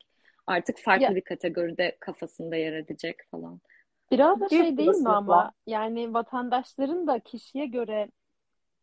artık 0.47 0.77
farklı 0.77 1.03
ya. 1.03 1.15
bir 1.15 1.21
kategoride 1.21 1.97
kafasında 1.99 2.55
yer 2.55 2.73
edecek 2.73 3.15
falan. 3.31 3.61
Biraz 4.11 4.39
da 4.39 4.49
şey 4.49 4.77
değil 4.77 4.89
mi 4.89 5.09
ama 5.09 5.51
yani 5.67 6.13
vatandaşların 6.13 7.07
da 7.07 7.19
kişiye 7.19 7.65
göre 7.65 8.09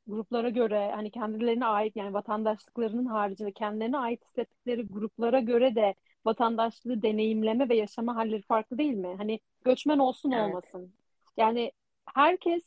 gruplara 0.07 0.49
göre 0.49 0.91
hani 0.95 1.11
kendilerine 1.11 1.67
ait 1.67 1.97
yani 1.97 2.15
vatandaşlıklarının 2.15 3.07
haricinde 3.07 3.53
kendilerine 3.53 3.99
ait 3.99 4.25
hissettikleri 4.25 4.87
gruplara 4.87 5.41
göre 5.41 5.75
de 5.75 5.95
vatandaşlığı 6.27 7.03
deneyimleme 7.03 7.69
ve 7.69 7.77
yaşama 7.77 8.17
halleri 8.17 8.43
farklı 8.43 8.79
değil 8.79 8.95
mi? 8.95 9.15
Hani 9.17 9.41
göçmen 9.65 9.99
olsun 9.99 10.31
evet. 10.31 10.43
olmasın. 10.51 10.93
Yani 11.37 11.73
herkes 12.15 12.63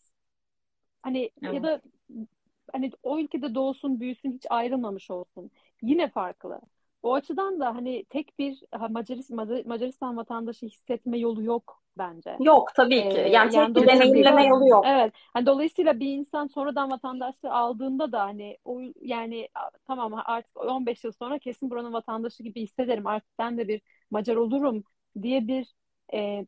hani 1.01 1.31
evet. 1.43 1.53
ya 1.53 1.63
da 1.63 1.81
hani 2.71 2.91
o 3.03 3.19
ülkede 3.19 3.55
doğsun 3.55 3.99
büyüsün 3.99 4.31
hiç 4.31 4.45
ayrılmamış 4.49 5.11
olsun. 5.11 5.51
Yine 5.81 6.09
farklı. 6.09 6.61
O 7.03 7.13
açıdan 7.13 7.59
da 7.59 7.75
hani 7.75 8.05
tek 8.05 8.39
bir 8.39 8.63
Macaristan, 8.89 9.47
Macaristan 9.65 10.17
vatandaşı 10.17 10.65
hissetme 10.65 11.17
yolu 11.17 11.43
yok 11.43 11.81
bence. 11.97 12.37
Yok 12.39 12.71
tabii 12.75 13.01
ki. 13.01 13.17
Ee, 13.17 13.29
yani, 13.29 13.55
yani 13.55 13.73
tek 13.73 13.83
bir 13.83 13.89
deneyimleme 13.89 14.47
yolu 14.47 14.67
yok. 14.67 14.85
Evet. 14.87 15.13
Hani 15.33 15.45
dolayısıyla 15.45 15.99
bir 15.99 16.07
insan 16.07 16.47
sonradan 16.47 16.91
vatandaşlığı 16.91 17.53
aldığında 17.53 18.11
da 18.11 18.21
hani 18.23 18.57
o 18.65 18.81
yani 19.01 19.47
tamam 19.87 20.23
artık 20.25 20.57
15 20.57 21.03
yıl 21.03 21.11
sonra 21.11 21.39
kesin 21.39 21.69
buranın 21.69 21.93
vatandaşı 21.93 22.43
gibi 22.43 22.61
hissederim. 22.61 23.07
Artık 23.07 23.39
ben 23.39 23.57
de 23.57 23.67
bir 23.67 23.81
Macar 24.11 24.35
olurum 24.35 24.83
diye 25.21 25.47
bir 25.47 25.73
e, 26.13 26.45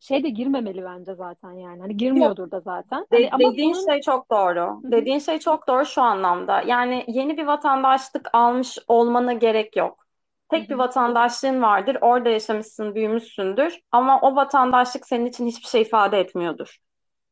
şey 0.00 0.24
de 0.24 0.28
girmemeli 0.28 0.84
bence 0.84 1.14
zaten 1.14 1.52
yani. 1.52 1.80
Hani 1.80 1.96
girmiyordur 1.96 2.42
Yok. 2.42 2.52
da 2.52 2.60
zaten. 2.60 3.06
De- 3.12 3.28
hani 3.30 3.52
dediğin 3.52 3.74
bunun... 3.74 3.86
şey 3.90 4.00
çok 4.00 4.30
doğru. 4.30 4.60
Hı-hı. 4.60 4.92
Dediğin 4.92 5.18
şey 5.18 5.38
çok 5.38 5.68
doğru 5.68 5.86
şu 5.86 6.02
anlamda. 6.02 6.62
Yani 6.62 7.04
yeni 7.08 7.36
bir 7.36 7.46
vatandaşlık 7.46 8.28
almış 8.32 8.78
olmana 8.88 9.32
gerek 9.32 9.76
yok. 9.76 10.06
Tek 10.50 10.60
Hı-hı. 10.60 10.68
bir 10.70 10.74
vatandaşlığın 10.74 11.62
vardır. 11.62 11.98
Orada 12.00 12.28
yaşamışsın, 12.28 12.94
büyümüşsündür. 12.94 13.80
Ama 13.92 14.20
o 14.20 14.36
vatandaşlık 14.36 15.06
senin 15.06 15.26
için 15.26 15.46
hiçbir 15.46 15.68
şey 15.68 15.82
ifade 15.82 16.20
etmiyordur. 16.20 16.78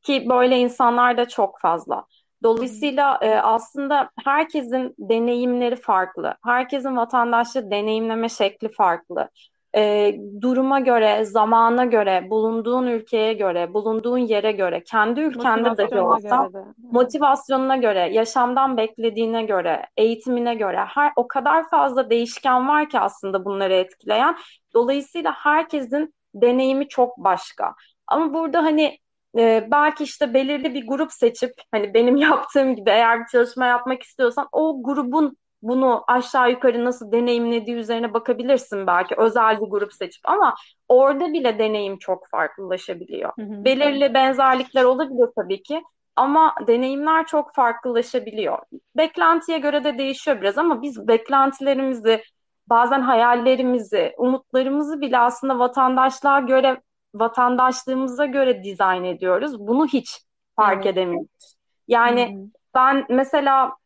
Ki 0.03 0.27
böyle 0.29 0.59
insanlar 0.59 1.17
da 1.17 1.29
çok 1.29 1.61
fazla. 1.61 2.05
Dolayısıyla 2.43 3.19
e, 3.23 3.35
aslında 3.35 4.11
herkesin 4.25 4.95
deneyimleri 4.99 5.77
farklı. 5.77 6.35
Herkesin 6.45 6.97
vatandaşlığı 6.97 7.71
deneyimleme 7.71 8.29
şekli 8.29 8.69
farklı 8.73 9.29
e, 9.77 10.15
duruma 10.41 10.81
göre, 10.81 11.25
zamana 11.25 11.85
göre, 11.85 12.27
bulunduğun 12.31 12.87
ülkeye 12.87 13.33
göre, 13.33 13.75
bulunduğun 13.75 14.19
yere 14.19 14.53
göre, 14.53 14.83
kendi 14.85 15.21
ülkende 15.21 15.77
dahi 15.77 16.01
olsa 16.01 16.51
motivasyonuna 16.91 17.77
göre, 17.77 18.09
yaşamdan 18.13 18.77
beklediğine 18.77 19.43
göre, 19.43 19.87
eğitimine 19.97 20.55
göre 20.55 20.85
her 20.89 21.13
o 21.17 21.29
kadar 21.29 21.69
fazla 21.69 22.11
değişken 22.11 22.69
var 22.69 22.89
ki 22.89 23.01
aslında 23.01 23.45
bunları 23.45 23.75
etkileyen. 23.75 24.37
Dolayısıyla 24.75 25.33
herkesin 25.33 26.15
deneyimi 26.35 26.89
çok 26.89 27.19
başka. 27.19 27.75
Ama 28.07 28.35
burada 28.35 28.63
hani 28.63 28.99
e, 29.39 29.69
belki 29.71 30.05
işte 30.05 30.35
belirli 30.35 30.75
bir 30.75 30.87
grup 30.87 31.13
seçip 31.13 31.53
hani 31.71 31.95
benim 31.95 32.17
yaptığım 32.27 32.75
gibi 32.75 32.91
eğer 32.91 33.21
bir 33.21 33.27
çalışma 33.27 33.67
yapmak 33.67 34.03
istiyorsan 34.03 34.49
o 34.53 34.83
grubun 34.83 35.37
bunu 35.63 36.05
aşağı 36.07 36.51
yukarı 36.51 36.85
nasıl 36.85 37.13
deneyimlediği 37.13 37.77
üzerine 37.77 38.15
bakabilirsin 38.15 38.87
belki 38.87 39.15
özel 39.19 39.61
bir 39.61 39.67
grup 39.67 39.93
seçip 39.93 40.29
ama 40.29 40.55
orada 40.89 41.33
bile 41.33 41.59
deneyim 41.59 41.99
çok 41.99 42.29
farklılaşabiliyor. 42.29 43.33
Hı 43.39 43.43
hı. 43.43 43.65
Belirli 43.65 44.15
benzerlikler 44.15 44.85
olabilir 44.85 45.29
tabii 45.37 45.63
ki 45.63 45.83
ama 46.17 46.55
deneyimler 46.67 47.27
çok 47.27 47.55
farklılaşabiliyor. 47.55 48.59
Beklentiye 48.97 49.59
göre 49.59 49.85
de 49.85 49.99
değişiyor 49.99 50.41
biraz 50.41 50.59
ama 50.59 50.83
biz 50.83 51.09
beklentilerimizi, 51.09 52.23
bazen 52.67 53.01
hayallerimizi, 53.01 54.15
umutlarımızı 54.19 55.01
bile 55.01 55.19
aslında 55.19 55.59
vatandaşlığa 55.59 56.41
göre, 56.41 56.81
vatandaşlığımıza 57.15 58.27
göre 58.27 58.65
dizayn 58.65 59.05
ediyoruz. 59.05 59.59
Bunu 59.59 59.87
hiç 59.87 60.21
fark 60.57 60.87
evet. 60.87 60.87
edemiyoruz. 60.87 61.57
Yani 61.89 62.37
hı 62.37 62.59
ben 62.75 63.07
mesela 63.09 63.77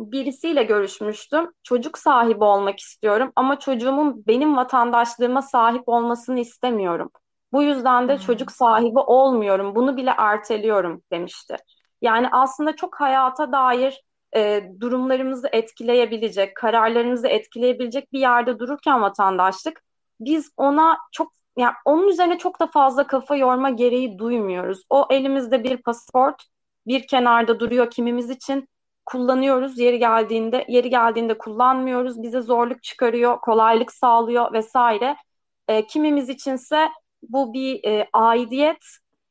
birisiyle 0.00 0.62
görüşmüştüm. 0.62 1.52
Çocuk 1.62 1.98
sahibi 1.98 2.44
olmak 2.44 2.80
istiyorum 2.80 3.32
ama 3.36 3.58
çocuğumun 3.58 4.26
benim 4.26 4.56
vatandaşlığıma 4.56 5.42
sahip 5.42 5.82
olmasını 5.86 6.40
istemiyorum. 6.40 7.10
Bu 7.52 7.62
yüzden 7.62 8.08
de 8.08 8.12
hmm. 8.12 8.20
çocuk 8.20 8.52
sahibi 8.52 8.98
olmuyorum. 8.98 9.74
Bunu 9.74 9.96
bile 9.96 10.14
erteliyorum 10.16 11.02
demişti. 11.12 11.56
Yani 12.02 12.28
aslında 12.32 12.76
çok 12.76 13.00
hayata 13.00 13.52
dair 13.52 14.04
e, 14.36 14.70
durumlarımızı 14.80 15.48
etkileyebilecek, 15.52 16.56
kararlarımızı 16.56 17.28
etkileyebilecek 17.28 18.12
bir 18.12 18.20
yerde 18.20 18.58
dururken 18.58 19.02
vatandaşlık 19.02 19.82
biz 20.20 20.52
ona 20.56 20.98
çok 21.12 21.32
yani 21.58 21.74
onun 21.84 22.08
üzerine 22.08 22.38
çok 22.38 22.60
da 22.60 22.66
fazla 22.66 23.06
kafa 23.06 23.36
yorma 23.36 23.70
gereği 23.70 24.18
duymuyoruz. 24.18 24.82
O 24.90 25.06
elimizde 25.10 25.64
bir 25.64 25.76
pasaport, 25.76 26.42
bir 26.86 27.06
kenarda 27.06 27.60
duruyor 27.60 27.90
kimimiz 27.90 28.30
için 28.30 28.68
kullanıyoruz. 29.10 29.78
Yeri 29.78 29.98
geldiğinde 29.98 30.64
yeri 30.68 30.90
geldiğinde 30.90 31.38
kullanmıyoruz. 31.38 32.22
Bize 32.22 32.40
zorluk 32.40 32.82
çıkarıyor, 32.82 33.40
kolaylık 33.40 33.92
sağlıyor 33.92 34.52
vesaire. 34.52 35.16
E, 35.68 35.86
kimimiz 35.86 36.28
içinse 36.28 36.88
bu 37.22 37.52
bir 37.52 37.84
e, 37.84 38.08
aidiyet, 38.12 38.84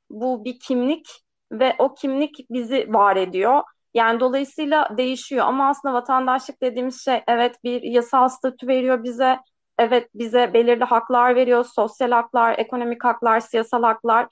bu 0.10 0.46
bir 0.46 0.60
kimlik 0.60 1.08
ve 1.52 1.76
o 1.80 1.94
kimlik 1.94 2.46
bizi 2.50 2.94
var 2.94 3.16
ediyor. 3.16 3.62
Yani 3.94 4.20
dolayısıyla 4.20 4.98
değişiyor 4.98 5.46
ama 5.46 5.70
aslında 5.70 5.94
vatandaşlık 5.94 6.62
dediğimiz 6.62 7.06
şey 7.06 7.24
evet 7.28 7.64
bir 7.64 7.82
yasal 7.82 8.30
statü 8.30 8.68
veriyor 8.68 9.04
bize. 9.04 9.40
Evet 9.80 10.10
bize 10.16 10.54
belirli 10.54 10.84
haklar 10.84 11.36
veriyor. 11.36 11.66
Sosyal 11.66 12.12
haklar, 12.12 12.60
ekonomik 12.60 13.04
haklar, 13.04 13.40
siyasal 13.40 13.84
haklar. 13.84 14.28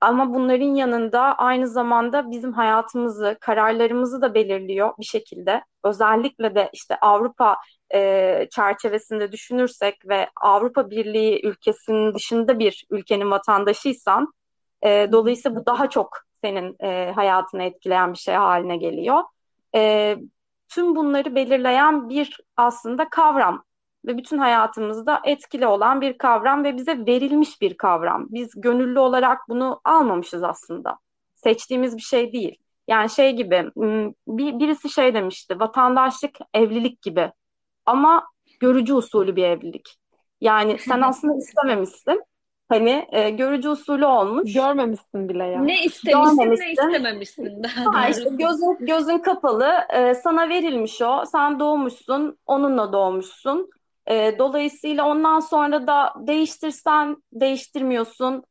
Ama 0.00 0.34
bunların 0.34 0.74
yanında 0.74 1.20
aynı 1.20 1.68
zamanda 1.68 2.30
bizim 2.30 2.52
hayatımızı, 2.52 3.36
kararlarımızı 3.40 4.22
da 4.22 4.34
belirliyor 4.34 4.92
bir 4.98 5.04
şekilde. 5.04 5.64
Özellikle 5.84 6.54
de 6.54 6.70
işte 6.72 6.96
Avrupa 7.00 7.56
e, 7.94 8.48
çerçevesinde 8.50 9.32
düşünürsek 9.32 10.08
ve 10.08 10.28
Avrupa 10.40 10.90
Birliği 10.90 11.46
ülkesinin 11.46 12.14
dışında 12.14 12.58
bir 12.58 12.84
ülkenin 12.90 13.30
vatandaşıysan, 13.30 14.32
e, 14.82 15.08
dolayısıyla 15.12 15.60
bu 15.60 15.66
daha 15.66 15.90
çok 15.90 16.18
senin 16.44 16.76
e, 16.80 17.12
hayatını 17.14 17.62
etkileyen 17.62 18.12
bir 18.12 18.18
şey 18.18 18.34
haline 18.34 18.76
geliyor. 18.76 19.22
E, 19.74 20.16
tüm 20.68 20.96
bunları 20.96 21.34
belirleyen 21.34 22.08
bir 22.08 22.40
aslında 22.56 23.08
kavram 23.08 23.64
ve 24.06 24.18
bütün 24.18 24.38
hayatımızda 24.38 25.20
etkili 25.24 25.66
olan 25.66 26.00
bir 26.00 26.18
kavram 26.18 26.64
ve 26.64 26.76
bize 26.76 27.06
verilmiş 27.06 27.60
bir 27.60 27.76
kavram. 27.76 28.26
Biz 28.30 28.50
gönüllü 28.56 28.98
olarak 28.98 29.38
bunu 29.48 29.80
almamışız 29.84 30.42
aslında. 30.42 30.98
Seçtiğimiz 31.34 31.96
bir 31.96 32.02
şey 32.02 32.32
değil. 32.32 32.58
Yani 32.88 33.10
şey 33.10 33.32
gibi 33.32 33.70
bir, 34.28 34.58
birisi 34.58 34.88
şey 34.88 35.14
demişti 35.14 35.60
vatandaşlık 35.60 36.38
evlilik 36.54 37.02
gibi 37.02 37.32
ama 37.86 38.26
görücü 38.60 38.94
usulü 38.94 39.36
bir 39.36 39.44
evlilik. 39.44 39.98
Yani 40.40 40.78
sen 40.78 41.00
aslında 41.00 41.36
istememişsin. 41.36 42.22
Hani 42.68 43.06
e, 43.12 43.30
görücü 43.30 43.68
usulü 43.68 44.06
olmuş. 44.06 44.54
Görmemişsin 44.54 45.28
bile 45.28 45.44
ya. 45.44 45.60
Ne 45.60 45.84
istemişsin 45.84 46.50
ne 46.50 46.70
istememişsin. 46.70 47.62
Ha, 47.62 48.08
işte 48.08 48.30
gözün, 48.30 48.76
gözün 48.80 49.18
kapalı. 49.18 49.72
E, 49.90 50.14
sana 50.14 50.48
verilmiş 50.48 51.02
o. 51.02 51.24
Sen 51.32 51.60
doğmuşsun. 51.60 52.38
Onunla 52.46 52.92
doğmuşsun. 52.92 53.70
E, 54.06 54.38
dolayısıyla 54.38 55.08
ondan 55.08 55.40
sonra 55.40 55.86
da 55.86 56.12
değiştirsen 56.16 57.16
değiştirmiyorsun. 57.32 58.44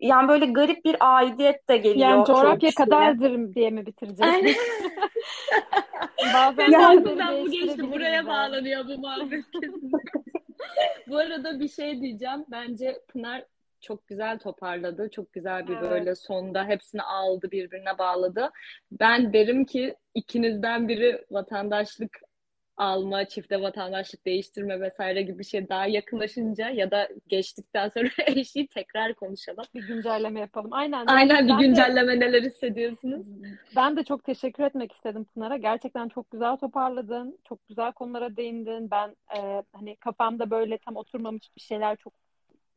Yani 0.00 0.28
böyle 0.28 0.46
garip 0.46 0.84
bir 0.84 0.96
aidiyet 1.00 1.68
de 1.68 1.76
geliyor. 1.76 2.08
Yani 2.08 2.24
coğrafya 2.24 2.70
kadardır 2.76 3.54
diye 3.54 3.70
mi 3.70 3.86
bitireceğiz? 3.86 4.56
Bazen 6.34 6.72
ben 6.72 7.44
bu 7.44 7.50
geçti 7.50 7.92
buraya 7.92 8.26
bağlanıyor 8.26 8.84
bu 8.88 8.98
muhabbet 8.98 9.44
bu 11.08 11.16
arada 11.16 11.60
bir 11.60 11.68
şey 11.68 12.00
diyeceğim. 12.00 12.44
Bence 12.50 13.00
Pınar 13.08 13.44
çok 13.80 14.06
güzel 14.06 14.38
toparladı. 14.38 15.10
Çok 15.10 15.32
güzel 15.32 15.68
bir 15.68 15.76
evet. 15.76 15.90
böyle 15.90 16.14
sonda 16.14 16.64
hepsini 16.64 17.02
aldı 17.02 17.50
birbirine 17.50 17.98
bağladı. 17.98 18.50
Ben 18.92 19.32
derim 19.32 19.64
ki 19.64 19.96
ikinizden 20.14 20.88
biri 20.88 21.24
vatandaşlık 21.30 22.20
alma, 22.76 23.24
çifte 23.24 23.62
vatandaşlık 23.62 24.26
değiştirme 24.26 24.80
vesaire 24.80 25.22
gibi 25.22 25.38
bir 25.38 25.44
şey 25.44 25.68
daha 25.68 25.86
yakınlaşınca 25.86 26.70
ya 26.70 26.90
da 26.90 27.08
geçtikten 27.28 27.88
sonra 27.88 28.08
eşi 28.26 28.66
tekrar 28.66 29.14
konuşalım. 29.14 29.64
Bir 29.74 29.86
güncelleme 29.86 30.40
yapalım. 30.40 30.72
Aynen. 30.72 31.06
Aynen 31.06 31.48
bir 31.48 31.66
güncelleme 31.66 32.12
de, 32.12 32.20
neler 32.20 32.42
hissediyorsunuz? 32.42 33.26
Ben 33.76 33.96
de 33.96 34.04
çok 34.04 34.24
teşekkür 34.24 34.64
etmek 34.64 34.92
istedim 34.92 35.24
Pınar'a. 35.24 35.56
Gerçekten 35.56 36.08
çok 36.08 36.30
güzel 36.30 36.56
toparladın. 36.56 37.38
Çok 37.48 37.68
güzel 37.68 37.92
konulara 37.92 38.36
değindin. 38.36 38.90
Ben 38.90 39.16
e, 39.36 39.62
hani 39.72 39.96
kafamda 39.96 40.50
böyle 40.50 40.78
tam 40.78 40.96
oturmamış 40.96 41.56
bir 41.56 41.60
şeyler 41.60 41.96
çok 41.96 42.12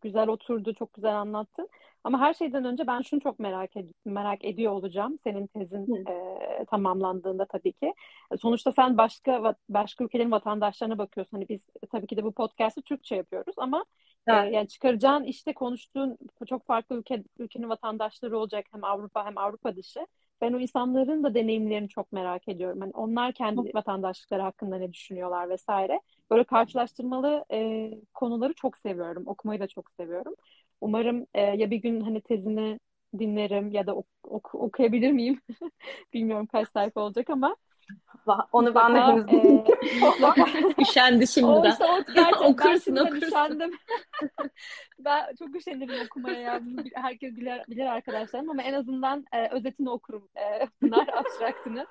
güzel 0.01 0.27
oturdu, 0.27 0.73
çok 0.73 0.93
güzel 0.93 1.19
anlattın. 1.19 1.69
Ama 2.03 2.19
her 2.19 2.33
şeyden 2.33 2.65
önce 2.65 2.87
ben 2.87 3.01
şunu 3.01 3.19
çok 3.19 3.39
merak 3.39 3.77
ed 3.77 3.85
merak 4.05 4.45
ediyor 4.45 4.71
olacağım 4.71 5.19
senin 5.23 5.47
tezin 5.47 6.05
e, 6.05 6.65
tamamlandığında 6.65 7.45
tabii 7.45 7.73
ki. 7.73 7.93
Sonuçta 8.41 8.71
sen 8.71 8.97
başka 8.97 9.55
başka 9.69 10.03
ülkelerin 10.03 10.31
vatandaşlarına 10.31 10.97
bakıyorsun. 10.97 11.37
Hani 11.37 11.49
biz 11.49 11.61
tabii 11.91 12.07
ki 12.07 12.17
de 12.17 12.23
bu 12.23 12.31
podcast'ı 12.31 12.81
Türkçe 12.81 13.15
yapıyoruz 13.15 13.55
ama 13.57 13.85
e, 14.27 14.31
evet. 14.33 14.51
e, 14.51 14.55
yani 14.55 14.67
çıkaracağın 14.67 15.23
işte 15.23 15.53
konuştuğun 15.53 16.17
çok 16.49 16.65
farklı 16.65 16.95
ülke 16.95 17.23
ülkenin 17.39 17.69
vatandaşları 17.69 18.37
olacak 18.37 18.65
hem 18.71 18.83
Avrupa 18.83 19.25
hem 19.25 19.37
Avrupa 19.37 19.75
dışı. 19.75 20.07
Ben 20.41 20.53
o 20.53 20.59
insanların 20.59 21.23
da 21.23 21.33
deneyimlerini 21.33 21.89
çok 21.89 22.11
merak 22.11 22.47
ediyorum. 22.47 22.79
Hani 22.79 22.91
onlar 22.91 23.33
kendi 23.33 23.71
vatandaşlıkları 23.73 24.41
hakkında 24.41 24.77
ne 24.77 24.93
düşünüyorlar 24.93 25.49
vesaire. 25.49 26.01
Böyle 26.31 26.43
karşılaştırmalı 26.43 27.45
e, 27.51 27.91
konuları 28.13 28.53
çok 28.53 28.77
seviyorum. 28.77 29.23
Okumayı 29.27 29.59
da 29.59 29.67
çok 29.67 29.91
seviyorum. 29.91 30.35
Umarım 30.81 31.25
e, 31.33 31.41
ya 31.41 31.71
bir 31.71 31.77
gün 31.77 32.01
hani 32.01 32.21
tezini 32.21 32.79
dinlerim 33.19 33.71
ya 33.71 33.87
da 33.87 33.95
ok, 33.95 34.07
ok, 34.23 34.55
okuyabilir 34.55 35.11
miyim? 35.11 35.41
Bilmiyorum 36.13 36.45
kaç 36.47 36.69
sayfa 36.69 37.01
olacak 37.01 37.29
ama 37.29 37.55
onu 38.51 38.75
ben 38.75 38.95
de 38.95 38.99
henüz 38.99 39.25
e, 39.27 40.81
Üşendi 40.81 41.27
şimdiden. 41.27 41.53
O 41.53 41.67
işte 41.67 41.85
o 41.85 42.13
gerçekten 42.13 42.47
okursun, 42.51 42.95
okursun. 42.95 43.27
üşendim. 43.27 43.71
ben 44.99 45.35
çok 45.39 45.55
üşenirim 45.55 46.05
okumaya 46.05 46.39
ya. 46.39 46.61
herkes 46.93 47.35
bilir, 47.35 47.61
bilir 47.69 47.85
arkadaşlarım 47.85 48.49
ama 48.49 48.63
en 48.63 48.73
azından 48.73 49.25
e, 49.33 49.49
özetini 49.49 49.89
okurum. 49.89 50.29
E, 50.37 50.67
bunlar 50.81 51.07
abstraktını. 51.13 51.85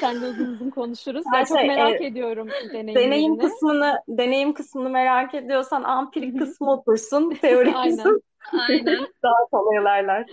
Seninle 0.00 0.26
uzun 0.26 0.46
uzun 0.46 0.70
konuşuruz. 0.70 1.24
Ben 1.32 1.44
çok 1.44 1.58
şey, 1.58 1.68
merak 1.68 2.00
e, 2.00 2.06
ediyorum 2.06 2.48
deneyimlerini. 2.48 2.94
Deneyim 2.94 3.38
kısmını, 3.38 4.02
deneyim 4.08 4.54
kısmını 4.54 4.90
merak 4.90 5.34
ediyorsan 5.34 5.82
ampirik 5.82 6.38
kısmı 6.38 6.72
okursun. 6.72 7.30
Teori 7.30 7.72
kısmı. 7.72 8.20
Aynen. 8.68 9.06
Daha 9.22 9.46
kolay 9.50 9.78
olaylar. 9.78 10.26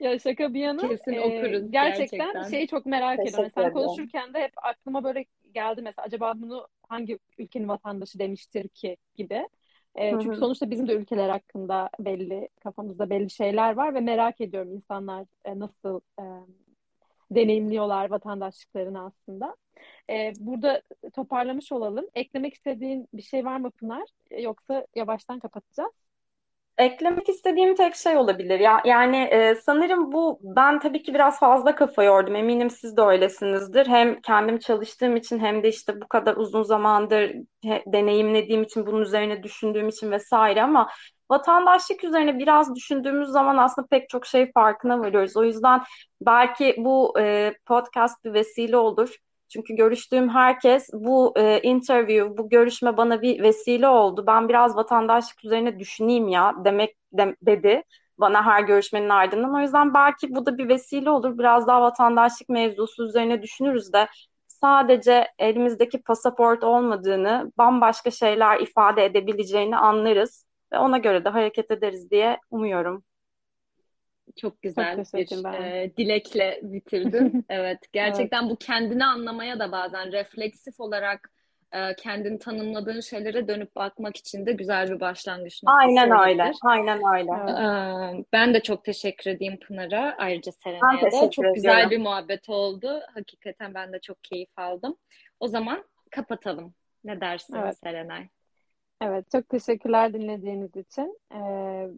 Ya 0.00 0.18
şaka 0.18 0.54
bir 0.54 0.60
yana 0.60 0.88
Kesin 0.88 1.12
e, 1.12 1.20
okuruz 1.20 1.70
gerçekten. 1.70 2.18
gerçekten. 2.18 2.50
Şeyi 2.50 2.68
çok 2.68 2.86
merak 2.86 3.18
ediyorum. 3.18 3.50
Sen 3.54 3.72
konuşurken 3.72 4.34
de 4.34 4.40
hep 4.40 4.52
aklıma 4.56 5.04
böyle 5.04 5.24
geldi 5.54 5.82
mesela 5.82 6.06
acaba 6.06 6.34
bunu 6.36 6.68
hangi 6.88 7.18
ülkenin 7.38 7.68
vatandaşı 7.68 8.18
demiştir 8.18 8.68
ki 8.68 8.96
gibi. 9.16 9.48
E, 9.94 10.10
çünkü 10.10 10.28
Hı-hı. 10.28 10.36
sonuçta 10.36 10.70
bizim 10.70 10.88
de 10.88 10.92
ülkeler 10.92 11.28
hakkında 11.28 11.90
belli 11.98 12.48
kafamızda 12.60 13.10
belli 13.10 13.30
şeyler 13.30 13.72
var 13.74 13.94
ve 13.94 14.00
merak 14.00 14.40
ediyorum 14.40 14.72
insanlar 14.72 15.26
e, 15.44 15.58
nasıl 15.58 16.00
e, 16.20 16.24
deneyimliyorlar 17.30 18.10
vatandaşlıklarını 18.10 19.04
aslında. 19.04 19.56
E, 20.10 20.32
burada 20.38 20.82
toparlamış 21.14 21.72
olalım. 21.72 22.06
Eklemek 22.14 22.54
istediğin 22.54 23.08
bir 23.14 23.22
şey 23.22 23.44
var 23.44 23.56
mı 23.56 23.70
Pınar? 23.70 24.08
Yoksa 24.38 24.86
yavaştan 24.94 25.38
kapatacağız. 25.38 26.01
Eklemek 26.82 27.28
istediğim 27.28 27.74
tek 27.74 27.96
şey 27.96 28.16
olabilir. 28.16 28.60
Ya 28.60 28.82
yani 28.84 29.16
e, 29.16 29.54
sanırım 29.54 30.12
bu 30.12 30.38
ben 30.42 30.80
tabii 30.80 31.02
ki 31.02 31.14
biraz 31.14 31.38
fazla 31.38 31.74
kafa 31.74 32.02
yordum. 32.02 32.36
Eminim 32.36 32.70
siz 32.70 32.96
de 32.96 33.02
öylesinizdir. 33.02 33.86
Hem 33.86 34.20
kendim 34.20 34.58
çalıştığım 34.58 35.16
için 35.16 35.38
hem 35.38 35.62
de 35.62 35.68
işte 35.68 36.00
bu 36.00 36.08
kadar 36.08 36.36
uzun 36.36 36.62
zamandır 36.62 37.34
he, 37.64 37.82
deneyimlediğim 37.86 38.62
için 38.62 38.86
bunun 38.86 39.00
üzerine 39.00 39.42
düşündüğüm 39.42 39.88
için 39.88 40.10
vesaire 40.10 40.62
ama 40.62 40.88
vatandaşlık 41.30 42.04
üzerine 42.04 42.38
biraz 42.38 42.74
düşündüğümüz 42.74 43.28
zaman 43.28 43.56
aslında 43.56 43.88
pek 43.88 44.08
çok 44.08 44.26
şey 44.26 44.52
farkına 44.52 45.00
varıyoruz. 45.00 45.36
O 45.36 45.44
yüzden 45.44 45.82
belki 46.20 46.74
bu 46.78 47.20
e, 47.20 47.54
podcast 47.66 48.24
bir 48.24 48.34
vesile 48.34 48.76
olur 48.76 49.16
çünkü 49.52 49.74
görüştüğüm 49.76 50.28
herkes 50.28 50.90
bu 50.92 51.32
e, 51.36 51.60
interview, 51.62 52.38
bu 52.38 52.48
görüşme 52.48 52.96
bana 52.96 53.22
bir 53.22 53.42
vesile 53.42 53.88
oldu. 53.88 54.24
Ben 54.26 54.48
biraz 54.48 54.76
vatandaşlık 54.76 55.44
üzerine 55.44 55.78
düşüneyim 55.78 56.28
ya 56.28 56.54
demek 56.64 56.96
de, 57.12 57.36
dedi 57.42 57.82
bana 58.18 58.46
her 58.46 58.62
görüşmenin 58.62 59.08
ardından. 59.08 59.54
O 59.54 59.60
yüzden 59.60 59.94
belki 59.94 60.34
bu 60.34 60.46
da 60.46 60.58
bir 60.58 60.68
vesile 60.68 61.10
olur. 61.10 61.38
Biraz 61.38 61.66
daha 61.66 61.82
vatandaşlık 61.82 62.48
mevzusu 62.48 63.04
üzerine 63.04 63.42
düşünürüz 63.42 63.92
de 63.92 64.08
sadece 64.48 65.28
elimizdeki 65.38 66.02
pasaport 66.02 66.64
olmadığını, 66.64 67.52
bambaşka 67.58 68.10
şeyler 68.10 68.60
ifade 68.60 69.04
edebileceğini 69.04 69.76
anlarız 69.76 70.46
ve 70.72 70.78
ona 70.78 70.98
göre 70.98 71.24
de 71.24 71.28
hareket 71.28 71.70
ederiz 71.70 72.10
diye 72.10 72.38
umuyorum. 72.50 73.04
Çok 74.36 74.62
güzel 74.62 74.96
Çok 74.96 75.14
bir 75.14 75.64
e, 75.64 75.92
dilekle 75.96 76.60
bitirdin. 76.62 77.44
Evet, 77.48 77.78
gerçekten 77.92 78.50
bu 78.50 78.56
kendini 78.56 79.04
anlamaya 79.04 79.58
da 79.58 79.72
bazen 79.72 80.12
refleksif 80.12 80.80
olarak 80.80 81.30
e, 81.72 81.94
kendini 81.96 82.38
tanımladığın 82.38 83.00
şeylere 83.00 83.48
dönüp 83.48 83.76
bakmak 83.76 84.16
için 84.16 84.46
de 84.46 84.52
güzel 84.52 84.90
bir 84.90 85.00
başlangıç 85.00 85.62
noktası 85.62 85.86
Aynen 85.88 86.10
öyle. 86.10 86.42
olabilir. 86.42 86.56
Aynen 86.62 87.00
öyle. 87.14 87.30
Evet. 87.42 87.58
Ee, 88.20 88.24
Ben 88.32 88.54
de 88.54 88.60
çok 88.60 88.84
teşekkür 88.84 89.30
edeyim 89.30 89.58
Pınar'a, 89.58 90.14
ayrıca 90.18 90.52
Serenay'a 90.52 91.12
da. 91.12 91.30
Çok 91.30 91.54
güzel 91.54 91.90
bir 91.90 91.98
muhabbet 91.98 92.48
oldu. 92.48 93.00
Hakikaten 93.14 93.74
ben 93.74 93.92
de 93.92 94.00
çok 94.00 94.24
keyif 94.24 94.58
aldım. 94.58 94.96
O 95.40 95.48
zaman 95.48 95.84
kapatalım. 96.10 96.74
Ne 97.04 97.20
dersin 97.20 97.54
Evet. 97.54 97.78
Serenay? 97.78 98.28
Evet, 99.02 99.30
çok 99.32 99.48
teşekkürler 99.48 100.12
dinlediğiniz 100.12 100.76
için. 100.76 101.18
Ee, 101.34 101.88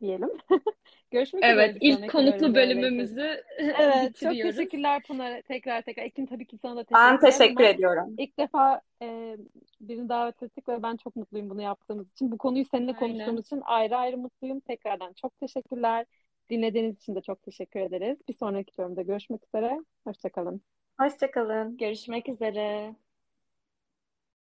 diyelim. 0.00 0.30
Görüşmek 1.10 1.44
üzere 1.44 1.54
Evet, 1.54 1.76
ilk 1.80 2.10
konuklu 2.10 2.54
bölümümüzü 2.54 3.44
Evet, 3.58 4.16
çok 4.16 4.32
teşekkürler 4.42 5.02
Pınar. 5.02 5.42
Tekrar 5.42 5.82
tekrar. 5.82 6.02
Ekin 6.04 6.26
tabii 6.26 6.46
ki 6.46 6.58
sana 6.62 6.76
da 6.76 6.84
Ben 6.94 7.18
teşekkürler 7.18 7.30
teşekkür 7.30 7.64
ama 7.64 7.68
ediyorum. 7.74 8.14
ilk 8.18 8.38
defa 8.38 8.80
e, 9.02 9.36
birini 9.80 10.08
davet 10.08 10.42
ettik 10.42 10.68
ve 10.68 10.82
ben 10.82 10.96
çok 10.96 11.16
mutluyum 11.16 11.50
bunu 11.50 11.62
yaptığımız 11.62 12.10
için. 12.12 12.32
Bu 12.32 12.38
konuyu 12.38 12.64
seninle 12.64 12.94
Aynen. 12.98 12.98
konuştuğumuz 12.98 13.46
için 13.46 13.60
ayrı 13.64 13.96
ayrı 13.96 14.18
mutluyum. 14.18 14.60
Tekrardan 14.60 15.12
çok 15.12 15.38
teşekkürler. 15.40 16.06
Dinlediğiniz 16.50 16.96
için 16.96 17.14
de 17.14 17.20
çok 17.22 17.42
teşekkür 17.42 17.80
ederiz. 17.80 18.18
Bir 18.28 18.34
sonraki 18.34 18.78
bölümde 18.78 19.02
görüşmek 19.02 19.44
üzere. 19.46 19.78
Hoşçakalın. 20.06 20.62
Hoşçakalın. 21.00 21.76
Görüşmek 21.76 22.28
üzere. 22.28 22.94